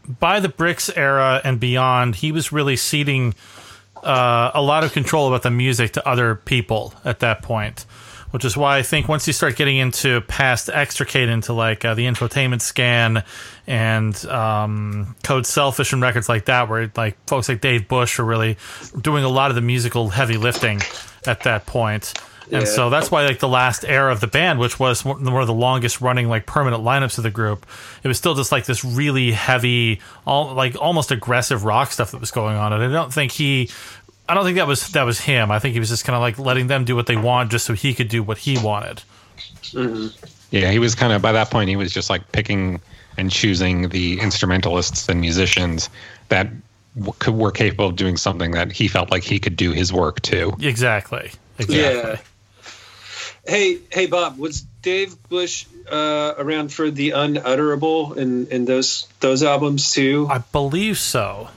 by 0.09 0.41
the 0.41 0.49
Brix 0.49 0.91
era 0.97 1.41
and 1.45 1.59
beyond, 1.59 2.17
he 2.17 2.33
was 2.33 2.53
really 2.53 2.77
ceding 2.77 3.35
uh, 4.03 4.51
a 4.55 4.63
lot 4.63 4.85
of 4.85 4.93
control 4.93 5.29
about 5.29 5.43
the 5.43 5.51
music 5.51 5.93
to 5.93 6.09
other 6.09 6.35
people 6.35 6.95
at 7.05 7.21
that 7.21 7.43
point. 7.43 7.87
Which 8.31 8.45
is 8.45 8.57
why 8.57 8.79
I 8.79 8.83
think 8.83 9.07
once 9.07 9.29
you 9.29 9.33
start 9.33 9.55
getting 9.55 9.77
into 9.77 10.21
past 10.23 10.69
extricate 10.69 11.29
into 11.29 11.53
like 11.53 11.85
uh, 11.85 11.95
the 11.95 12.05
infotainment 12.07 12.63
scan 12.63 13.23
and 13.65 14.27
um, 14.27 15.15
Code 15.23 15.47
Selfish 15.47 15.93
and 15.93 16.03
records 16.03 16.29
like 16.29 16.47
that, 16.47 16.69
where 16.69 16.91
like 16.97 17.17
folks 17.29 17.49
like 17.49 17.61
Dave 17.61 17.87
Bush 17.87 18.19
are 18.19 18.25
really 18.25 18.57
doing 19.01 19.23
a 19.23 19.29
lot 19.29 19.53
of 19.53 19.55
the 19.55 19.61
musical 19.61 20.09
heavy 20.09 20.37
lifting 20.37 20.81
at 21.29 21.45
that 21.45 21.67
point. 21.67 22.13
And 22.51 22.69
so 22.69 22.91
that's 22.91 23.11
why 23.11 23.27
like 23.27 23.39
the 23.39 23.49
last 23.49 23.85
era 23.85 24.13
of 24.13 24.21
the 24.21 24.27
band, 24.27 24.59
which 24.59 24.79
was 24.79 25.05
one 25.05 25.25
one 25.25 25.41
of 25.41 25.47
the 25.47 25.55
longest 25.55 26.01
running 26.01 26.29
like 26.29 26.47
permanent 26.47 26.83
lineups 26.83 27.17
of 27.19 27.25
the 27.25 27.31
group, 27.31 27.67
it 28.03 28.09
was 28.09 28.19
still 28.19 28.35
just 28.35 28.53
like 28.53 28.67
this 28.67 28.85
really 28.85 29.33
heavy, 29.33 30.01
all 30.27 30.55
like 30.55 30.77
almost 30.81 31.11
aggressive 31.11 31.65
rock 31.65 31.91
stuff 31.91 32.11
that 32.11 32.21
was 32.21 32.31
going 32.31 32.57
on. 32.57 32.73
And 32.73 32.83
I 32.83 32.89
don't 32.89 33.13
think 33.13 33.33
he, 33.33 33.71
I 34.29 34.35
don't 34.35 34.45
think 34.45 34.57
that 34.57 34.67
was 34.67 34.89
that 34.91 35.05
was 35.05 35.21
him. 35.21 35.51
I 35.51 35.59
think 35.59 35.73
he 35.73 35.81
was 35.81 35.89
just 35.89 36.05
kind 36.05 36.15
of 36.15 36.21
like 36.21 36.39
letting 36.39 36.67
them 36.67 36.85
do 36.85 36.95
what 36.95 37.07
they 37.07 37.17
want 37.17 37.51
just 37.51 37.67
so 37.67 37.73
he 37.73 37.95
could 37.95 38.09
do 38.09 38.23
what 38.23 38.39
he 38.39 38.59
wanted. 38.59 39.03
Mm-hmm. 39.63 40.09
Yeah, 40.51 40.71
he 40.71 40.79
was 40.79 40.95
kind 40.95 41.13
of 41.13 41.23
by 41.23 41.33
that 41.33 41.51
point 41.51 41.69
he 41.69 41.77
was 41.77 41.93
just 41.93 42.11
like 42.11 42.31
picking 42.33 42.81
and 43.17 43.31
choosing 43.31 43.89
the 43.89 44.21
instrumentalists 44.21 45.09
and 45.09 45.21
musicians 45.21 45.89
that 46.29 46.49
w- 46.97 47.13
could, 47.19 47.35
were 47.35 47.51
capable 47.51 47.87
of 47.87 47.97
doing 47.97 48.17
something 48.17 48.53
that 48.53 48.73
he 48.73 48.89
felt 48.89 49.11
like 49.11 49.23
he 49.23 49.39
could 49.39 49.57
do 49.57 49.73
his 49.73 49.93
work 49.93 50.21
too. 50.23 50.53
Exactly. 50.61 51.31
Exactly. 51.59 52.11
Yeah. 52.11 52.19
Hey, 53.47 53.79
hey, 53.93 54.07
Bob, 54.07 54.39
was 54.39 54.63
Dave 54.83 55.15
Bush 55.29 55.67
uh, 55.91 56.35
around 56.39 56.73
for 56.73 56.91
the 56.91 57.11
Unutterable 57.11 58.15
and 58.19 58.49
and 58.49 58.67
those 58.67 59.07
those 59.21 59.43
albums 59.43 59.91
too? 59.91 60.27
I 60.31 60.39
believe 60.39 60.99
so. 60.99 61.49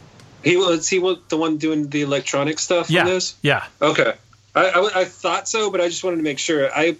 He 0.44 0.58
was 0.58 0.88
he 0.90 1.00
was 1.00 1.18
the 1.30 1.38
one 1.38 1.58
doing 1.58 1.90
the 1.90 2.02
electronic 2.02 2.60
stuff 2.60 2.90
Yeah. 2.90 3.02
on 3.02 3.06
those. 3.08 3.36
Yeah. 3.42 3.66
Okay, 3.82 4.14
I, 4.54 4.70
I 4.70 5.00
I 5.02 5.06
thought 5.06 5.48
so, 5.48 5.72
but 5.72 5.80
I 5.82 5.88
just 5.88 6.04
wanted 6.04 6.18
to 6.18 6.24
make 6.24 6.40
sure. 6.40 6.70
I 6.74 6.98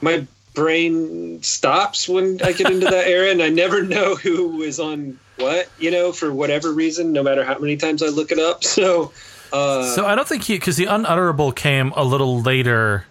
my 0.00 0.26
brain 0.54 1.42
stops 1.42 2.08
when 2.08 2.40
I 2.42 2.52
get 2.52 2.70
into 2.70 2.86
that 2.86 3.06
era, 3.06 3.30
and 3.30 3.40
I 3.42 3.50
never 3.50 3.82
know 3.94 4.16
who 4.16 4.62
is 4.62 4.80
on 4.80 5.18
what. 5.38 5.68
You 5.78 5.90
know, 5.92 6.12
for 6.12 6.32
whatever 6.32 6.72
reason, 6.72 7.12
no 7.12 7.22
matter 7.22 7.44
how 7.44 7.58
many 7.58 7.76
times 7.76 8.02
I 8.02 8.06
look 8.08 8.32
it 8.32 8.38
up. 8.38 8.64
So. 8.64 9.12
Uh, 9.52 9.82
So 9.94 10.06
I 10.06 10.14
don't 10.14 10.28
think 10.28 10.44
he 10.44 10.54
because 10.54 10.76
the 10.76 10.86
unutterable 10.86 11.50
came 11.52 11.92
a 11.96 12.04
little 12.04 12.40
later 12.40 13.04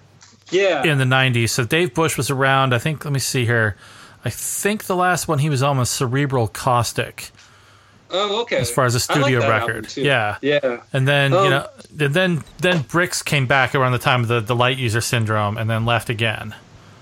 yeah, 0.52 0.84
in 0.84 0.98
the 0.98 1.06
90s. 1.06 1.50
So 1.50 1.64
Dave 1.64 1.94
Bush 1.94 2.18
was 2.18 2.30
around, 2.30 2.74
I 2.74 2.80
think, 2.80 3.04
let 3.06 3.14
me 3.14 3.20
see 3.20 3.46
here. 3.46 3.76
I 4.26 4.30
think 4.30 4.86
the 4.86 4.96
last 4.96 5.28
one 5.28 5.40
he 5.40 5.50
was 5.50 5.64
on 5.64 5.78
was 5.78 5.90
Cerebral 5.90 6.48
Caustic 6.50 7.32
oh, 8.12 8.42
okay. 8.42 8.58
as 8.58 8.70
far 8.70 8.86
as 8.86 8.96
a 8.96 9.00
studio 9.00 9.40
that 9.40 9.50
album, 9.50 9.76
record. 9.76 9.98
Yeah. 9.98 10.38
yeah. 10.42 10.82
And 10.92 11.08
then, 11.08 11.32
you 11.32 11.38
Um, 11.38 11.50
know, 11.50 11.68
and 12.00 12.14
then 12.14 12.44
then 12.60 12.80
Brix 12.84 13.24
came 13.24 13.48
back 13.48 13.76
around 13.76 13.94
the 13.94 14.00
time 14.00 14.22
of 14.22 14.28
the, 14.28 14.42
the 14.42 14.56
light 14.56 14.78
user 14.78 15.02
syndrome 15.02 15.58
and 15.58 15.70
then 15.70 15.86
left 15.86 16.10
again. 16.10 16.54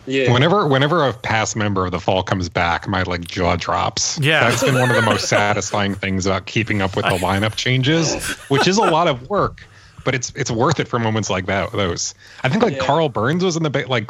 Yeah. 0.05 0.31
Whenever 0.31 0.67
whenever 0.67 1.05
a 1.05 1.11
past 1.13 1.55
member 1.57 1.85
of 1.85 1.91
the 1.91 1.99
fall 1.99 2.23
comes 2.23 2.47
back, 2.49 2.87
my 2.87 3.03
like 3.03 3.27
jaw 3.27 3.55
drops. 3.57 4.17
Yeah. 4.19 4.49
That's 4.49 4.63
been 4.63 4.75
one 4.75 4.89
of 4.89 4.95
the 4.95 5.01
most 5.01 5.27
satisfying 5.29 5.95
things 5.95 6.25
about 6.25 6.45
keeping 6.45 6.81
up 6.81 6.95
with 6.95 7.05
the 7.05 7.17
lineup 7.17 7.55
changes, 7.55 8.15
which 8.49 8.67
is 8.67 8.77
a 8.77 8.83
lot 8.83 9.07
of 9.07 9.29
work, 9.29 9.65
but 10.07 10.15
it's 10.15 10.31
it's 10.37 10.49
worth 10.49 10.79
it 10.79 10.87
for 10.87 10.99
moments 10.99 11.29
like 11.29 11.47
that. 11.47 11.69
Those 11.73 12.15
I 12.41 12.47
think 12.47 12.63
like 12.63 12.77
Yeah. 12.77 12.85
Karl 12.85 13.09
Burns 13.09 13.43
was 13.43 13.57
in 13.57 13.63
the 13.63 13.69
band, 13.69 13.89
like 13.89 14.09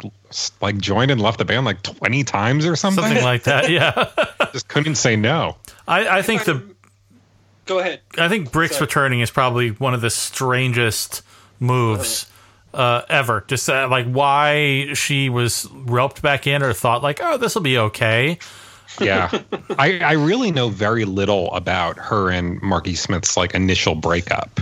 like 0.60 0.78
joined 0.78 1.10
and 1.10 1.20
left 1.20 1.38
the 1.38 1.44
band 1.44 1.66
like 1.66 1.82
twenty 1.82 2.22
times 2.22 2.64
or 2.64 2.76
something. 2.76 3.02
Something 3.02 3.24
like 3.24 3.42
that. 3.42 3.68
Yeah. 3.70 4.08
Just 4.52 4.68
couldn't 4.68 4.94
say 4.94 5.16
no. 5.16 5.56
I, 5.88 6.18
I 6.18 6.22
think 6.22 6.44
the 6.44 6.62
Go 7.66 7.80
ahead. 7.80 8.00
I 8.16 8.28
think 8.28 8.52
Brix 8.52 8.74
Sorry. 8.74 8.82
returning 8.82 9.20
is 9.22 9.32
probably 9.32 9.70
one 9.70 9.92
of 9.92 10.00
the 10.00 10.08
strangest 10.10 11.22
moves 11.58 12.30
uh, 12.72 13.02
ever. 13.08 13.42
Just 13.48 13.68
uh, 13.68 13.88
like 13.90 14.06
why 14.06 14.92
she 14.94 15.28
was 15.28 15.66
roped 15.72 16.22
back 16.22 16.46
in 16.46 16.62
or 16.62 16.72
thought 16.72 17.02
like, 17.02 17.18
oh, 17.20 17.38
this 17.38 17.56
will 17.56 17.62
be 17.62 17.76
okay. 17.76 18.38
Yeah, 19.00 19.30
I 19.80 19.98
I 19.98 20.12
really 20.12 20.52
know 20.52 20.68
very 20.68 21.04
little 21.04 21.52
about 21.54 21.98
her 21.98 22.30
and 22.30 22.62
Marky 22.62 22.94
Smith's 22.94 23.36
like 23.36 23.52
initial 23.56 23.96
breakup. 23.96 24.60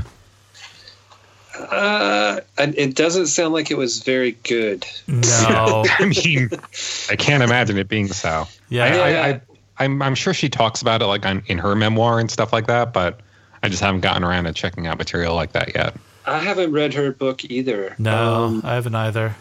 Uh, 1.77 2.41
and 2.59 2.75
it 2.79 2.95
doesn't 2.95 3.27
sound 3.27 3.53
like 3.55 3.71
it 3.71 3.77
was 3.77 4.03
very 4.03 4.33
good. 4.33 4.87
No. 5.07 5.85
I 5.99 6.07
mean, 6.07 6.49
I 7.11 7.17
can't 7.17 7.43
imagine 7.43 7.77
it 7.79 7.89
being 7.89 8.09
so. 8.09 8.47
Yeah. 8.69 8.85
I, 8.85 8.89
I, 8.89 9.11
Yeah. 9.11 9.23
I, 9.79 9.85
I'm, 9.85 10.01
I'm 10.03 10.15
sure 10.15 10.33
she 10.33 10.49
talks 10.49 10.81
about 10.83 11.03
it 11.03 11.07
like 11.07 11.27
on, 11.27 11.43
in 11.47 11.59
her 11.59 11.75
memoir 11.77 12.19
and 12.19 12.31
stuff 12.31 12.53
like 12.53 12.67
that, 12.69 12.93
but 12.93 13.21
I 13.63 13.69
just 13.69 13.83
haven't 13.83 14.01
gotten 14.01 14.25
around 14.25 14.45
to 14.45 14.53
checking 14.53 14.87
out 14.87 14.97
material 14.99 15.35
like 15.35 15.53
that 15.53 15.75
yet. 15.75 15.95
I 16.25 16.39
haven't 16.39 16.73
read 16.73 16.95
her 16.95 17.13
book 17.13 17.45
either. 17.45 17.95
No, 17.99 18.45
Um, 18.45 18.63
I 18.65 18.75
haven't 18.75 18.95
either. 18.95 19.37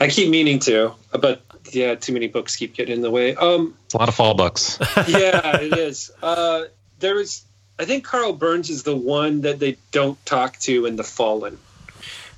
I 0.00 0.08
keep 0.08 0.28
meaning 0.28 0.58
to, 0.60 0.92
but 1.12 1.42
yeah, 1.72 1.94
too 1.94 2.12
many 2.12 2.26
books 2.26 2.56
keep 2.56 2.74
getting 2.74 2.96
in 2.96 3.02
the 3.02 3.10
way. 3.10 3.36
Um, 3.36 3.74
It's 3.84 3.94
a 3.94 3.98
lot 3.98 4.08
of 4.08 4.14
fall 4.14 4.34
books. 4.34 4.78
yeah, 5.08 5.56
it 5.58 5.78
is. 5.78 6.10
Uh, 6.20 6.64
there 6.98 7.14
was, 7.14 7.44
I 7.78 7.84
think 7.84 8.04
Karl 8.04 8.32
Burns 8.32 8.70
is 8.70 8.82
the 8.82 8.96
one 8.96 9.42
that 9.42 9.58
they 9.58 9.76
don't 9.90 10.24
talk 10.24 10.58
to 10.60 10.86
in 10.86 10.96
The 10.96 11.04
Fallen. 11.04 11.58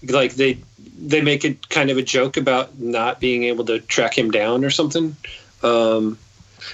Like 0.02 0.34
they 0.34 0.58
they 0.98 1.20
make 1.20 1.44
it 1.44 1.68
kind 1.68 1.90
of 1.90 1.98
a 1.98 2.02
joke 2.02 2.36
about 2.36 2.78
not 2.78 3.20
being 3.20 3.44
able 3.44 3.66
to 3.66 3.80
track 3.80 4.16
him 4.16 4.30
down 4.30 4.64
or 4.64 4.70
something. 4.70 5.16
Um, 5.62 6.18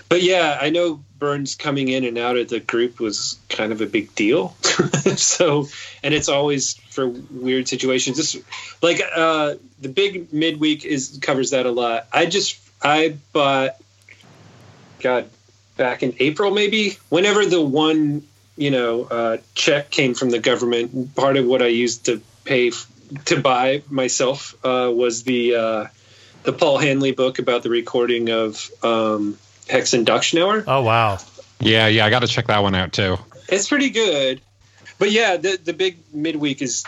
but 0.08 0.22
yeah, 0.22 0.58
I 0.60 0.70
know 0.70 1.02
Burns 1.18 1.54
coming 1.54 1.88
in 1.88 2.04
and 2.04 2.18
out 2.18 2.36
of 2.36 2.48
the 2.48 2.60
group 2.60 3.00
was 3.00 3.38
kind 3.48 3.72
of 3.72 3.80
a 3.80 3.86
big 3.86 4.14
deal. 4.14 4.56
so, 5.16 5.68
and 6.02 6.14
it's 6.14 6.28
always 6.28 6.74
for 6.74 7.08
weird 7.08 7.68
situations. 7.68 8.16
This, 8.16 8.36
like, 8.80 9.00
uh, 9.14 9.54
the 9.80 9.88
big 9.88 10.32
midweek 10.32 10.84
is 10.84 11.18
covers 11.20 11.50
that 11.50 11.66
a 11.66 11.70
lot. 11.70 12.06
I 12.12 12.26
just 12.26 12.58
I 12.82 13.16
bought, 13.32 13.76
God, 15.00 15.28
back 15.76 16.02
in 16.02 16.14
April 16.18 16.50
maybe, 16.50 16.98
whenever 17.08 17.44
the 17.46 17.62
one 17.62 18.22
you 18.56 18.70
know 18.70 19.04
uh, 19.04 19.36
check 19.54 19.90
came 19.90 20.14
from 20.14 20.30
the 20.30 20.38
government. 20.38 21.14
Part 21.14 21.36
of 21.36 21.46
what 21.46 21.62
I 21.62 21.66
used 21.66 22.06
to 22.06 22.20
pay 22.44 22.68
f- 22.68 22.86
to 23.26 23.40
buy 23.40 23.82
myself 23.90 24.54
uh, 24.64 24.90
was 24.92 25.22
the 25.24 25.54
uh, 25.54 25.86
the 26.42 26.52
Paul 26.52 26.78
Hanley 26.78 27.12
book 27.12 27.38
about 27.38 27.62
the 27.62 27.70
recording 27.70 28.30
of 28.30 28.70
um, 28.82 29.38
Hex 29.68 29.94
Induction 29.94 30.40
Hour. 30.40 30.64
Oh 30.66 30.82
wow. 30.82 31.18
yeah, 31.60 31.86
yeah, 31.86 32.06
I 32.06 32.10
got 32.10 32.20
to 32.20 32.28
check 32.28 32.48
that 32.48 32.62
one 32.62 32.74
out 32.74 32.92
too. 32.92 33.16
It's 33.48 33.68
pretty 33.68 33.90
good. 33.90 34.40
But 34.98 35.10
yeah, 35.10 35.36
the 35.36 35.58
the 35.62 35.72
big 35.72 35.98
midweek 36.12 36.62
is, 36.62 36.84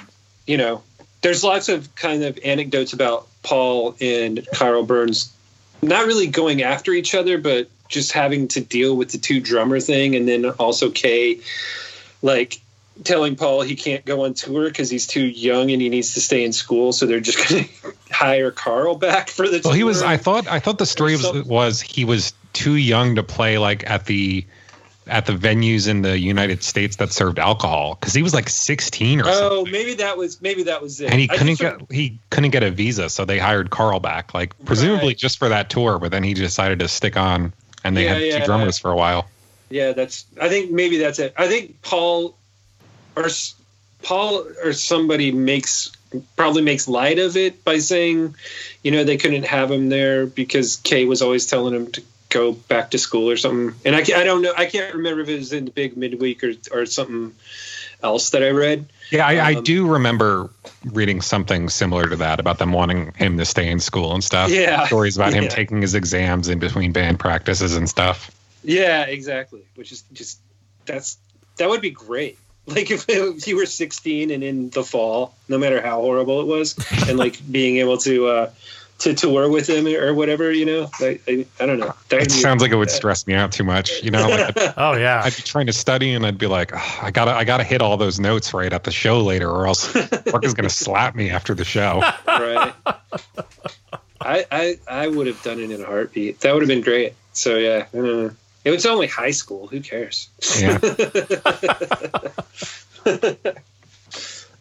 you 0.47 0.57
know, 0.57 0.83
there's 1.23 1.43
lots 1.43 1.69
of 1.69 1.95
kind 1.95 2.23
of 2.23 2.39
anecdotes 2.45 2.93
about 2.93 3.27
Paul 3.43 3.97
and 4.01 4.47
Karl 4.55 4.85
Burns 4.85 5.33
not 5.83 6.07
really 6.07 6.27
going 6.27 6.63
after 6.63 6.93
each 6.93 7.15
other, 7.15 7.39
but 7.39 7.69
just 7.95 8.13
having 8.13 8.49
to 8.49 8.61
deal 8.61 8.95
with 8.97 9.11
the 9.13 9.19
two 9.19 9.41
drummer 9.41 9.81
thing 9.81 10.15
and 10.17 10.29
then 10.29 10.45
also 10.45 10.91
Kay 10.91 11.41
like 12.21 12.61
telling 13.03 13.35
Paul 13.37 13.63
he 13.63 13.75
can't 13.75 14.05
go 14.05 14.25
on 14.25 14.35
tour 14.35 14.69
because 14.69 14.91
he's 14.91 15.07
too 15.07 15.25
young 15.25 15.71
and 15.71 15.81
he 15.81 15.89
needs 15.89 16.15
to 16.15 16.21
stay 16.21 16.45
in 16.45 16.53
school, 16.53 16.93
so 16.93 17.07
they're 17.07 17.21
just 17.21 17.49
gonna 17.49 17.65
hire 18.11 18.51
Karl 18.51 18.97
back 18.97 19.31
for 19.31 19.49
the 19.49 19.61
tour. 19.61 19.71
Well, 19.71 19.73
he 19.75 19.85
was. 19.85 20.03
I 20.03 20.17
thought. 20.17 20.47
I 20.47 20.59
thought 20.61 20.79
the 20.79 20.87
story 20.87 21.13
was, 21.17 21.45
was 21.45 21.81
he 21.81 22.05
was 22.05 22.33
too 22.53 22.75
young 22.77 23.17
to 23.17 23.23
play 23.23 23.59
like 23.59 23.89
at 23.91 24.07
the 24.07 24.45
at 25.07 25.27
the 25.27 25.33
venues 25.35 25.87
in 25.87 26.01
the 26.01 26.19
United 26.19 26.63
States 26.63 26.97
that 26.97 27.13
served 27.13 27.39
alcohol 27.39 27.95
because 28.01 28.15
he 28.15 28.23
was 28.23 28.33
like 28.33 28.49
16 28.49 29.21
or 29.21 29.25
Oh, 29.27 29.31
something. 29.59 29.71
maybe 29.73 29.95
that 29.97 30.17
was 30.17 30.41
maybe 30.41 30.63
that 30.63 30.81
was 30.81 30.99
it. 31.01 31.11
And 31.11 31.21
he 31.21 31.29
I 31.31 31.37
couldn't 31.37 31.59
get 31.59 31.77
he 31.91 32.19
couldn't 32.31 32.53
get 32.53 32.63
a 32.63 32.71
visa, 32.71 33.11
so 33.11 33.25
they 33.27 33.39
hired 33.39 33.69
Karl 33.71 34.01
back, 34.01 34.33
like 34.33 34.55
presumably 34.65 35.09
Right. 35.09 35.19
just 35.19 35.39
for 35.39 35.49
that 35.51 35.69
tour. 35.69 35.99
But 35.99 36.11
then 36.13 36.23
he 36.23 36.33
decided 36.33 36.79
to 36.79 36.89
stick 36.89 37.17
on, 37.19 37.53
and 37.85 37.97
they 37.97 38.05
Yeah, 38.05 38.15
had 38.15 38.23
yeah. 38.23 38.39
two 38.41 38.47
drummers 38.47 38.79
for 38.79 38.91
a 38.91 38.97
while. 38.97 39.29
Yeah, 39.71 39.93
that's. 39.93 40.25
I 40.41 40.49
think 40.49 40.71
maybe 40.71 40.99
that's 40.99 41.19
it. 41.19 41.35
I 41.37 41.49
think 41.49 41.81
Paul, 41.83 42.37
or 43.17 43.29
Paul, 44.03 44.47
or 44.63 44.73
somebody 44.73 45.33
makes 45.33 45.93
probably 46.37 46.63
makes 46.63 46.87
light 46.87 47.19
of 47.19 47.37
it 47.37 47.65
by 47.65 47.79
saying, 47.79 48.35
you 48.83 48.91
know, 48.91 49.05
they 49.05 49.17
couldn't 49.17 49.45
have 49.45 49.71
him 49.71 49.89
there 49.89 50.27
because 50.27 50.77
Kay 50.77 51.05
was 51.07 51.23
always 51.23 51.47
telling 51.47 51.75
him 51.75 51.91
to 51.93 52.03
go 52.29 52.53
back 52.53 52.91
to 52.91 52.99
school 52.99 53.31
or 53.31 53.37
something. 53.37 53.75
And 53.85 53.97
I, 53.97 54.01
I 54.01 54.25
don't 54.25 54.43
know. 54.43 54.53
I 54.57 54.67
can't 54.67 54.95
remember 54.95 55.23
if 55.23 55.29
it 55.29 55.39
was 55.39 55.53
in 55.53 55.67
the 55.67 55.71
big 55.71 55.97
midweek 55.97 56.45
or 56.45 56.53
or 56.73 56.87
something 56.87 57.33
else 58.03 58.31
that 58.31 58.43
I 58.43 58.51
read. 58.51 58.87
Yeah, 59.15 59.27
I, 59.27 59.35
I 59.37 59.55
Um, 59.55 59.65
do 59.65 59.87
remember 59.87 60.51
reading 60.85 61.21
something 61.21 61.69
similar 61.69 62.09
to 62.09 62.17
that 62.17 62.41
about 62.41 62.59
them 62.59 62.73
wanting 62.73 63.13
him 63.15 63.39
to 63.39 63.45
stay 63.45 63.69
in 63.71 63.81
school 63.81 64.13
and 64.13 64.23
stuff. 64.23 64.51
Yeah. 64.51 64.87
stories 64.87 65.17
about 65.17 65.33
him 65.33 65.49
taking 65.51 65.81
his 65.83 65.95
exams 65.95 66.49
in 66.49 66.59
between 66.59 66.93
band 66.93 67.19
practices 67.19 67.77
and 67.77 67.89
stuff. 67.89 68.31
Yeah, 68.63 69.05
exactly. 69.05 69.63
Which 69.77 69.93
is 69.93 70.03
just 70.13 70.39
that's 70.87 71.17
that 71.59 71.69
would 71.69 71.81
be 71.81 71.91
great. 71.91 72.39
Like 72.67 72.91
if, 72.91 73.05
if 73.11 73.47
you 73.47 73.57
were 73.57 73.67
16 73.67 74.31
and 74.31 74.43
in 74.43 74.71
the 74.71 74.83
fall, 74.83 75.35
no 75.51 75.59
matter 75.59 75.83
how 75.83 76.01
horrible 76.01 76.41
it 76.41 76.47
was, 76.47 76.75
and 77.07 77.19
like 77.19 77.37
being 77.53 77.77
able 77.77 77.99
to 77.99 78.27
uh, 78.27 78.51
to 79.01 79.15
tour 79.15 79.49
with 79.49 79.69
him 79.69 79.87
or 79.87 80.15
whatever, 80.15 80.53
you 80.53 80.65
know, 80.65 80.91
I, 81.01 81.19
I, 81.27 81.47
I 81.61 81.67
don't 81.67 81.79
know. 81.79 81.95
That 82.09 82.23
It 82.23 82.31
sounds 82.31 82.63
like 82.63 82.71
it 82.71 82.77
would 82.77 82.91
stress 82.91 83.27
me 83.27 83.35
out 83.35 83.53
too 83.53 83.65
much. 83.65 84.03
You 84.03 84.11
know, 84.11 84.29
like 84.29 84.57
Oh 84.77 84.97
yeah. 84.97 85.23
I'd 85.25 85.37
be 85.37 85.43
trying 85.43 85.67
to 85.67 85.73
study 85.73 86.13
and 86.15 86.25
I'd 86.25 86.39
be 86.39 86.47
like, 86.47 86.73
"Ugh, 86.75 86.99
I 87.03 87.11
gotta, 87.11 87.33
I 87.33 87.45
gotta 87.45 87.65
hit 87.65 87.83
all 87.83 87.97
those 87.97 88.21
notes 88.21 88.55
right 88.55 88.73
at 88.73 88.85
the 88.85 88.91
show 88.91 89.21
later, 89.21 89.51
or 89.51 89.67
else 89.67 89.95
Mark 90.31 90.45
is 90.45 90.55
gonna 90.55 90.71
slap 90.71 91.15
me 91.15 91.31
after 91.31 91.55
the 91.55 91.65
show. 91.65 92.01
right. 92.27 92.73
I, 94.21 94.47
I 94.51 94.79
I 94.89 95.09
would 95.09 95.27
have 95.27 95.43
done 95.43 95.61
it 95.61 95.71
in 95.71 95.83
a 95.83 95.87
heartbeat. 95.87 96.41
That 96.41 96.55
would 96.55 96.63
have 96.63 96.69
been 96.69 96.83
great. 96.83 97.15
So 97.33 97.57
yeah, 97.57 97.87
I 97.93 97.97
don't 97.97 98.07
know. 98.07 98.31
It 98.65 98.71
was 98.71 98.87
only 98.87 99.07
high 99.07 99.33
school. 99.33 99.67
Who 99.67 99.81
cares? 99.81 100.31
Yeah. 100.59 100.79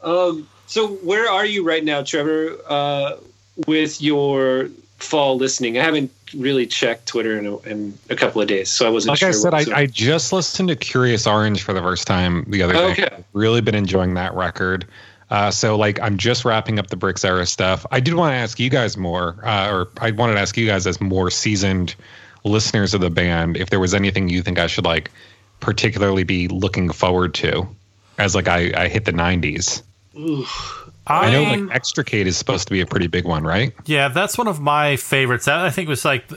Um, 0.03 0.47
so 0.67 0.87
where 0.87 1.29
are 1.29 1.45
you 1.45 1.63
right 1.63 1.83
now, 1.83 2.03
Trevor, 2.03 2.57
uh, 2.67 3.15
with 3.67 4.01
your 4.01 4.69
fall 4.97 5.37
listening? 5.37 5.77
I 5.77 5.83
haven't 5.83 6.11
really 6.35 6.65
checked 6.65 7.07
Twitter 7.07 7.37
in 7.37 7.45
a, 7.45 7.57
in 7.59 7.97
a 8.09 8.15
couple 8.15 8.41
of 8.41 8.47
days, 8.47 8.69
so 8.69 8.87
I 8.87 8.89
wasn't 8.89 9.11
Like 9.11 9.19
sure. 9.19 9.29
I 9.29 9.31
said, 9.31 9.53
I, 9.53 9.79
I 9.81 9.85
just 9.85 10.33
listened 10.33 10.69
to 10.69 10.75
Kurious 10.75 11.27
Oranj 11.27 11.61
for 11.61 11.73
the 11.73 11.81
first 11.81 12.07
time 12.07 12.45
the 12.47 12.63
other 12.63 12.73
day. 12.73 12.91
Okay. 12.91 13.23
Really 13.33 13.61
been 13.61 13.75
enjoying 13.75 14.15
that 14.15 14.33
record. 14.33 14.85
Uh, 15.29 15.49
so 15.49 15.75
like 15.75 15.99
I'm 15.99 16.17
just 16.17 16.45
wrapping 16.45 16.79
up 16.79 16.87
the 16.87 16.95
Brix 16.95 17.25
era 17.25 17.45
stuff. 17.45 17.85
I 17.91 17.99
did 17.99 18.13
want 18.13 18.33
to 18.33 18.35
ask 18.35 18.59
you 18.59 18.69
guys 18.69 18.97
more, 18.97 19.35
uh, 19.43 19.71
or 19.71 19.89
I 19.99 20.11
wanted 20.11 20.33
to 20.33 20.39
ask 20.39 20.55
you 20.57 20.67
guys 20.67 20.85
as 20.85 21.01
more 21.01 21.31
seasoned 21.31 21.95
listeners 22.43 22.93
of 22.93 23.01
the 23.01 23.09
band, 23.09 23.57
if 23.57 23.69
there 23.69 23.79
was 23.79 23.93
anything 23.93 24.29
you 24.29 24.41
think 24.41 24.59
I 24.59 24.67
should 24.67 24.85
like 24.85 25.09
particularly 25.59 26.23
be 26.23 26.47
looking 26.49 26.91
forward 26.91 27.33
to 27.35 27.67
as 28.17 28.35
like 28.35 28.47
I, 28.47 28.71
I 28.75 28.87
hit 28.89 29.05
the 29.05 29.13
90s. 29.13 29.81
I 31.07 31.31
know 31.31 31.43
I'm- 31.43 31.67
like 31.67 31.75
Extricate 31.75 32.27
is 32.27 32.37
supposed 32.37 32.67
to 32.67 32.73
be 32.73 32.81
a 32.81 32.85
pretty 32.85 33.07
big 33.07 33.25
one, 33.25 33.43
right? 33.43 33.73
Yeah, 33.85 34.07
that's 34.07 34.37
one 34.37 34.47
of 34.47 34.59
my 34.61 34.95
favorites. 34.97 35.45
That 35.45 35.59
I 35.59 35.69
think 35.69 35.89
was 35.89 36.05
like 36.05 36.27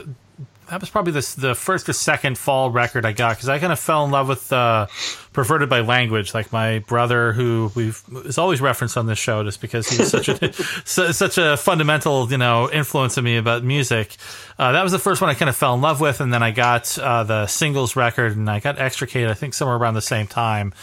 that 0.69 0.81
was 0.81 0.89
probably 0.89 1.13
the 1.13 1.35
the 1.37 1.55
first 1.55 1.87
or 1.87 1.93
second 1.93 2.37
fall 2.37 2.69
record 2.69 3.05
I 3.05 3.13
got 3.13 3.37
because 3.37 3.47
I 3.47 3.57
kind 3.59 3.71
of 3.71 3.79
fell 3.79 4.03
in 4.03 4.11
love 4.11 4.27
with 4.27 4.51
uh, 4.51 4.87
"Perverted 5.31 5.69
by 5.69 5.79
Language." 5.79 6.33
Like 6.33 6.51
my 6.51 6.79
brother, 6.79 7.31
who 7.31 7.71
we've 7.75 8.01
is 8.25 8.37
always 8.37 8.59
referenced 8.59 8.97
on 8.97 9.05
this 9.05 9.17
show, 9.17 9.41
just 9.45 9.61
because 9.61 9.87
he 9.89 9.97
was 9.99 10.09
such 10.09 10.27
a 10.27 10.53
su- 10.85 11.13
such 11.13 11.37
a 11.37 11.55
fundamental 11.55 12.29
you 12.29 12.37
know 12.37 12.69
influence 12.69 13.17
on 13.17 13.23
me 13.23 13.37
about 13.37 13.63
music. 13.63 14.17
Uh, 14.59 14.73
that 14.73 14.83
was 14.83 14.91
the 14.91 14.99
first 14.99 15.21
one 15.21 15.29
I 15.29 15.33
kind 15.35 15.47
of 15.47 15.55
fell 15.55 15.73
in 15.73 15.79
love 15.79 16.01
with, 16.01 16.19
and 16.19 16.33
then 16.33 16.43
I 16.43 16.51
got 16.51 16.99
uh, 16.99 17.23
the 17.23 17.47
singles 17.47 17.95
record, 17.95 18.35
and 18.35 18.49
I 18.49 18.59
got 18.59 18.77
Extricate. 18.77 19.29
I 19.29 19.33
think 19.35 19.53
somewhere 19.53 19.77
around 19.77 19.93
the 19.93 20.01
same 20.01 20.27
time. 20.27 20.73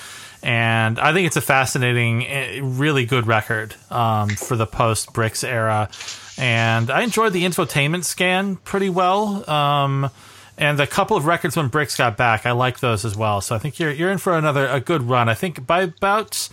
And 0.45 1.01
I 1.01 1.13
think 1.13 1.27
it's 1.27 1.37
a 1.37 1.41
fascinating, 1.41 2.27
eh, 2.27 2.61
really 2.63 3.07
good 3.07 3.27
record 3.27 3.75
um, 3.91 4.29
for 4.29 4.57
the 4.57 4.67
post 4.67 5.13
Brix 5.13 5.43
era 5.43 5.89
and 6.37 6.91
I 6.91 7.03
enjoyed 7.03 7.33
the 7.33 7.45
infotainment 7.45 8.05
scan 8.05 8.57
pretty 8.57 8.91
well. 8.91 9.49
Um, 9.49 10.11
and 10.59 10.79
the 10.79 10.87
couple 10.87 11.17
of 11.17 11.27
records 11.27 11.57
when 11.57 11.71
Brix 11.71 11.97
got 11.97 12.17
back, 12.17 12.47
I 12.47 12.53
like 12.53 12.81
those 12.81 13.05
as 13.05 13.17
well. 13.17 13.41
So 13.41 13.55
I 13.55 13.59
think 13.59 13.79
you're 13.79 13.91
you're 13.91 14.11
in 14.11 14.19
for 14.19 14.37
another 14.37 14.67
a 14.67 14.81
good 14.81 15.03
run. 15.03 15.29
I 15.29 15.35
think 15.35 15.67
by 15.67 15.83
about 15.83 16.49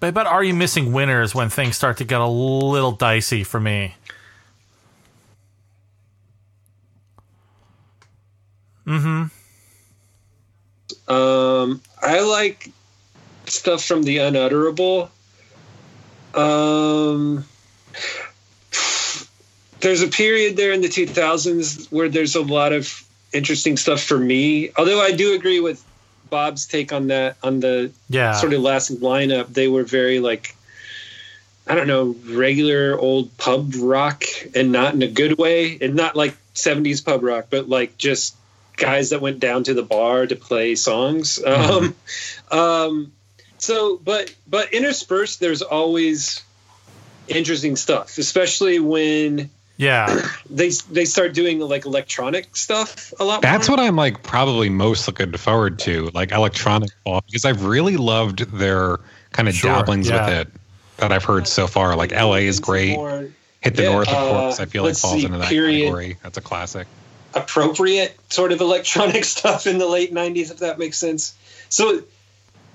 by 0.00 0.08
about 0.08 0.26
Are 0.26 0.44
You 0.44 0.54
Missing 0.54 0.92
Winners 0.92 1.34
when 1.34 1.48
things 1.48 1.76
start 1.76 1.96
to 1.98 2.04
get 2.04 2.20
a 2.20 2.26
little 2.26 2.92
dicey 2.92 3.44
for 3.44 3.60
me. 3.60 3.94
Mm-hmm. 8.86 9.24
Um, 11.12 11.82
I 12.02 12.20
like 12.20 12.70
stuff 13.50 13.84
from 13.84 14.02
the 14.02 14.18
unutterable. 14.18 15.10
Um, 16.34 17.44
there's 19.80 20.02
a 20.02 20.08
period 20.08 20.56
there 20.56 20.72
in 20.72 20.80
the 20.80 20.88
2000s 20.88 21.90
where 21.92 22.08
there's 22.08 22.34
a 22.34 22.42
lot 22.42 22.72
of 22.72 23.02
interesting 23.32 23.76
stuff 23.76 24.02
for 24.02 24.18
me. 24.18 24.70
Although 24.76 25.00
I 25.00 25.12
do 25.12 25.34
agree 25.34 25.60
with 25.60 25.82
Bob's 26.30 26.66
take 26.66 26.92
on 26.92 27.08
that 27.08 27.36
on 27.42 27.60
the 27.60 27.90
Yeah. 28.08 28.32
sort 28.32 28.52
of 28.52 28.60
last 28.62 29.00
lineup. 29.00 29.52
They 29.52 29.68
were 29.68 29.84
very 29.84 30.20
like 30.20 30.54
I 31.68 31.74
don't 31.74 31.88
know, 31.88 32.14
regular 32.28 32.96
old 32.96 33.36
pub 33.38 33.72
rock 33.76 34.22
and 34.54 34.70
not 34.70 34.94
in 34.94 35.02
a 35.02 35.08
good 35.08 35.36
way. 35.36 35.76
And 35.80 35.96
not 35.96 36.14
like 36.14 36.36
70s 36.54 37.04
pub 37.04 37.24
rock, 37.24 37.46
but 37.50 37.68
like 37.68 37.98
just 37.98 38.36
guys 38.76 39.10
that 39.10 39.20
went 39.20 39.40
down 39.40 39.64
to 39.64 39.74
the 39.74 39.82
bar 39.82 40.26
to 40.26 40.36
play 40.36 40.76
songs. 40.76 41.42
Um, 41.44 41.94
um, 42.52 43.12
so, 43.58 43.96
but, 44.02 44.34
but 44.48 44.72
interspersed, 44.72 45.40
there's 45.40 45.62
always 45.62 46.42
interesting 47.28 47.76
stuff, 47.76 48.18
especially 48.18 48.78
when 48.78 49.50
Yeah. 49.76 50.28
they, 50.50 50.70
they 50.90 51.04
start 51.04 51.34
doing 51.34 51.58
like 51.60 51.84
electronic 51.86 52.56
stuff 52.56 53.12
a 53.18 53.24
lot 53.24 53.42
That's 53.42 53.68
more. 53.68 53.76
what 53.78 53.84
I'm 53.86 53.96
like 53.96 54.22
probably 54.22 54.68
most 54.70 55.06
looking 55.08 55.32
forward 55.36 55.78
to, 55.80 56.10
like 56.14 56.32
electronic 56.32 56.90
fall, 57.04 57.22
because 57.26 57.44
I've 57.44 57.64
really 57.64 57.96
loved 57.96 58.40
their 58.58 58.98
kind 59.32 59.48
of 59.48 59.54
Sure, 59.54 59.70
dabblings 59.72 60.08
yeah. 60.08 60.24
with 60.28 60.34
it. 60.48 60.48
that 60.98 61.12
I've 61.12 61.24
heard 61.24 61.46
so 61.46 61.66
far. 61.66 61.96
Like 61.96 62.12
LA 62.12 62.34
is 62.46 62.60
great. 62.60 62.94
More 62.96 63.28
Hit 63.60 63.74
the 63.74 63.82
Yeah, 63.82 63.92
North, 63.92 64.08
of 64.08 64.14
uh, 64.14 64.30
course. 64.30 64.60
I 64.60 64.66
feel 64.66 64.84
like 64.84 64.96
falls 64.96 65.14
see, 65.20 65.26
into 65.26 65.38
that 65.38 65.48
period. 65.48 65.80
category. 65.86 66.16
That's 66.22 66.38
a 66.38 66.40
classic. 66.42 66.86
appropriate 67.34 68.16
sort 68.32 68.52
of 68.52 68.60
electronic 68.60 69.24
stuff 69.36 69.66
in 69.66 69.78
the 69.78 69.86
late 69.86 70.12
'90s, 70.14 70.50
if 70.52 70.58
that 70.58 70.78
makes 70.78 70.96
sense. 70.98 71.34
So, 71.68 72.02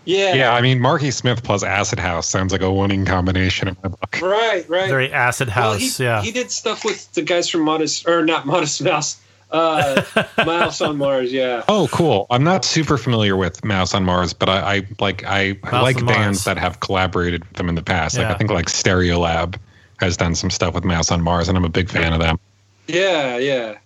yeah, 0.05 0.33
Yeah, 0.33 0.53
I 0.53 0.61
mean, 0.61 0.79
Marky 0.79 1.11
Smith 1.11 1.43
plus 1.43 1.63
Acid 1.63 1.99
House 1.99 2.27
sounds 2.27 2.51
like 2.51 2.61
a 2.61 2.71
winning 2.71 3.05
combination 3.05 3.67
in 3.67 3.77
my 3.83 3.89
book. 3.89 4.19
right, 4.21 4.67
right. 4.69 4.89
Very 4.89 5.11
acid 5.11 5.47
Well, 5.49 5.73
house. 5.73 5.97
he, 5.97 6.03
yeah. 6.03 6.21
he 6.21 6.31
did 6.31 6.51
stuff 6.51 6.83
with 6.85 7.11
the 7.13 7.21
guys 7.21 7.49
from 7.49 7.61
Modest, 7.61 8.07
or 8.07 8.25
not 8.25 8.45
Modest 8.45 8.81
Mouse, 8.83 9.19
uh, 9.51 10.01
Mouse 10.45 10.81
on 10.81 10.97
Mars. 10.97 11.31
Yeah, 11.31 11.63
Oh, 11.67 11.87
cool. 11.91 12.25
I'm 12.29 12.43
not 12.43 12.65
super 12.65 12.97
familiar 12.97 13.35
with 13.35 13.63
Mouse 13.65 13.93
on 13.93 14.03
Mars, 14.05 14.33
but 14.33 14.49
I, 14.49 14.75
I 14.77 14.87
like 14.99 15.23
I, 15.25 15.57
I 15.63 15.81
like 15.81 15.97
bands 15.97 16.39
Mars. 16.39 16.43
that 16.45 16.57
have 16.57 16.79
collaborated 16.79 17.43
with 17.45 17.57
them 17.57 17.69
in 17.69 17.75
the 17.75 17.83
past. 17.83 18.17
Like 18.17 18.27
Yeah. 18.27 18.33
I 18.33 18.37
think 18.37 18.49
like 18.49 18.67
Stereolab 18.67 19.55
has 19.99 20.17
done 20.17 20.33
some 20.35 20.49
stuff 20.49 20.73
with 20.73 20.83
Mouse 20.83 21.11
on 21.11 21.21
Mars, 21.21 21.47
and 21.47 21.57
I'm 21.57 21.65
a 21.65 21.69
big 21.69 21.89
fan 21.89 22.11
of 22.13 22.19
them. 22.19 22.39
yeah, 22.87 23.37
yeah. 23.37 23.77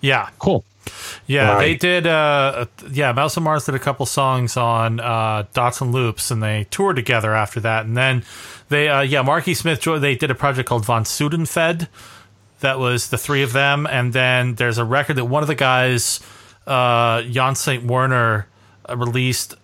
yeah. 0.00 0.28
Cool. 0.38 0.64
Yeah, 1.32 1.58
they 1.58 1.74
did. 1.74 2.06
Uh, 2.06 2.66
yeah, 2.90 3.12
Mouse 3.12 3.36
on 3.36 3.44
Mars 3.44 3.66
did 3.66 3.74
a 3.74 3.78
couple 3.78 4.06
songs 4.06 4.56
on 4.56 5.00
uh, 5.00 5.46
Dots 5.54 5.80
and 5.80 5.92
Loops, 5.92 6.30
and 6.30 6.42
they 6.42 6.66
toured 6.70 6.96
together 6.96 7.34
after 7.34 7.60
that. 7.60 7.86
And 7.86 7.96
then 7.96 8.24
they, 8.68 8.88
uh, 8.88 9.00
yeah, 9.00 9.22
Marky 9.22 9.54
Smith, 9.54 9.82
they 9.82 10.14
did 10.14 10.30
a 10.30 10.34
project 10.34 10.68
called 10.68 10.84
Von 10.84 11.04
Sudenfed. 11.04 11.88
That 12.60 12.78
was 12.78 13.10
the 13.10 13.18
three 13.18 13.42
of 13.42 13.52
them. 13.52 13.86
And 13.86 14.12
then 14.12 14.54
there's 14.54 14.78
a 14.78 14.84
record 14.84 15.16
that 15.16 15.24
one 15.24 15.42
of 15.42 15.48
the 15.48 15.54
guys, 15.54 16.20
uh, 16.66 17.22
Jan 17.22 17.54
St. 17.54 17.84
Werner, 17.84 18.46
uh, 18.88 18.96
released 18.96 19.54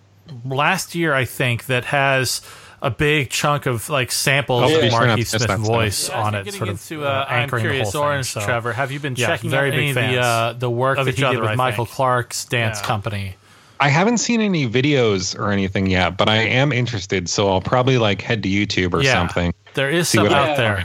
last 0.44 0.94
year, 0.94 1.14
I 1.14 1.24
think, 1.24 1.66
that 1.66 1.86
has 1.86 2.40
a 2.80 2.90
big 2.90 3.30
chunk 3.30 3.66
of 3.66 3.88
like 3.88 4.12
samples 4.12 4.70
Oh, 4.72 4.78
of 4.78 4.84
yeah. 4.84 4.90
Marky 4.90 5.16
Missed 5.20 5.30
Smith's 5.40 5.54
voice 5.66 6.08
Yeah, 6.08 6.22
on 6.22 6.34
it, 6.34 6.38
sort 6.38 6.44
getting 6.44 6.62
of 6.62 6.68
into, 6.68 7.04
uh, 7.04 7.08
uh, 7.08 7.24
I'm 7.28 7.42
anchoring 7.42 7.62
Curious 7.62 7.92
the 7.92 7.98
whole 7.98 8.06
Orange. 8.08 8.26
So. 8.26 8.40
Trevor. 8.40 8.72
Have 8.72 8.92
you 8.92 9.00
been 9.00 9.14
Yeah, 9.16 9.26
checking 9.26 9.50
very 9.50 9.68
out 9.68 9.72
big 9.76 9.96
any 9.96 10.08
of 10.08 10.12
the 10.14 10.20
uh, 10.20 10.52
the 10.54 10.70
work 10.70 10.98
of 10.98 11.06
that 11.06 11.12
each 11.12 11.18
he 11.20 11.24
did 11.30 11.40
with 11.40 11.50
I 11.50 11.54
Michael 11.54 11.84
think. 11.86 11.96
Clark's 11.96 12.44
dance 12.44 12.78
Yeah. 12.80 12.86
company? 12.86 13.34
I 13.80 13.88
haven't 13.90 14.18
seen 14.18 14.40
any 14.40 14.68
videos 14.68 15.38
or 15.38 15.52
anything 15.52 15.86
yet, 15.86 16.16
but 16.16 16.28
I 16.28 16.36
am 16.38 16.72
interested, 16.72 17.28
so 17.28 17.48
I'll 17.48 17.60
probably 17.60 17.96
like 17.98 18.20
head 18.22 18.42
to 18.42 18.48
YouTube 18.48 18.92
or 18.92 19.02
Yeah. 19.02 19.12
something. 19.14 19.54
There 19.74 19.88
is 19.90 20.08
some 20.08 20.26
out 20.26 20.32
I- 20.50 20.56
there. 20.56 20.84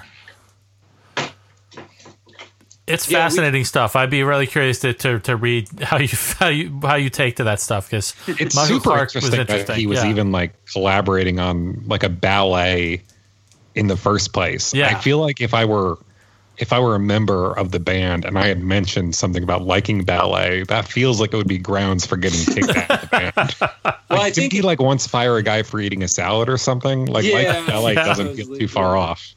It's 2.86 3.10
Yeah, 3.10 3.20
we- 3.20 3.22
fascinating 3.24 3.66
stuff. 3.66 3.96
I'd 3.96 4.10
be 4.10 4.24
really 4.24 4.48
curious 4.48 4.80
to, 4.80 4.94
to, 4.94 5.20
to 5.22 5.36
read 5.36 5.70
how 5.82 5.98
you 5.98 6.10
how 6.40 6.50
you 6.50 6.80
how 6.82 6.96
you 6.96 7.10
take 7.10 7.38
to 7.38 7.46
that 7.46 7.60
stuff 7.62 7.90
because 7.90 8.14
It's 8.28 8.56
Michael 8.56 8.76
super 8.76 8.84
Clark 8.90 9.14
was 9.16 9.24
interesting, 9.26 9.40
interesting. 9.42 9.68
that 9.68 9.78
he 9.78 9.88
was 9.88 10.04
yeah. 10.04 10.10
even 10.10 10.32
like 10.32 10.54
collaborating 10.66 11.40
on 11.40 11.84
like 11.88 12.04
a 12.04 12.10
ballet 12.10 13.02
in 13.76 13.88
the 13.88 13.98
first 13.98 14.34
place. 14.34 14.74
Yeah. 14.74 14.88
I 14.96 15.00
feel 15.00 15.20
like 15.20 15.40
if 15.42 15.54
I 15.54 15.66
were 15.66 15.98
if 16.58 16.72
I 16.72 16.80
were 16.80 16.94
a 16.94 17.00
member 17.00 17.52
of 17.58 17.72
the 17.72 17.80
band 17.80 18.26
and 18.26 18.38
I 18.38 18.46
had 18.48 18.62
mentioned 18.62 19.16
something 19.16 19.42
about 19.42 19.64
liking 19.64 20.04
ballet, 20.04 20.64
that 20.64 20.86
feels 20.88 21.20
like 21.20 21.34
it 21.34 21.38
would 21.38 21.48
be 21.48 21.58
grounds 21.58 22.06
for 22.06 22.16
getting 22.16 22.54
kicked 22.54 22.78
out 22.78 22.92
of 22.92 23.02
the 23.02 23.08
band. 23.08 23.94
Well, 24.14 24.22
I 24.22 24.30
think 24.30 24.54
he 24.54 24.62
like 24.62 24.80
once 24.80 25.08
fire 25.08 25.38
a 25.38 25.42
guy 25.42 25.64
for 25.64 25.80
eating 25.80 26.04
a 26.04 26.08
salad 26.08 26.48
or 26.50 26.58
something? 26.58 27.08
Like 27.08 27.26
Yeah, 27.26 27.66
ballet 27.66 27.96
doesn't 27.96 28.36
feel 28.36 28.56
too 28.56 28.68
far 28.68 28.96
off. 28.96 29.34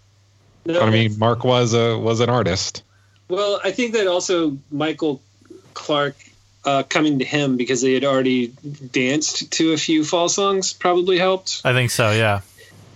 no, 0.67 0.83
I 0.83 0.91
mean, 0.91 1.19
Mark 1.19 1.45
was 1.45 1.73
a 1.73 1.97
was 1.99 2.21
an 2.21 2.29
artist. 2.29 2.83
Well, 3.29 3.61
I 3.63 3.73
think 3.73 3.95
that 3.95 4.07
also 4.07 4.59
Michael 4.71 5.21
Clark 5.75 6.17
uh, 6.65 6.83
coming 6.83 7.21
to 7.21 7.25
him 7.25 7.57
because 7.57 7.81
they 7.81 7.95
had 7.95 8.05
already 8.05 8.49
danced 8.93 9.53
to 9.53 9.73
a 9.73 9.77
few 9.77 10.05
fall 10.05 10.29
songs 10.29 10.73
probably 10.73 11.19
helped. 11.19 11.63
I 11.65 11.73
think 11.73 11.91
so. 11.91 12.11
Yeah. 12.13 12.41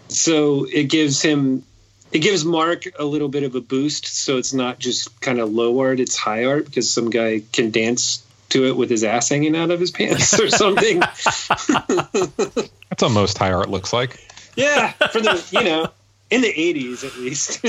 So 0.09 0.65
it 0.65 0.85
gives 0.85 1.23
him, 1.23 1.63
it 2.11 2.19
gives 2.19 2.45
Mark 2.45 2.85
a 2.99 3.05
little 3.05 3.29
bit 3.29 3.45
of 3.45 3.55
a 3.55 3.61
boost. 3.61 4.07
So 4.07 4.39
it's 4.39 4.53
not 4.53 4.81
just 4.81 5.21
kind 5.21 5.39
of 5.39 5.53
low 5.53 5.79
art; 5.81 6.01
it's 6.01 6.17
high 6.17 6.45
art 6.47 6.65
because 6.65 6.91
some 6.93 7.11
guy 7.11 7.43
can 7.53 7.71
dance 7.71 8.25
to 8.51 8.67
it 8.67 8.77
with 8.77 8.91
his 8.91 9.05
ass 9.05 9.29
hanging 9.29 9.57
out 9.57 9.71
of 9.71 9.79
his 9.79 9.93
pants 9.93 10.39
or 10.41 10.49
something. 10.51 10.99
That's 11.69 13.03
what 13.03 13.13
most 13.13 13.39
high 13.39 13.53
art 13.53 13.71
looks 13.71 13.93
like. 13.93 14.19
yeah, 14.57 14.91
for 15.13 15.21
the 15.21 15.47
you 15.53 15.63
know 15.63 15.87
in 16.31 16.43
the 16.43 16.53
'80s 16.53 17.05
at 17.05 17.17
least. 17.17 17.61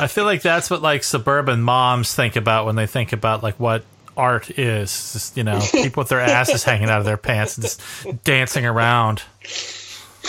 I 0.00 0.06
feel 0.06 0.24
like 0.24 0.42
that's 0.42 0.70
what 0.70 0.82
like 0.82 1.04
suburban 1.04 1.62
moms 1.62 2.14
think 2.14 2.36
about 2.36 2.66
when 2.66 2.76
they 2.76 2.86
think 2.86 3.12
about 3.12 3.42
like 3.42 3.58
what 3.58 3.84
art 4.16 4.50
is. 4.58 5.12
Just, 5.12 5.36
you 5.36 5.44
know, 5.44 5.60
people 5.72 6.02
with 6.02 6.08
their 6.08 6.20
asses 6.20 6.64
hanging 6.64 6.88
out 6.88 6.98
of 6.98 7.04
their 7.04 7.16
pants 7.16 7.56
and 7.56 7.62
just 7.64 8.24
dancing 8.24 8.66
around. 8.66 9.22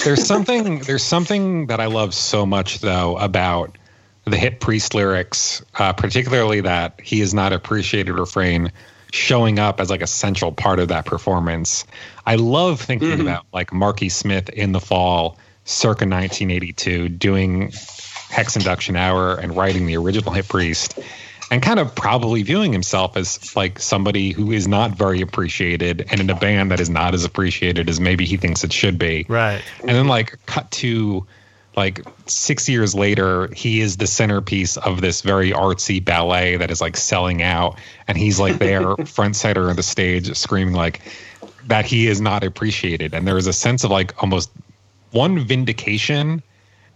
There's 0.03 0.25
something 0.25 0.79
there's 0.79 1.03
something 1.03 1.67
that 1.67 1.79
I 1.79 1.85
love 1.85 2.13
so 2.13 2.45
much 2.45 2.79
though 2.79 3.17
about 3.17 3.77
the 4.25 4.37
Hip 4.37 4.59
Priest 4.59 4.93
lyrics, 4.93 5.63
uh, 5.77 5.93
particularly 5.93 6.61
that 6.61 6.99
he 7.01 7.21
is 7.21 7.33
not 7.33 7.53
appreciated 7.53 8.13
refrain 8.13 8.71
showing 9.11 9.59
up 9.59 9.79
as 9.79 9.89
like 9.91 10.01
a 10.01 10.07
central 10.07 10.51
part 10.51 10.79
of 10.79 10.87
that 10.87 11.05
performance. 11.05 11.85
I 12.25 12.35
love 12.35 12.81
thinking 12.81 13.21
about 13.21 13.45
like 13.53 13.71
Marky 13.71 14.09
Smith 14.09 14.49
in 14.49 14.71
the 14.71 14.79
fall, 14.79 15.37
circa 15.65 16.05
1982, 16.05 17.09
doing 17.09 17.71
Hex 18.29 18.55
Induction 18.55 18.95
Hour 18.95 19.35
and 19.35 19.55
writing 19.55 19.85
the 19.85 19.97
original 19.97 20.31
Hip 20.33 20.47
Priest. 20.47 20.99
And 21.51 21.61
kind 21.61 21.79
of 21.79 21.93
probably 21.93 22.41
viewing 22.41 22.71
himself 22.71 23.15
as 23.15 23.55
like 23.55 23.77
somebody 23.77 24.31
who 24.31 24.51
is 24.51 24.67
not 24.67 24.91
very 24.91 25.21
appreciated 25.21 26.07
and 26.09 26.19
in 26.19 26.29
a 26.29 26.35
band 26.35 26.71
that 26.71 26.79
is 26.79 26.89
not 26.89 27.13
as 27.13 27.25
appreciated 27.25 27.89
as 27.89 27.99
maybe 27.99 28.25
he 28.25 28.37
thinks 28.37 28.63
it 28.63 28.73
should 28.73 28.97
be. 28.97 29.25
Right. 29.29 29.61
And 29.81 29.89
then 29.89 30.07
like 30.07 30.39
cut 30.47 30.71
to 30.71 31.27
like 31.75 32.01
six 32.27 32.69
years 32.69 32.95
later, 32.95 33.53
he 33.53 33.81
is 33.81 33.97
the 33.97 34.07
centerpiece 34.07 34.77
of 34.77 35.01
this 35.01 35.21
very 35.21 35.51
artsy 35.51 36.03
ballet 36.03 36.57
that 36.57 36.71
is 36.71 36.81
like 36.81 36.97
selling 36.97 37.43
out. 37.43 37.77
And 38.07 38.17
he's 38.17 38.39
like 38.39 38.57
there, 38.57 38.95
front 39.05 39.35
center 39.35 39.69
of 39.69 39.75
the 39.75 39.83
stage, 39.83 40.35
screaming 40.35 40.73
like 40.73 41.01
that 41.67 41.85
he 41.85 42.07
is 42.07 42.19
not 42.19 42.43
appreciated. 42.43 43.13
And 43.13 43.27
there 43.27 43.37
is 43.37 43.47
a 43.47 43.53
sense 43.53 43.83
of 43.83 43.91
like 43.91 44.21
almost 44.21 44.49
one 45.13 45.39
vindication 45.39 46.43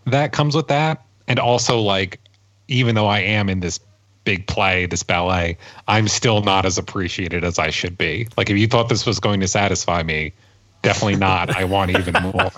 that 0.05 0.31
comes 0.31 0.55
with 0.55 0.67
that. 0.67 1.05
And 1.27 1.39
also 1.39 1.79
like, 1.79 2.19
even 2.67 2.95
though 2.95 3.07
I 3.07 3.19
am 3.19 3.49
in 3.49 3.59
this 3.59 3.79
big 4.23 4.47
play, 4.47 4.85
this 4.85 5.03
ballet, 5.03 5.57
I'm 5.87 6.07
still 6.07 6.41
not 6.41 6.65
as 6.65 6.77
appreciated 6.77 7.43
as 7.43 7.59
I 7.59 7.69
should 7.69 7.97
be. 7.97 8.27
Like 8.35 8.49
if 8.49 8.57
you 8.57 8.67
thought 8.67 8.89
this 8.89 9.05
was 9.05 9.19
going 9.19 9.39
to 9.41 9.47
satisfy 9.47 10.03
me, 10.03 10.33
definitely 10.81 11.15
not. 11.29 11.55
I 11.55 11.65
want 11.65 11.91
even 11.91 12.13
more. 12.21 12.51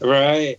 Right. 0.00 0.58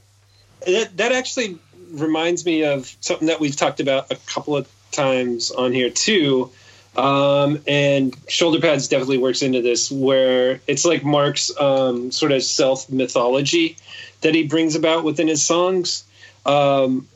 That 0.65 0.97
that 0.97 1.11
actually 1.11 1.57
reminds 1.91 2.45
me 2.45 2.63
of 2.63 2.95
something 3.01 3.27
that 3.27 3.39
we've 3.39 3.55
talked 3.55 3.79
about 3.79 4.11
a 4.11 4.15
couple 4.27 4.55
of 4.55 4.69
times 4.91 5.51
on 5.51 5.73
here 5.73 5.89
too. 5.89 6.51
Um, 6.95 7.61
and 7.67 8.15
shoulder 8.27 8.59
pads 8.59 8.87
definitely 8.87 9.17
works 9.17 9.41
into 9.41 9.61
this 9.61 9.89
where 9.89 10.59
it's 10.67 10.83
like 10.83 11.03
Mark's 11.05 11.51
um, 11.59 12.11
sort 12.11 12.33
of 12.33 12.43
self 12.43 12.89
mythology 12.89 13.77
that 14.21 14.35
he 14.35 14.43
brings 14.43 14.75
about 14.75 15.03
within 15.03 15.27
his 15.27 15.45
songs. 15.45 16.03
Um, 16.45 17.07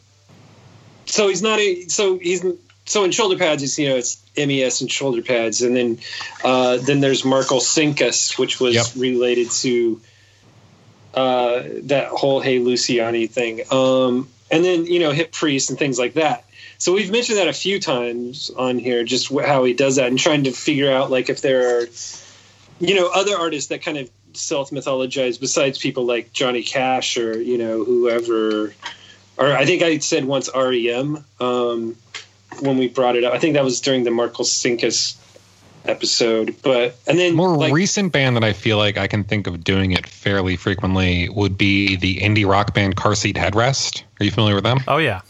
so 1.05 1.27
he's 1.27 1.41
not 1.41 1.59
a 1.59 1.87
so 1.87 2.17
he's 2.17 2.43
so 2.85 3.03
in 3.03 3.11
shoulder 3.11 3.37
pads 3.37 3.63
it's 3.63 3.79
you 3.79 3.89
know 3.89 3.95
it's 3.95 4.21
MES 4.37 4.81
and 4.81 4.91
shoulder 4.91 5.21
pads 5.21 5.61
and 5.61 5.75
then 5.75 5.99
uh, 6.43 6.77
then 6.77 6.99
there's 6.99 7.23
Mark'll 7.25 7.59
Sink 7.59 8.01
Us 8.01 8.37
which 8.37 8.59
was 8.59 8.75
Yep. 8.75 8.85
related 8.97 9.49
to 9.51 10.01
uh, 11.15 11.63
that 11.83 12.09
whole 12.09 12.41
Hey 12.41 12.59
Luciani 12.59 13.29
thing. 13.29 13.61
Um, 13.71 14.27
and 14.51 14.63
then, 14.63 14.85
you 14.85 14.99
know, 14.99 15.11
Hip 15.11 15.31
Priest 15.31 15.69
and 15.69 15.79
things 15.79 15.97
like 15.97 16.13
that. 16.15 16.43
So 16.77 16.93
we've 16.93 17.09
mentioned 17.11 17.37
that 17.37 17.47
a 17.47 17.53
few 17.53 17.79
times 17.79 18.51
on 18.55 18.77
here, 18.77 19.03
just 19.03 19.31
how 19.31 19.63
he 19.63 19.73
does 19.73 19.95
that 19.95 20.07
and 20.07 20.19
trying 20.19 20.43
to 20.43 20.51
figure 20.51 20.91
out, 20.91 21.09
like, 21.09 21.29
if 21.29 21.41
there 21.41 21.79
are, 21.79 21.87
you 22.79 22.95
know, 22.95 23.09
other 23.13 23.35
artists 23.37 23.69
that 23.69 23.81
kind 23.81 23.97
of 23.97 24.09
self 24.37 24.71
mythologize 24.71 25.39
besides 25.39 25.77
people 25.77 26.05
like 26.05 26.33
Johnny 26.33 26.63
Cash 26.63 27.17
or, 27.17 27.41
you 27.41 27.57
know, 27.57 27.83
whoever. 27.83 28.73
Or 29.37 29.51
I 29.51 29.65
think 29.65 29.81
I 29.81 29.97
said 29.97 30.25
once 30.25 30.49
REM 30.55 31.23
um, 31.39 31.95
when 32.61 32.77
we 32.77 32.87
brought 32.87 33.15
it 33.15 33.23
up. 33.23 33.33
I 33.33 33.39
think 33.39 33.53
that 33.55 33.63
was 33.63 33.81
during 33.81 34.03
the 34.03 34.11
Mark'll 34.11 34.45
Sink 34.45 34.83
Us 34.83 35.17
episode. 35.85 36.55
But, 36.63 36.95
and 37.07 37.19
then, 37.19 37.35
more 37.35 37.55
like, 37.55 37.73
recent 37.73 38.11
band 38.13 38.35
that 38.37 38.43
I 38.43 38.53
feel 38.53 38.77
like 38.77 38.97
I 38.97 39.07
can 39.07 39.23
think 39.23 39.47
of 39.47 39.63
doing 39.63 39.91
it 39.91 40.07
fairly 40.07 40.55
frequently 40.55 41.29
would 41.29 41.57
be 41.57 41.95
the 41.95 42.17
indie 42.17 42.47
rock 42.49 42.73
band 42.73 42.95
Car 42.95 43.13
Seat 43.15 43.35
Headrest. 43.35 44.03
Are 44.19 44.23
you 44.23 44.31
familiar 44.31 44.55
with 44.55 44.63
them? 44.63 44.79
Oh 44.87 44.97
yeah. 44.97 45.21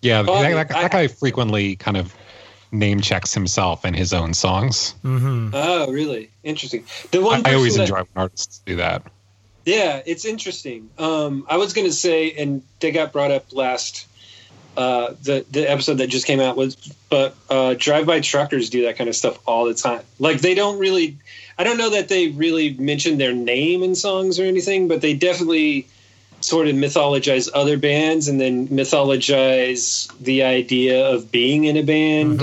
Yeah, 0.00 0.20
Oh, 0.20 0.40
that, 0.40 0.68
that, 0.68 0.76
I- 0.76 0.82
that 0.82 0.92
guy 0.92 1.08
frequently 1.08 1.74
kind 1.76 1.96
of 1.96 2.14
name 2.70 3.00
checks 3.00 3.32
himself 3.34 3.84
and 3.84 3.96
his 3.96 4.12
own 4.12 4.34
songs. 4.34 4.94
Mm-hmm. 5.04 5.50
Oh, 5.52 5.90
really? 5.90 6.30
Interesting. 6.42 6.84
The 7.10 7.20
one 7.22 7.42
I 7.46 7.54
always 7.54 7.76
person 7.76 7.94
that- 7.94 8.00
enjoy 8.00 8.08
when 8.12 8.22
artists 8.22 8.60
do 8.66 8.76
that. 8.76 9.02
Yeah, 9.64 10.00
it's 10.06 10.24
interesting. 10.24 10.88
Um, 10.98 11.46
I 11.48 11.58
was 11.58 11.74
going 11.74 11.86
to 11.86 11.92
say, 11.92 12.32
and 12.32 12.62
they 12.80 12.90
got 12.90 13.12
brought 13.12 13.30
up 13.30 13.52
last 13.52 14.06
uh, 14.78 15.14
the 15.22 15.44
the 15.50 15.70
episode 15.70 15.98
that 15.98 16.06
just 16.06 16.26
came 16.26 16.40
out 16.40 16.56
was, 16.56 16.76
but 17.10 17.34
uh, 17.50 17.74
drive 17.76 18.06
by 18.06 18.20
truckers 18.20 18.70
do 18.70 18.84
that 18.84 18.96
kind 18.96 19.10
of 19.10 19.16
stuff 19.16 19.38
all 19.46 19.66
the 19.66 19.74
time. 19.74 20.02
Like 20.18 20.40
they 20.40 20.54
don't 20.54 20.78
really, 20.78 21.18
I 21.58 21.64
don't 21.64 21.76
know 21.76 21.90
that 21.90 22.08
they 22.08 22.28
really 22.28 22.74
mention 22.74 23.18
their 23.18 23.34
name 23.34 23.82
in 23.82 23.94
songs 23.94 24.38
or 24.40 24.44
anything, 24.44 24.88
but 24.88 25.00
they 25.02 25.12
definitely 25.14 25.86
sort 26.40 26.68
of 26.68 26.74
mythologize 26.76 27.48
other 27.54 27.76
bands 27.76 28.28
and 28.28 28.40
then 28.40 28.68
mythologize 28.68 30.12
the 30.20 30.42
idea 30.44 31.06
of 31.06 31.30
being 31.32 31.64
in 31.64 31.76
a 31.76 31.82
band, 31.82 32.40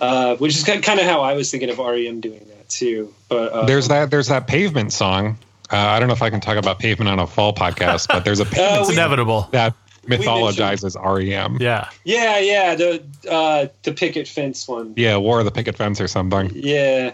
uh, 0.00 0.36
which 0.36 0.56
is 0.56 0.64
kind 0.64 1.00
of 1.00 1.06
how 1.06 1.20
I 1.20 1.34
was 1.34 1.50
thinking 1.50 1.70
of 1.70 1.78
REM 1.78 2.20
doing 2.20 2.40
that 2.48 2.68
too. 2.68 3.12
But 3.28 3.52
uh, 3.52 3.66
There's 3.66 3.88
that. 3.88 4.10
There's 4.10 4.28
that 4.28 4.46
pavement 4.46 4.92
song. 4.92 5.38
Uh, 5.70 5.76
I 5.76 5.98
don't 5.98 6.08
know 6.08 6.14
if 6.14 6.22
I 6.22 6.28
can 6.30 6.40
talk 6.40 6.56
about 6.58 6.78
pavement 6.78 7.08
on 7.08 7.18
a 7.18 7.26
fall 7.26 7.54
podcast, 7.54 8.08
but 8.08 8.24
there's 8.24 8.40
a 8.40 8.44
pavement 8.46 8.80
It's 8.80 8.88
we- 8.88 8.94
inevitable. 8.94 9.48
that 9.52 9.74
mythologizes 10.06 10.96
REM. 10.96 11.58
Yeah. 11.60 11.88
yeah, 12.04 12.38
yeah, 12.38 12.74
the 12.74 13.02
uh, 13.30 13.66
the 13.82 13.92
picket 13.92 14.28
fence 14.28 14.66
one. 14.66 14.94
Yeah, 14.96 15.16
War 15.16 15.40
of 15.40 15.44
the 15.44 15.50
Picket 15.50 15.76
Fence 15.76 16.00
or 16.00 16.08
something. 16.08 16.50
Yeah. 16.54 17.12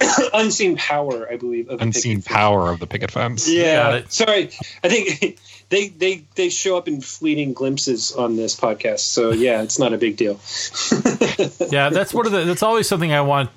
Unseen 0.34 0.76
Power, 0.76 1.28
I 1.30 1.36
believe. 1.36 1.68
Of 1.68 1.78
the 1.78 1.84
Unseen 1.84 2.18
Picket 2.18 2.24
Fence. 2.24 2.36
Power 2.36 2.70
of 2.70 2.80
the 2.80 2.86
Picket 2.86 3.10
Fence. 3.10 3.48
Yeah. 3.48 4.02
Sorry. 4.08 4.50
I 4.84 4.88
think 4.88 5.38
they, 5.72 5.88
they 5.88 6.24
they 6.34 6.48
show 6.50 6.76
up 6.76 6.86
in 6.86 7.00
fleeting 7.00 7.54
glimpses 7.54 8.12
on 8.12 8.36
this 8.36 8.54
podcast. 8.58 9.00
So 9.00 9.30
yeah, 9.30 9.62
it's 9.62 9.78
not 9.78 9.94
a 9.94 9.98
big 9.98 10.16
deal. 10.16 10.38
yeah, 11.70 11.88
that's 11.88 12.12
one 12.12 12.26
of 12.26 12.32
the. 12.32 12.44
That's 12.44 12.62
always 12.62 12.86
something 12.86 13.12
I 13.12 13.22
want. 13.22 13.50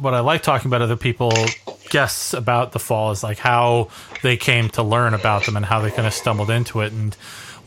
What 0.00 0.14
I 0.14 0.20
like 0.20 0.42
talking 0.42 0.68
about 0.68 0.82
other 0.82 0.96
people, 0.96 1.32
guests 1.88 2.34
about 2.34 2.72
the 2.72 2.80
fall 2.80 3.12
is 3.12 3.22
like 3.22 3.38
how 3.38 3.88
they 4.22 4.36
came 4.36 4.68
to 4.70 4.82
learn 4.82 5.14
about 5.14 5.46
them 5.46 5.56
and 5.56 5.64
how 5.64 5.80
they 5.80 5.90
kind 5.90 6.06
of 6.06 6.12
stumbled 6.14 6.50
into 6.50 6.80
it. 6.80 6.92
And 6.92 7.16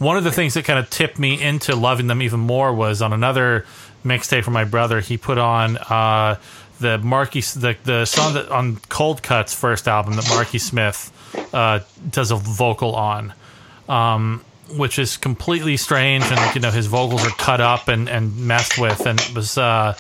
one 0.04 0.18
of 0.18 0.24
the 0.24 0.32
things 0.32 0.54
that 0.54 0.66
kind 0.66 0.80
of 0.80 0.90
tipped 0.90 1.18
me 1.18 1.42
into 1.42 1.76
loving 1.76 2.08
them 2.08 2.22
even 2.22 2.40
more 2.40 2.74
was 2.74 3.02
on 3.02 3.14
another 3.14 3.66
mixtape 4.04 4.44
from 4.44 4.54
my 4.54 4.66
brother. 4.66 5.00
He 5.00 5.18
put 5.18 5.38
on 5.38 5.78
uh, 5.78 6.40
the 6.80 6.98
Marky 7.00 7.42
the 7.42 7.76
the 7.84 8.06
song 8.06 8.34
that 8.34 8.50
on 8.50 8.76
Coldcut's 8.76 9.54
first 9.54 9.88
album 9.88 10.16
that 10.16 10.28
Marky 10.30 10.60
Smith 10.60 11.12
uh, 11.54 11.80
does 12.10 12.32
a 12.32 12.36
vocal 12.36 12.96
on 12.96 13.34
which 14.78 14.98
is 14.98 15.18
completely 15.18 15.78
strange 15.78 16.24
and 16.26 16.56
you 16.56 16.62
know 16.62 16.72
his 16.72 16.88
vocals 16.88 17.26
are 17.26 17.32
cut 17.32 17.62
up 17.62 17.88
and, 17.88 18.10
and 18.10 18.36
messed 18.38 18.78
with 18.78 19.06
and 19.06 19.20
it 19.20 19.36
was 19.36 19.58
uh 19.58 19.96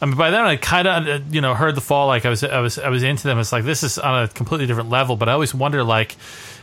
I 0.00 0.06
mean 0.06 0.16
by 0.16 0.30
then 0.30 0.44
I 0.44 0.56
kind 0.56 0.88
of 0.88 1.34
you 1.34 1.40
know 1.40 1.54
heard 1.54 1.74
the 1.74 1.80
fall 1.80 2.06
like 2.06 2.24
I 2.24 2.30
was 2.30 2.44
I 2.44 2.60
was 2.60 2.78
I 2.78 2.88
was 2.88 3.02
into 3.02 3.24
them 3.24 3.38
it's 3.38 3.52
like 3.52 3.64
this 3.64 3.82
is 3.82 3.98
on 3.98 4.24
a 4.24 4.28
completely 4.28 4.66
different 4.66 4.90
level 4.90 5.16
but 5.16 5.28
I 5.28 5.32
always 5.32 5.54
wonder 5.54 5.82
like 5.84 6.16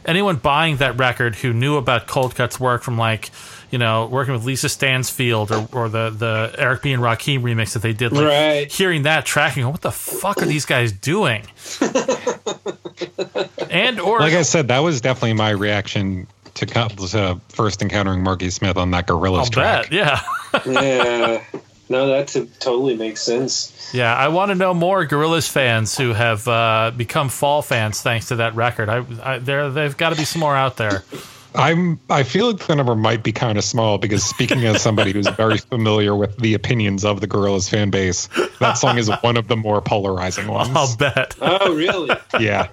anyone 0.05 0.35
buying 0.37 0.77
that 0.77 0.97
record 0.97 1.35
who 1.35 1.53
knew 1.53 1.77
about 1.77 2.07
Coldcut's 2.07 2.59
work 2.59 2.81
from 2.83 2.97
like 2.97 3.29
you 3.71 3.77
know 3.77 4.07
working 4.07 4.33
with 4.33 4.43
Lisa 4.45 4.67
Stansfield 4.69 5.51
or, 5.51 5.67
or 5.71 5.89
the 5.89 6.09
the 6.09 6.53
Eric 6.57 6.81
B 6.81 6.91
and 6.93 7.01
Rakim 7.01 7.41
remix 7.41 7.73
that 7.73 7.81
they 7.81 7.93
did 7.93 8.11
like 8.11 8.25
Right. 8.25 8.71
hearing 8.71 9.03
that 9.03 9.25
tracking 9.25 9.65
what 9.67 9.81
the 9.81 9.91
fuck 9.91 10.41
are 10.41 10.45
these 10.45 10.65
guys 10.65 10.91
doing 10.91 11.43
and 13.69 13.99
or 13.99 14.19
Like 14.19 14.33
I 14.33 14.41
said, 14.41 14.67
that 14.69 14.79
was 14.79 15.01
definitely 15.01 15.33
my 15.33 15.51
reaction 15.51 16.27
to, 16.55 16.65
to 16.65 17.39
first 17.49 17.81
encountering 17.81 18.23
Marky 18.23 18.49
Smith 18.49 18.77
on 18.77 18.91
that 18.91 19.07
Gorillaz 19.07 19.39
I'll 19.39 19.45
track. 19.47 19.89
bet 19.89 19.93
yeah 19.93 20.21
yeah. 20.65 21.43
No, 21.91 22.07
that 22.07 22.29
t- 22.29 22.49
totally 22.59 22.95
makes 22.95 23.21
sense. 23.21 23.91
Yeah, 23.93 24.15
I 24.15 24.29
want 24.29 24.49
to 24.49 24.55
know 24.55 24.73
more 24.73 25.05
Gorillaz 25.05 25.49
fans 25.49 25.97
who 25.97 26.13
have 26.13 26.47
uh, 26.47 26.91
become 26.95 27.27
Fall 27.27 27.61
fans 27.61 28.01
thanks 28.01 28.29
to 28.29 28.37
that 28.37 28.55
record. 28.55 28.87
I, 28.87 29.03
I 29.21 29.37
there, 29.39 29.69
they've 29.69 29.95
got 29.97 30.11
to 30.11 30.15
be 30.15 30.23
some 30.23 30.39
more 30.39 30.55
out 30.55 30.77
there. 30.77 31.03
I'm. 31.53 31.99
I 32.09 32.23
feel 32.23 32.47
like 32.53 32.65
the 32.65 32.75
number 32.77 32.95
might 32.95 33.23
be 33.23 33.33
kind 33.33 33.57
of 33.57 33.65
small 33.65 33.97
because 33.97 34.23
speaking 34.23 34.63
as 34.65 34.81
somebody 34.81 35.11
who's 35.11 35.27
very 35.27 35.57
familiar 35.57 36.15
with 36.15 36.37
the 36.37 36.53
opinions 36.53 37.03
of 37.03 37.19
the 37.19 37.27
Gorillaz 37.27 37.69
fan 37.69 37.89
base, 37.89 38.29
that 38.61 38.75
song 38.75 38.97
is 38.97 39.09
one 39.21 39.35
of 39.35 39.49
the 39.49 39.57
more 39.57 39.81
polarizing 39.81 40.47
ones. 40.59 40.71
I'll 40.73 40.95
bet. 40.95 41.35
Oh, 41.41 41.75
really? 41.75 42.15
yeah, 42.39 42.69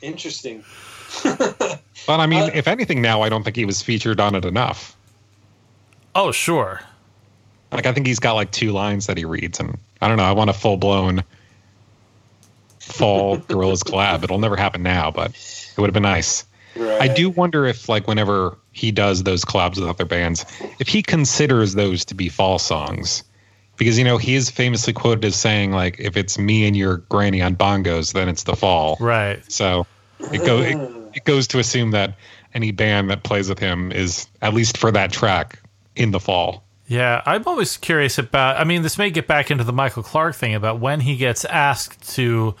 Interesting. 0.00 0.62
but 1.24 1.80
I 2.06 2.26
mean, 2.28 2.52
if 2.54 2.68
anything, 2.68 3.02
now 3.02 3.22
I 3.22 3.28
don't 3.28 3.42
think 3.42 3.56
he 3.56 3.64
was 3.64 3.82
featured 3.82 4.20
on 4.20 4.36
it 4.36 4.44
enough. 4.44 4.96
Oh, 6.14 6.30
sure. 6.30 6.80
Like 7.72 7.86
I 7.86 7.92
think 7.92 8.06
he's 8.06 8.18
got 8.18 8.32
like 8.32 8.50
two 8.50 8.72
lines 8.72 9.06
that 9.06 9.16
he 9.16 9.24
reads, 9.24 9.60
and 9.60 9.78
I 10.00 10.08
don't 10.08 10.16
know. 10.16 10.24
I 10.24 10.32
want 10.32 10.50
a 10.50 10.54
full 10.54 10.76
blown 10.76 11.22
fall 12.80 13.38
Gorillaz 13.48 13.82
collab. 13.84 14.24
It'll 14.24 14.38
never 14.38 14.56
happen 14.56 14.82
now, 14.82 15.10
but 15.10 15.30
it 15.30 15.78
would 15.78 15.88
have 15.88 15.94
been 15.94 16.02
nice. 16.02 16.44
Right. 16.76 17.10
I 17.10 17.14
do 17.14 17.30
wonder 17.30 17.66
if, 17.66 17.88
like, 17.88 18.06
whenever 18.06 18.56
he 18.72 18.92
does 18.92 19.22
those 19.24 19.44
collabs 19.44 19.76
with 19.76 19.88
other 19.88 20.04
bands, 20.04 20.44
if 20.78 20.88
he 20.88 21.02
considers 21.02 21.74
those 21.74 22.04
to 22.06 22.14
be 22.14 22.28
fall 22.28 22.58
songs, 22.58 23.24
because 23.76 23.98
you 23.98 24.04
know 24.04 24.16
he 24.16 24.34
is 24.34 24.50
famously 24.50 24.92
quoted 24.92 25.24
as 25.24 25.36
saying, 25.36 25.72
like, 25.72 25.98
if 25.98 26.16
it's 26.16 26.38
me 26.38 26.66
and 26.66 26.76
your 26.76 26.98
granny 27.08 27.42
on 27.42 27.56
bongos, 27.56 28.12
then 28.12 28.28
it's 28.28 28.44
the 28.44 28.54
fall. 28.54 28.96
Right. 29.00 29.40
So 29.50 29.86
it 30.32 30.44
go 30.44 30.58
it, 30.58 31.16
it 31.16 31.24
goes 31.24 31.48
to 31.48 31.58
assume 31.58 31.92
that 31.92 32.16
any 32.54 32.70
band 32.70 33.10
that 33.10 33.22
plays 33.22 33.48
with 33.48 33.58
him 33.58 33.92
is 33.92 34.28
at 34.40 34.54
least 34.54 34.78
for 34.78 34.90
that 34.92 35.12
track 35.12 35.60
in 35.96 36.10
the 36.10 36.20
fall. 36.20 36.64
Yeah, 36.88 37.22
I'm 37.26 37.44
always 37.46 37.76
curious 37.76 38.16
about. 38.16 38.56
I 38.56 38.64
mean, 38.64 38.80
this 38.80 38.96
may 38.96 39.10
get 39.10 39.26
back 39.26 39.50
into 39.50 39.62
the 39.62 39.74
Michael 39.74 40.02
Clark 40.02 40.34
thing 40.34 40.54
about 40.54 40.80
when 40.80 41.00
he 41.00 41.16
gets 41.16 41.44
asked 41.44 42.14
to, 42.14 42.54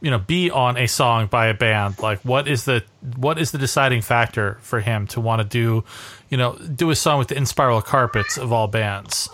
you 0.00 0.10
know, 0.10 0.18
be 0.18 0.50
on 0.50 0.78
a 0.78 0.88
song 0.88 1.26
by 1.26 1.48
a 1.48 1.54
band. 1.54 1.98
Like, 1.98 2.20
what 2.20 2.48
is 2.48 2.64
the 2.64 2.82
what 3.16 3.38
is 3.38 3.50
the 3.50 3.58
deciding 3.58 4.00
factor 4.00 4.56
for 4.62 4.80
him 4.80 5.06
to 5.08 5.20
want 5.20 5.42
to 5.42 5.48
do, 5.48 5.84
you 6.30 6.38
know, 6.38 6.54
do 6.54 6.88
a 6.90 6.96
song 6.96 7.18
with 7.18 7.28
the 7.28 7.34
Inspiral 7.34 7.84
Carpets 7.84 8.38
of 8.38 8.54
all 8.54 8.68
bands? 8.68 9.28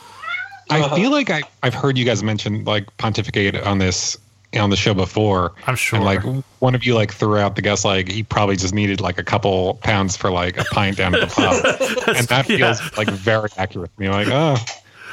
I 0.68 0.96
feel 0.96 1.10
like 1.10 1.30
I, 1.30 1.42
I've 1.62 1.74
heard 1.74 1.96
you 1.96 2.04
guys 2.04 2.22
mention 2.22 2.64
like 2.64 2.96
pontificate 2.96 3.56
on 3.56 3.78
this 3.78 4.16
on 4.58 4.70
the 4.70 4.76
show 4.76 4.94
before. 4.94 5.52
I'm 5.66 5.76
sure. 5.76 5.96
And 5.98 6.04
like 6.04 6.22
one 6.58 6.74
of 6.74 6.84
you 6.84 6.94
like 6.94 7.12
threw 7.12 7.36
out 7.36 7.56
the 7.56 7.62
guess 7.62 7.84
like 7.84 8.08
he 8.08 8.22
probably 8.22 8.56
just 8.56 8.74
needed 8.74 9.00
like 9.00 9.18
a 9.18 9.24
couple 9.24 9.74
pounds 9.74 10.16
for 10.16 10.30
like 10.30 10.58
a 10.58 10.64
pint 10.64 10.96
down 10.96 11.14
at 11.14 11.20
the 11.20 11.26
pub. 11.26 12.16
and 12.16 12.26
that 12.28 12.48
yeah. 12.48 12.74
feels 12.74 12.96
like 12.96 13.08
very 13.08 13.48
accurate 13.56 13.94
to 13.94 14.00
me. 14.00 14.08
Like, 14.08 14.28
oh 14.28 14.56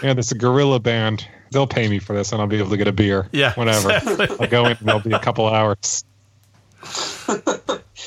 yeah, 0.02 0.14
this 0.14 0.28
is 0.28 0.32
a 0.34 0.38
gorilla 0.38 0.80
band. 0.80 1.28
They'll 1.52 1.68
pay 1.68 1.88
me 1.88 2.00
for 2.00 2.14
this 2.14 2.32
and 2.32 2.42
I'll 2.42 2.48
be 2.48 2.58
able 2.58 2.72
to 2.72 2.78
get 2.78 2.88
a 2.88 2.92
beer. 2.92 3.30
Yeah, 3.32 3.54
Whatever. 3.54 3.92
I'll 4.40 4.48
go 4.48 4.66
in 4.66 4.78
and 4.78 4.88
there'll 4.88 5.02
be 5.02 5.14
a 5.14 5.20
couple 5.20 5.48
hours. 5.48 6.04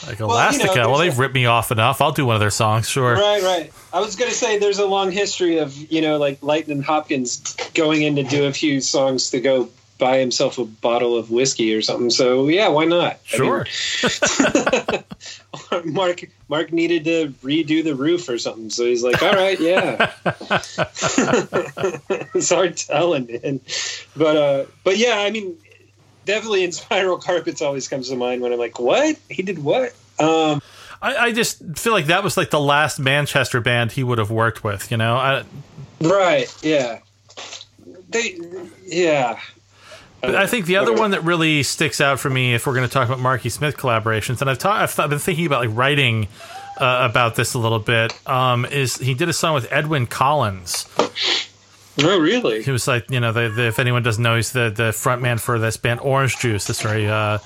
Like 0.07 0.19
you 0.19 0.27
know, 0.27 0.33
Elastica. 0.33 0.89
well, 0.89 0.99
they've 0.99 1.17
a- 1.17 1.21
ripped 1.21 1.35
me 1.35 1.47
off 1.47 1.73
enough. 1.73 2.01
I'll 2.01 2.13
do 2.13 2.25
one 2.25 2.37
of 2.37 2.41
their 2.41 2.51
songs. 2.51 2.89
Sure. 2.89 3.15
Right, 3.15 3.43
right. 3.43 3.73
I 3.93 4.01
was 4.01 4.17
going 4.17 4.31
to 4.31 4.37
say 4.37 4.59
there's 4.59 4.79
a 4.79 4.87
long 4.87 5.11
history 5.11 5.59
of, 5.59 5.77
you 5.77 6.01
know, 6.01 6.17
like 6.17 6.43
Lightning 6.43 6.81
Hopkins 6.81 7.57
going 7.75 8.03
in 8.03 8.17
to 8.17 8.23
do 8.23 8.45
a 8.47 8.53
few 8.53 8.81
songs 8.81 9.31
to 9.31 9.41
go 9.41 9.69
buy 10.01 10.19
himself 10.19 10.59
a 10.59 10.65
bottle 10.65 11.17
of 11.17 11.31
whiskey 11.31 11.73
or 11.75 11.83
something. 11.83 12.11
So, 12.11 12.49
yeah, 12.49 12.67
why 12.69 12.87
not? 12.87 13.21
I 13.33 13.37
Sure. 13.37 13.67
mean, 15.85 15.95
Mark 15.95 16.25
Mark 16.49 16.73
needed 16.73 17.05
to 17.05 17.29
redo 17.47 17.85
the 17.85 17.95
roof 17.95 18.29
or 18.29 18.39
something. 18.39 18.71
So 18.71 18.87
he's 18.87 19.05
like, 19.05 19.23
all 19.23 19.33
right, 19.35 19.61
yeah. 19.61 20.13
it's 22.35 22.49
hard 22.51 22.77
telling, 22.77 23.27
man. 23.27 23.61
But, 24.17 24.37
uh, 24.37 24.65
but 24.83 24.97
yeah, 24.99 25.19
I 25.19 25.31
mean, 25.31 25.57
definitely 26.27 26.67
Inspiral 26.67 27.23
Carpets 27.23 27.63
always 27.63 27.87
comes 27.89 28.09
to 28.09 28.17
mind 28.17 28.43
when 28.43 28.53
I'm 28.53 28.59
like, 28.59 28.79
what? 28.81 29.17
He 29.29 29.43
did 29.43 29.63
what? 29.63 29.95
Um, 30.19 30.61
I, 31.03 31.17
I 31.17 31.33
just 31.33 31.63
feel 31.79 31.93
like 31.93 32.07
that 32.07 32.25
was 32.25 32.37
like 32.37 32.51
the 32.51 32.61
last 32.61 32.99
Manchester 32.99 33.61
band 33.61 33.93
he 33.93 34.03
would 34.03 34.19
have 34.19 34.31
worked 34.31 34.65
with. 34.65 34.91
You 34.91 34.97
know, 34.97 35.17
I, 35.17 35.45
right, 36.01 36.53
yeah. 36.63 36.99
They, 38.11 38.39
yeah. 38.85 39.39
But 40.21 40.35
I 40.35 40.47
think 40.47 40.67
the 40.67 40.77
other 40.77 40.93
one 40.93 41.13
that 41.13 41.25
really 41.25 41.63
sticks 41.63 42.01
out 42.01 42.21
for 42.21 42.29
me, 42.29 42.55
if 42.55 42.67
we're 42.67 42.75
going 42.75 42.87
to 42.87 42.93
talk 42.93 43.07
about 43.09 43.21
Marky 43.21 43.49
Smith 43.49 43.77
collaborations, 43.77 44.41
and 44.41 44.51
I've, 44.51 44.59
ta- 44.59 44.83
I've, 44.83 44.95
th- 44.95 45.09
been 45.09 45.19
thinking 45.19 45.47
about 45.47 45.67
like 45.67 45.77
writing 45.77 46.29
uh, 46.79 47.09
about 47.11 47.37
this 47.37 47.55
a 47.55 47.59
little 47.59 47.79
bit, 47.79 48.13
um, 48.29 48.65
is 48.67 48.97
he 48.97 49.15
did 49.15 49.29
a 49.29 49.33
song 49.33 49.55
with 49.55 49.71
Edwyn 49.71 50.07
Collins. 50.07 50.87
Oh, 52.03 52.19
really? 52.19 52.63
He 52.63 52.71
was 52.71 52.87
like, 52.87 53.11
you 53.11 53.21
know, 53.21 53.33
the, 53.33 53.49
the, 53.49 53.67
if 53.67 53.79
anyone 53.79 54.03
doesn't 54.03 54.23
know, 54.23 54.37
he's 54.37 54.53
the 54.53 54.71
the 54.71 54.93
front 54.93 55.23
man 55.23 55.39
for 55.39 55.59
this 55.59 55.77
band 55.77 56.01
Orange 56.01 56.39
Juice, 56.39 56.67
this 56.67 56.81
very 56.83 57.09
uh, 57.09 57.39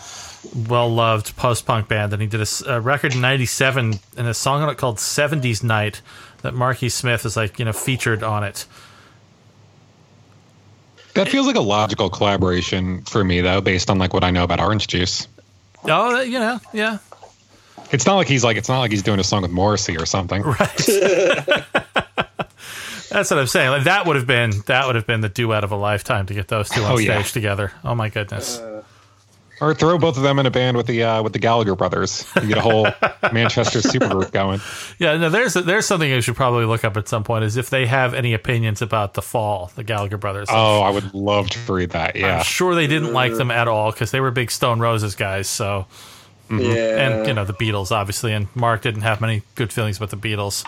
well 0.69 0.89
loved 0.89 1.37
post 1.37 1.67
punk 1.67 1.89
band, 1.89 2.13
and 2.13 2.21
he 2.23 2.29
did 2.29 2.47
a 2.67 2.81
record 2.81 3.15
in 3.15 3.21
'97 3.21 3.99
and 4.17 4.27
a 4.27 4.35
song 4.35 4.63
on 4.63 4.69
it 4.69 4.77
called 4.77 4.99
'70s 4.99 5.63
Night 5.63 6.03
that 6.43 6.55
Marky 6.55 6.89
Smith 6.89 7.25
is 7.25 7.37
like, 7.37 7.59
you 7.59 7.65
know, 7.65 7.73
featured 7.73 8.23
on 8.23 8.45
it. 8.45 8.67
That 11.15 11.29
feels 11.29 11.47
like 11.47 11.57
a 11.57 11.61
logical 11.61 12.11
collaboration 12.11 13.03
for 13.03 13.23
me 13.25 13.41
though, 13.41 13.61
based 13.61 13.89
on 13.91 13.99
like 13.99 14.13
what 14.13 14.25
I 14.25 14.31
know 14.31 14.45
about 14.45 14.61
orange 14.61 14.87
juice. 14.89 15.29
Oh, 15.85 16.21
you 16.23 16.39
know, 16.39 16.59
yeah, 16.73 16.99
It's 17.93 18.07
not 18.07 18.17
like 18.17 18.27
he's 18.27 18.43
like 18.43 18.57
it's 18.57 18.69
not 18.69 18.81
like 18.81 18.91
he's 18.91 19.03
doing 19.03 19.21
a 19.21 19.25
song 19.25 19.43
with 19.43 19.51
Morrissey 19.51 19.97
or 19.97 20.07
something. 20.07 20.43
Right? 20.59 20.89
That's 23.11 23.31
what 23.31 23.39
I'm 23.39 23.47
saying. 23.47 23.71
Like 23.71 23.85
that 23.85 24.07
would 24.07 24.17
have 24.17 24.27
been 24.27 24.51
that 24.67 24.87
would 24.87 24.97
have 24.97 25.07
been 25.07 25.21
the 25.21 25.29
duet 25.29 25.63
of 25.63 25.71
a 25.71 25.77
lifetime 25.77 26.27
to 26.27 26.35
get 26.35 26.49
those 26.49 26.69
two 26.69 26.83
on 26.83 26.93
Oh, 26.93 26.97
stage 26.97 27.09
yeah. 27.09 27.23
together. 27.23 27.73
Oh 27.85 27.95
my 27.95 28.09
goodness. 28.09 28.59
Uh, 28.59 28.74
Or 29.61 29.73
throw 29.73 29.99
both 29.99 30.17
of 30.17 30.25
them 30.25 30.41
in 30.41 30.47
a 30.47 30.51
band 30.51 30.77
with 30.77 30.87
the 30.87 31.05
uh, 31.05 31.23
with 31.23 31.33
the 31.33 31.39
Gallagher 31.39 31.77
brothers. 31.77 32.27
You 32.43 32.49
get 32.49 32.59
a 32.59 32.61
whole 32.61 32.85
Manchester 33.33 33.79
supergroup 33.79 34.33
going. 34.33 34.61
Yeah, 34.99 35.17
no, 35.17 35.31
there's 35.31 35.55
there's 35.55 35.87
something 35.87 36.11
you 36.11 36.21
should 36.21 36.35
probably 36.35 36.65
look 36.65 36.85
up 36.85 36.97
at 36.97 37.07
some 37.07 37.23
point. 37.23 37.45
Is 37.45 37.57
if 37.57 37.71
they 37.71 37.87
have 37.87 38.15
any 38.15 38.35
opinions 38.35 38.83
about 38.83 39.15
the 39.15 39.23
fall, 39.23 39.71
the 39.77 39.85
Gallagher 39.85 40.17
brothers. 40.19 40.49
Oh, 40.51 40.81
I 40.81 40.91
would 40.91 41.15
love 41.15 41.49
to 41.51 41.73
read 41.73 41.91
that. 41.91 42.17
Yeah. 42.17 42.39
I'm 42.39 42.45
sure 42.45 42.75
they 42.75 42.89
didn't 42.89 43.13
like 43.13 43.35
them 43.35 43.53
at 43.53 43.69
all 43.69 43.93
because 43.93 44.11
they 44.11 44.19
were 44.21 44.33
big 44.33 44.51
Stone 44.51 44.81
Roses 44.81 45.15
guys. 45.15 45.49
So, 45.49 45.87
Yeah. 46.51 46.59
and 47.21 47.27
you 47.29 47.33
know 47.35 47.45
the 47.45 47.55
Beatles, 47.55 47.93
obviously, 47.93 48.33
and 48.33 48.49
Mark 48.57 48.83
didn't 48.83 49.03
have 49.03 49.21
many 49.21 49.43
good 49.55 49.73
feelings 49.73 49.99
about 49.99 50.11
the 50.11 50.17
Beatles. 50.17 50.67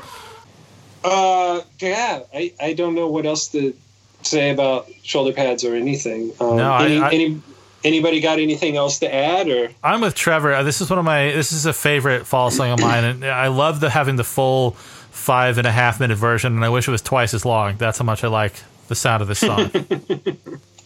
Uh, 1.04 1.60
yeah, 1.78 2.20
I, 2.34 2.52
I 2.60 2.72
don't 2.72 2.94
know 2.94 3.08
what 3.08 3.26
else 3.26 3.48
to 3.48 3.74
say 4.22 4.50
about 4.50 4.88
shoulder 5.02 5.32
pads 5.32 5.64
or 5.64 5.74
anything. 5.74 6.32
Um, 6.40 6.56
No, 6.56 6.72
I- 6.72 6.84
any, 6.86 7.00
I- 7.00 7.10
any, 7.10 7.42
anybody 7.86 8.20
got 8.20 8.38
anything 8.38 8.76
else 8.76 8.98
to 8.98 9.14
add 9.14 9.48
or? 9.48 9.70
I'm 9.82 10.00
with 10.02 10.14
Trevor. 10.14 10.52
Uh, 10.54 10.62
This 10.62 10.80
is 10.80 10.90
one 10.90 10.98
of 10.98 11.04
my. 11.04 11.32
This 11.32 11.52
is 11.52 11.64
a 11.66 11.72
favorite 11.72 12.26
fall 12.26 12.50
song 12.50 12.70
of 12.72 12.80
mine, 12.80 13.04
and 13.04 13.24
I 13.24 13.46
love 13.48 13.80
the 13.80 13.88
having 13.90 14.16
the 14.16 14.24
full 14.24 14.72
five 15.10 15.56
and 15.58 15.66
a 15.66 15.72
half 15.72 15.98
minute 16.00 16.16
version, 16.18 16.54
and 16.56 16.64
I 16.64 16.68
wish 16.68 16.86
it 16.86 16.90
was 16.90 17.02
twice 17.02 17.32
as 17.34 17.44
long. 17.44 17.76
That's 17.78 17.98
how 17.98 18.04
much 18.04 18.22
I 18.24 18.28
like 18.28 18.52
the 18.88 18.94
sound 18.94 19.22
of 19.22 19.28
this 19.28 19.38
song. 19.38 19.70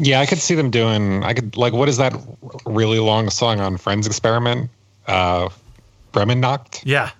Yeah, 0.02 0.20
I 0.20 0.24
could 0.24 0.38
see 0.38 0.54
them 0.54 0.70
doing. 0.70 1.22
I 1.24 1.34
could 1.34 1.58
like. 1.58 1.74
What 1.74 1.90
is 1.90 1.98
that 1.98 2.14
really 2.64 2.98
long 2.98 3.28
song 3.28 3.60
on 3.60 3.76
Frenz 3.76 4.06
Experiment? 4.06 4.70
Uh, 5.06 5.50
Bremen 6.12 6.40
Nacht. 6.40 6.82
yeah, 6.86 7.10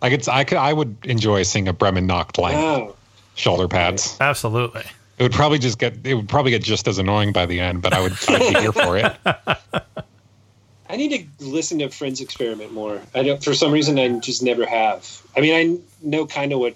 I 0.00 0.08
could. 0.08 0.26
I 0.26 0.44
could. 0.44 0.56
I 0.56 0.72
would 0.72 0.96
enjoy 1.04 1.42
seeing 1.42 1.68
a 1.68 1.74
Bremen 1.74 2.06
Nacht 2.06 2.38
like 2.38 2.54
Wow. 2.54 2.94
shoulder 3.34 3.68
pads. 3.68 4.16
absolutely. 4.22 4.84
It 5.20 5.24
would 5.24 5.32
probably 5.32 5.58
just 5.58 5.78
get. 5.78 5.98
It 6.02 6.14
would 6.14 6.30
probably 6.30 6.50
get 6.50 6.62
just 6.62 6.88
as 6.88 6.96
annoying 6.96 7.34
by 7.34 7.44
the 7.44 7.60
end, 7.60 7.82
but 7.82 7.92
I 7.92 8.00
would 8.00 8.14
I'd 8.26 8.54
be 8.54 8.58
here 8.58 8.72
for 8.72 8.96
it. 8.96 9.14
I 10.88 10.96
need 10.96 11.10
to 11.38 11.44
listen 11.44 11.78
to 11.80 11.90
Frenz 11.90 12.22
Experiment 12.22 12.72
more. 12.72 13.02
I 13.14 13.22
don't. 13.22 13.44
For 13.44 13.52
some 13.52 13.70
reason, 13.70 13.98
I 13.98 14.18
just 14.20 14.42
never 14.42 14.64
have. 14.64 15.20
I 15.36 15.40
mean, 15.40 15.54
I 15.54 15.78
know 16.02 16.24
kind 16.24 16.54
of 16.54 16.60
what 16.60 16.74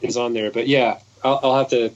is 0.00 0.16
on 0.16 0.32
there, 0.32 0.52
but 0.52 0.68
yeah, 0.68 1.00
I'll, 1.24 1.40
I'll 1.42 1.58
have 1.58 1.70
to. 1.70 1.92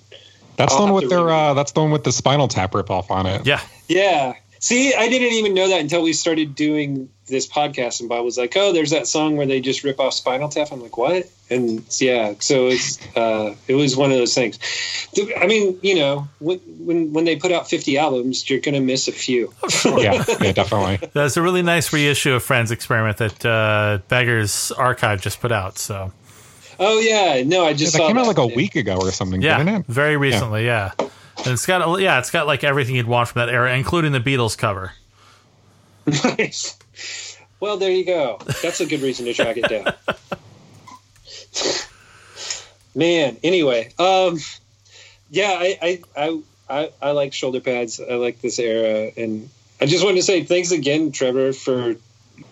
That's 0.56 0.72
I'll 0.74 0.80
the 0.80 0.84
one 0.86 0.94
with 0.94 1.04
to 1.04 1.08
their. 1.08 1.30
Uh, 1.30 1.54
that's 1.54 1.70
the 1.70 1.80
one 1.82 1.92
with 1.92 2.02
the 2.02 2.10
Spinal 2.10 2.48
Tap 2.48 2.72
ripoff 2.72 3.08
on 3.08 3.26
it. 3.26 3.46
Yeah, 3.46 3.60
Yeah. 3.86 4.34
See, 4.62 4.94
I 4.94 5.08
didn't 5.08 5.32
even 5.32 5.54
know 5.54 5.68
that 5.70 5.80
until 5.80 6.02
we 6.02 6.12
started 6.12 6.54
doing 6.54 7.08
this 7.26 7.48
podcast, 7.48 8.00
and 8.00 8.08
Bob 8.10 8.24
was 8.24 8.36
like, 8.36 8.54
"Oh, 8.56 8.72
there's 8.74 8.90
that 8.90 9.06
song 9.06 9.36
where 9.36 9.46
they 9.46 9.60
just 9.60 9.84
rip 9.84 9.98
off 9.98 10.12
Spinal 10.12 10.50
Tap." 10.50 10.70
I'm 10.70 10.82
like, 10.82 10.98
"What?" 10.98 11.30
And 11.48 11.82
yeah, 11.98 12.34
so 12.40 12.66
it's 12.68 12.98
uh, 13.16 13.54
it 13.66 13.74
was 13.74 13.96
one 13.96 14.12
of 14.12 14.18
those 14.18 14.34
things. 14.34 14.58
I 15.40 15.46
mean, 15.46 15.78
you 15.82 15.94
know, 15.94 16.28
when 16.40 16.58
when 16.58 17.12
when 17.14 17.24
they 17.24 17.36
put 17.36 17.52
out 17.52 17.70
50 17.70 17.96
albums, 17.96 18.48
you're 18.50 18.60
gonna 18.60 18.82
miss 18.82 19.08
a 19.08 19.12
few. 19.12 19.52
yeah, 19.84 20.22
yeah, 20.40 20.52
definitely. 20.52 21.08
That's 21.14 21.38
a 21.38 21.42
really 21.42 21.62
nice 21.62 21.92
reissue 21.92 22.34
of 22.34 22.42
Frenz 22.42 22.70
Experiment 22.70 23.16
that 23.16 23.46
uh, 23.46 23.98
Beggars 24.08 24.72
Archive 24.72 25.22
just 25.22 25.40
put 25.40 25.52
out. 25.52 25.78
So 25.78 26.12
Oh 26.78 26.98
yeah, 27.00 27.42
no, 27.44 27.64
I 27.64 27.70
Yeah, 27.70 27.72
just 27.74 27.92
that 27.92 27.98
saw 27.98 28.08
came 28.08 28.18
out 28.18 28.26
like 28.26 28.38
a 28.38 28.46
week 28.46 28.76
ago 28.76 28.96
or 28.96 29.10
something, 29.10 29.40
yeah, 29.42 29.58
didn't 29.58 29.80
it? 29.82 29.86
very 29.86 30.16
recently. 30.16 30.66
Yeah. 30.66 30.92
And 31.44 31.52
it's 31.52 31.66
got 31.66 32.00
yeah, 32.00 32.18
it's 32.18 32.30
got 32.30 32.46
like 32.46 32.64
everything 32.64 32.94
you'd 32.96 33.06
want 33.06 33.28
from 33.28 33.40
that 33.40 33.48
era, 33.48 33.76
including 33.76 34.12
the 34.12 34.20
Beatles 34.20 34.56
cover. 34.56 34.92
Nice. 36.06 36.76
Well, 37.60 37.76
there 37.76 37.90
you 37.90 38.06
go. 38.06 38.38
That's 38.62 38.80
a 38.80 38.86
good 38.86 39.02
reason 39.02 39.26
to 39.26 39.34
track 39.34 39.58
it 39.58 39.68
down. 39.68 39.92
Man, 42.94 43.36
anyway, 43.44 43.92
um, 43.98 44.38
yeah, 45.30 45.56
I, 45.58 45.78
I, 45.80 46.00
I, 46.16 46.40
I, 46.68 46.90
I 47.00 47.10
like 47.12 47.32
shoulder 47.32 47.60
pads. 47.60 48.00
I 48.00 48.14
like 48.14 48.40
this 48.40 48.58
era, 48.58 49.12
and 49.16 49.48
I 49.80 49.86
just 49.86 50.02
wanted 50.02 50.16
to 50.16 50.22
say 50.22 50.42
thanks 50.42 50.70
again, 50.72 51.12
Trevor, 51.12 51.52
for 51.52 51.96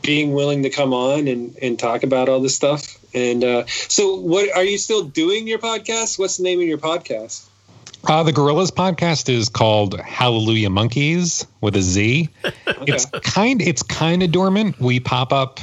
being 0.03 0.33
willing 0.33 0.63
to 0.63 0.71
come 0.71 0.93
on 0.93 1.27
and, 1.27 1.57
and 1.61 1.79
talk 1.79 2.03
about 2.03 2.29
all 2.29 2.41
this 2.41 2.55
stuff. 2.55 2.99
And 3.15 3.43
uh, 3.43 3.67
so, 3.67 4.17
what 4.17 4.55
are 4.55 4.65
you 4.65 4.79
still 4.79 5.03
doing 5.03 5.49
your 5.49 5.59
podcast? 5.59 6.19
What's 6.19 6.37
the 6.37 6.45
name 6.45 6.61
of 6.61 6.67
your 6.67 6.79
podcast? 6.79 7.47
Uh, 8.07 8.23
the 8.23 8.33
Gorillaz 8.33 8.71
podcast 8.71 9.29
is 9.29 9.49
called 9.49 9.99
Hallelujah 10.01 10.69
Monkeyz 10.71 11.47
with 11.61 11.77
a 11.77 11.83
Z. 11.83 12.29
It's 12.83 13.05
kind 13.07 13.61
it's 13.61 13.83
kind 13.83 14.23
of 14.23 14.31
dormant. 14.33 14.79
We 14.81 14.99
pop 15.01 15.31
up 15.33 15.61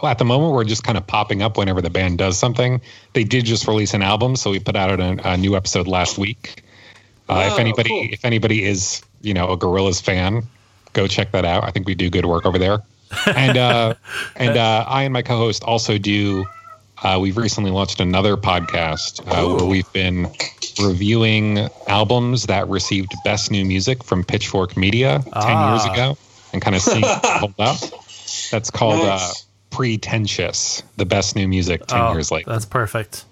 well, 0.00 0.12
at 0.12 0.18
the 0.18 0.24
moment. 0.24 0.52
We're 0.52 0.62
just 0.64 0.84
kind 0.84 0.96
of 0.98 1.04
popping 1.06 1.42
up 1.42 1.56
whenever 1.56 1.80
the 1.82 1.90
band 1.90 2.18
does 2.18 2.38
something. 2.38 2.80
They 3.14 3.24
did 3.24 3.46
just 3.46 3.66
release 3.66 3.94
an 3.94 4.02
album, 4.02 4.36
so 4.36 4.50
we 4.50 4.60
put 4.60 4.76
out 4.76 5.00
a, 5.00 5.18
a 5.32 5.36
new 5.36 5.56
episode 5.56 5.88
last 5.88 6.18
week. 6.18 6.62
Uh, 7.28 7.46
if 7.48 7.54
Oh, 7.54 7.56
anybody 7.56 7.88
cool. 7.88 8.06
if 8.12 8.24
anybody 8.24 8.62
is 8.64 9.02
you 9.22 9.34
know 9.34 9.48
a 9.48 9.56
Gorillaz 9.58 10.00
fan, 10.00 10.44
go 10.92 11.08
check 11.08 11.32
that 11.32 11.44
out. 11.44 11.64
I 11.64 11.70
think 11.72 11.86
we 11.86 11.94
do 11.96 12.10
good 12.10 12.26
work 12.26 12.46
over 12.46 12.58
there. 12.58 12.78
And 13.26 13.56
uh, 13.56 13.94
and 14.36 14.56
uh, 14.56 14.84
I 14.86 15.02
and 15.04 15.12
my 15.12 15.22
co-host 15.22 15.64
also 15.64 15.98
do. 15.98 16.44
Uh, 17.02 17.18
we've 17.20 17.36
recently 17.36 17.70
launched 17.70 17.98
another 18.00 18.36
podcast 18.36 19.20
uh, 19.26 19.56
where 19.56 19.64
we've 19.64 19.90
been 19.92 20.28
reviewing 20.80 21.68
albums 21.86 22.46
that 22.46 22.68
received 22.68 23.12
best 23.24 23.50
new 23.50 23.64
music 23.64 24.02
from 24.04 24.24
Pitchfork 24.24 24.76
Media 24.76 25.20
ten 25.24 25.32
Ah. 25.34 25.74
years 25.74 25.84
ago, 25.92 26.18
and 26.52 26.62
kind 26.62 26.76
of 26.76 26.82
seeing 26.82 27.02
hold 27.06 27.54
up. 27.58 27.78
That's 28.50 28.70
called 28.70 29.00
uh, 29.06 29.30
Pretentious, 29.70 30.82
the 30.96 31.06
best 31.06 31.34
new 31.36 31.48
music 31.48 31.86
ten 31.86 32.00
Oh, 32.00 32.12
years 32.12 32.30
later. 32.30 32.50
that's 32.50 32.66
perfect. 32.66 33.24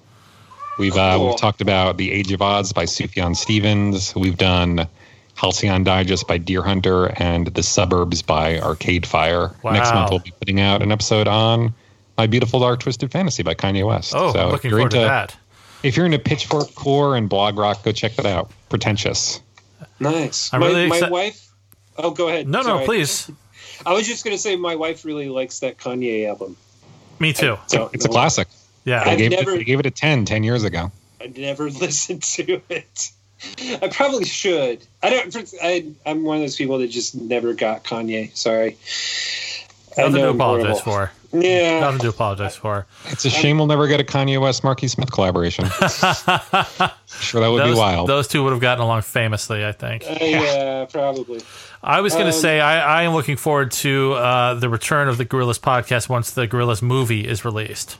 We've 0.79 0.97
uh, 0.97 1.17
Cool. 1.17 1.27
we've 1.29 1.37
talked 1.37 1.61
about 1.61 1.97
The 1.97 2.13
Age 2.13 2.33
of 2.33 2.41
Adz 2.41 2.73
by 2.73 2.85
Sufjan 2.85 3.35
Stevens. 3.37 4.15
We've 4.15 4.37
done 4.37 4.87
Halcyon 5.35 5.85
Digest 5.85 6.27
by 6.29 6.39
Deer 6.39 6.63
Hunter 6.63 7.07
and 7.21 7.47
The 7.49 7.63
Suburbs 7.63 8.23
by 8.23 8.59
Arcade 8.61 9.07
Fire. 9.07 9.51
Next 9.65 9.93
month 9.93 10.11
we'll 10.11 10.21
be 10.21 10.33
putting 10.39 10.61
out 10.61 10.83
an 10.83 10.93
episode 10.93 11.29
on 11.29 11.75
My 12.17 12.27
Beautiful 12.27 12.61
Dark 12.61 12.81
Twisted 12.81 13.11
Fantasy 13.11 13.43
by 13.43 13.55
Kanye 13.55 13.87
West. 13.87 14.13
Oh, 14.17 14.33
so 14.33 14.49
looking 14.51 14.71
forward 14.71 14.85
into, 14.93 14.99
to 14.99 15.05
that. 15.05 15.37
If 15.87 15.97
you're 15.97 16.05
into 16.07 16.19
Pitchfork 16.19 16.75
Core 16.75 17.17
and 17.17 17.29
blog 17.29 17.57
rock, 17.57 17.85
go 17.85 17.93
check 17.93 18.17
that 18.17 18.27
out. 18.27 18.51
Pretentious. 18.69 19.41
Nice. 20.01 20.53
I'm 20.53 20.59
my, 20.61 20.67
really 20.67 20.89
my 20.89 20.99
exci- 21.01 21.11
wife. 21.11 21.49
Oh, 21.97 22.11
go 22.11 22.29
ahead. 22.29 22.49
No, 22.49 22.63
no, 22.63 22.85
please. 22.85 23.31
I 23.87 23.93
was 23.93 24.05
just 24.05 24.25
gonna 24.25 24.37
say 24.37 24.57
my 24.57 24.75
wife 24.75 25.05
really 25.05 25.29
likes 25.29 25.61
that 25.61 25.79
Kanye 25.79 26.27
album. 26.29 26.57
Me 27.21 27.33
too. 27.33 27.57
So 27.69 27.89
It's 27.93 28.05
a 28.05 28.09
classic. 28.09 28.49
Yeah. 28.85 29.03
I've 29.07 29.17
gave, 29.17 29.31
never- 29.31 29.53
it, 29.53 29.59
they 29.59 29.65
gave 29.65 29.79
it 29.79 29.87
a 29.87 29.93
10 29.93 30.25
10 30.25 30.43
years 30.43 30.65
ago. 30.65 30.91
I 31.21 31.29
never 31.29 31.71
listened 31.71 32.25
to 32.25 32.61
it. 32.69 33.13
I 33.81 33.89
probably 33.89 34.25
should. 34.25 34.85
I 35.05 35.11
don't. 35.11 35.55
I, 35.63 35.93
I'm 36.05 36.25
one 36.25 36.39
of 36.39 36.43
those 36.43 36.57
people 36.57 36.79
that 36.79 36.89
just 36.89 37.15
never 37.15 37.55
got 37.55 37.85
Kanye. 37.85 38.37
Sorry. 38.37 38.77
I 39.97 40.01
Nothing 40.03 40.15
to 40.15 40.19
know 40.21 40.29
I'm 40.31 40.35
apologize 40.35 40.81
for. 40.81 41.13
Yeah. 41.43 41.81
Nothing 41.81 42.01
to 42.01 42.09
apologize 42.09 42.57
for. 42.57 42.87
It's 43.07 43.25
a 43.25 43.31
shame 43.31 43.59
we'll 43.59 43.67
never 43.67 43.87
get 43.89 44.01
a 44.01 44.05
Kanye 44.05 44.41
West 44.41 44.65
Marky 44.65 44.89
Smith 44.89 45.11
collaboration. 45.13 45.65
sure, 47.07 47.41
that 47.41 47.49
would 47.49 47.61
Those, 47.63 47.75
be 47.75 47.79
wild. 47.79 48.09
those 48.09 48.29
two 48.29 48.43
would 48.45 48.53
have 48.53 48.61
gotten 48.61 48.83
along 48.83 49.03
famously, 49.03 49.65
I 49.65 49.73
think. 49.73 50.05
Uh, 50.05 50.17
yeah, 50.21 50.85
probably. 50.87 51.41
I 51.83 52.01
was 52.01 52.15
going 52.15 52.27
to 52.27 52.33
Um, 52.35 52.41
say 52.41 52.61
I, 52.61 53.01
I 53.01 53.03
am 53.05 53.13
looking 53.15 53.37
forward 53.37 53.71
to 53.73 54.15
uh, 54.15 54.55
the 54.55 54.69
return 54.69 55.09
of 55.09 55.19
the 55.19 55.25
Gorillaz 55.25 55.61
podcast 55.61 56.09
once 56.09 56.31
the 56.33 56.47
Gorillaz 56.49 56.83
movie 56.83 57.27
is 57.27 57.45
released. 57.45 57.99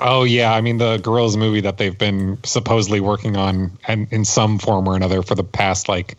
Oh 0.00 0.22
yeah, 0.24 0.52
I 0.54 0.60
mean 0.60 0.78
the 0.78 0.98
Gorillaz 0.98 1.36
movie 1.36 1.60
that 1.60 1.76
they've 1.78 1.96
been 1.98 2.38
supposedly 2.44 3.00
working 3.00 3.36
on 3.36 3.76
and 3.88 4.06
in 4.12 4.24
some 4.24 4.58
form 4.58 4.88
or 4.88 4.94
another 4.94 5.22
for 5.22 5.34
the 5.34 5.42
past 5.42 5.88
like 5.88 6.16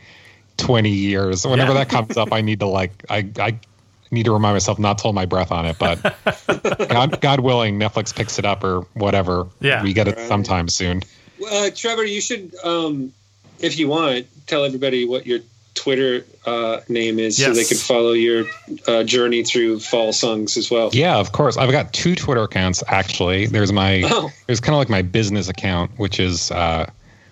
twenty 0.57 0.89
years. 0.91 1.47
Whenever 1.47 1.71
Yeah. 1.71 1.79
that 1.85 1.89
comes 1.89 2.17
up, 2.17 2.33
I 2.33 2.41
need 2.41 2.59
to 2.59 2.65
like 2.65 2.91
I 3.09 3.29
I 3.39 3.59
need 4.11 4.23
to 4.25 4.31
remind 4.31 4.55
myself 4.55 4.79
not 4.79 4.97
to 4.99 5.03
hold 5.03 5.15
my 5.15 5.25
breath 5.25 5.51
on 5.51 5.65
it. 5.65 5.77
But 5.79 6.01
God, 6.89 7.19
God 7.21 7.39
willing, 7.41 7.79
Netflix 7.79 8.15
picks 8.15 8.39
it 8.39 8.45
up 8.45 8.63
or 8.63 8.81
whatever. 8.93 9.47
Yeah. 9.61 9.83
we 9.83 9.93
get 9.93 10.07
it 10.07 10.17
sometime 10.27 10.67
soon. 10.69 11.03
Uh, 11.51 11.69
Trevor, 11.75 12.03
you 12.05 12.19
should, 12.21 12.53
um, 12.63 13.13
if 13.59 13.77
you 13.79 13.87
want, 13.87 14.25
tell 14.47 14.65
everybody 14.65 15.05
what 15.07 15.25
your 15.25 15.39
Twitter 15.75 16.25
uh, 16.45 16.81
name 16.89 17.19
is, 17.19 17.37
so 17.37 17.53
they 17.53 17.63
can 17.63 17.77
follow 17.77 18.11
your 18.11 18.45
uh, 18.87 19.03
journey 19.03 19.43
through 19.43 19.79
fall 19.79 20.11
songs 20.11 20.57
as 20.57 20.69
well. 20.69 20.89
Yeah, 20.91 21.17
of 21.17 21.31
course. 21.31 21.55
I've 21.55 21.71
got 21.71 21.93
two 21.93 22.15
Twitter 22.15 22.43
accounts 22.43 22.83
actually. 22.87 23.45
There's 23.45 23.71
my 23.71 24.01
Oh. 24.05 24.29
there's 24.47 24.59
kind 24.59 24.73
of 24.75 24.79
like 24.79 24.89
my 24.89 25.01
business 25.03 25.47
account, 25.47 25.91
which 25.97 26.19
is 26.19 26.51
uh, 26.51 26.89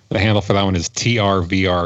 the 0.09 0.19
handle 0.19 0.41
for 0.41 0.53
that 0.53 0.63
one 0.63 0.75
is 0.78 0.88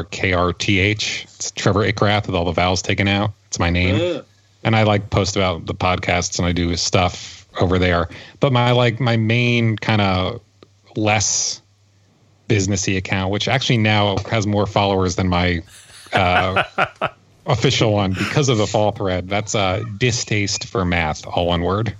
TRVRKRTH. 0.02 1.24
It's 1.24 1.50
Trevor 1.50 1.80
Ickrath 1.90 2.26
with 2.26 2.36
all 2.36 2.44
the 2.44 2.52
vowels 2.52 2.82
taken 2.82 3.08
out. 3.08 3.32
It's 3.48 3.58
my 3.58 3.70
name. 3.70 4.22
And 4.64 4.76
I 4.76 4.84
like 4.84 5.10
post 5.10 5.36
about 5.36 5.66
the 5.66 5.74
podcasts 5.74 6.38
and 6.38 6.46
I 6.46 6.52
do 6.52 6.74
stuff 6.76 7.46
over 7.60 7.78
there. 7.78 8.08
But 8.40 8.52
my 8.52 8.70
like 8.72 9.00
my 9.00 9.16
main 9.16 9.76
kind 9.76 10.00
of 10.00 10.40
less 10.96 11.60
businessy 12.48 12.96
account, 12.96 13.30
which 13.32 13.48
actually 13.48 13.78
now 13.78 14.18
has 14.30 14.46
more 14.46 14.66
followers 14.66 15.16
than 15.16 15.28
my 15.28 15.62
uh, 16.12 16.62
official 17.46 17.92
one 17.92 18.12
because 18.12 18.48
of 18.48 18.58
the 18.58 18.66
fall 18.66 18.92
thread. 18.92 19.28
That's 19.28 19.54
uh, 19.54 19.82
distaste 19.98 20.66
for 20.66 20.84
math, 20.84 21.26
all 21.26 21.46
one 21.46 21.62
word. 21.62 21.94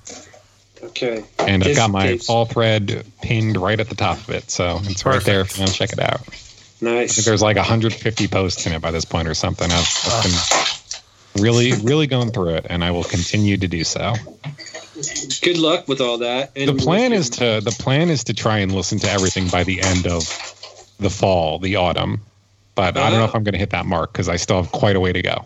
okay. 0.82 1.24
And 1.38 1.64
I've 1.64 1.76
got 1.76 1.90
my 1.90 2.18
fall 2.18 2.44
thread 2.44 3.04
pinned 3.22 3.56
right 3.56 3.80
at 3.80 3.88
the 3.88 3.94
top 3.94 4.18
of 4.18 4.30
it, 4.30 4.50
so 4.50 4.78
it's 4.82 5.04
right 5.06 5.22
there 5.22 5.40
if 5.40 5.56
you 5.56 5.62
want 5.62 5.72
to 5.72 5.78
check 5.78 5.92
it 5.92 6.00
out. 6.00 6.20
I 6.20 6.24
think 6.24 6.98
Nice. 6.98 7.24
there's 7.24 7.42
like 7.42 7.56
150 7.56 8.26
posts 8.28 8.66
in 8.66 8.72
it 8.72 8.82
by 8.82 8.90
this 8.90 9.04
point 9.04 9.28
or 9.28 9.34
something. 9.34 9.70
I've, 9.70 9.88
I've 10.04 10.22
been 10.24 10.32
really, 11.38 11.72
really 11.82 12.06
going 12.06 12.30
through 12.30 12.50
it, 12.56 12.66
and 12.68 12.82
I 12.84 12.90
will 12.90 13.04
continue 13.04 13.56
to 13.56 13.68
do 13.68 13.84
so. 13.84 14.14
Good 15.40 15.58
luck 15.58 15.88
with 15.88 16.00
all 16.00 16.18
that. 16.18 16.52
And 16.56 16.68
The 16.68 16.74
plan 16.74 17.12
is 17.12 17.30
to 17.30 17.60
the 17.62 17.74
plan 17.78 18.10
is 18.10 18.24
to 18.24 18.34
try 18.34 18.58
and 18.58 18.72
listen 18.72 18.98
to 19.00 19.10
everything 19.10 19.48
by 19.48 19.64
the 19.64 19.80
end 19.80 20.06
of 20.06 20.22
the 21.00 21.10
fall, 21.10 21.58
the 21.58 21.76
autumn. 21.76 22.20
But 22.74 22.96
I 22.96 23.10
don't 23.10 23.18
know 23.18 23.24
if 23.24 23.34
ah. 23.34 23.38
I'm 23.38 23.44
going 23.44 23.52
to 23.54 23.58
hit 23.58 23.70
that 23.70 23.84
mark 23.86 24.12
because 24.12 24.28
I 24.28 24.36
still 24.36 24.56
have 24.62 24.72
quite 24.72 24.96
a 24.96 25.00
way 25.00 25.12
to 25.12 25.20
go. 25.22 25.44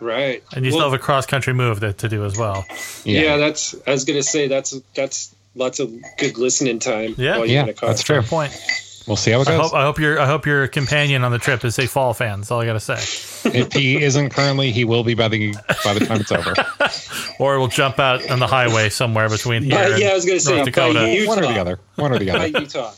right. 0.00 0.42
And 0.54 0.64
you 0.64 0.72
Well, 0.72 0.80
still 0.80 0.90
have 0.90 1.00
a 1.00 1.02
cross 1.02 1.24
country 1.26 1.54
move 1.54 1.80
to, 1.80 1.92
to 1.94 2.08
do 2.08 2.24
as 2.24 2.36
well. 2.36 2.66
yeah. 3.04 3.36
that's. 3.36 3.74
I 3.86 3.92
was 3.92 4.04
gonna 4.04 4.22
say 4.22 4.48
that's 4.48 4.78
that's 4.94 5.34
lots 5.54 5.78
of 5.78 5.90
good 6.18 6.36
listening 6.38 6.78
time. 6.80 7.14
Yeah. 7.16 7.38
while 7.38 7.46
you're 7.46 7.54
Yeah, 7.54 7.62
in 7.64 7.68
a 7.70 7.74
car. 7.74 7.88
that's 7.90 8.02
true. 8.02 8.20
Point. 8.22 8.52
We'll 9.06 9.16
see 9.16 9.30
how 9.30 9.40
it 9.42 9.48
I 9.48 9.56
goes. 9.56 9.70
hope, 9.70 9.74
I 9.74 9.82
hope 9.84 9.98
your 10.00 10.18
I 10.18 10.26
hope 10.26 10.46
your 10.46 10.66
companion 10.66 11.22
on 11.22 11.30
the 11.30 11.38
trip 11.38 11.64
is 11.64 11.78
a 11.78 11.86
fall 11.86 12.12
fan. 12.12 12.40
That's 12.40 12.50
all 12.50 12.60
I 12.60 12.66
gotta 12.66 12.80
say. 12.80 12.94
if 13.56 13.72
he 13.72 14.02
isn't 14.02 14.30
currently, 14.30 14.72
he 14.72 14.84
will 14.84 15.04
be 15.04 15.14
by 15.14 15.28
the 15.28 15.54
by 15.84 15.94
the 15.94 16.04
time 16.04 16.20
it's 16.20 16.32
over. 16.32 16.54
Or 17.38 17.58
we'll 17.58 17.68
jump 17.68 17.98
out 17.98 18.30
on 18.30 18.38
the 18.38 18.46
highway 18.46 18.88
somewhere 18.88 19.28
between 19.28 19.70
uh, 19.70 19.76
here. 19.76 19.84
But, 19.84 19.92
and 19.92 20.00
yeah, 20.00 20.08
I 20.08 20.14
was 20.14 20.24
gonna 20.24 20.40
say 20.40 20.54
North 20.56 20.64
by 20.64 20.70
Dakota. 20.70 21.12
Utah. 21.12 21.28
One 21.28 21.38
or 21.44 21.46
the 21.52 21.60
other. 21.60 21.78
One 21.96 22.12
or 22.12 22.18
the 22.18 22.26
By 22.26 22.32
other. 22.48 22.60
Utah. 22.60 22.92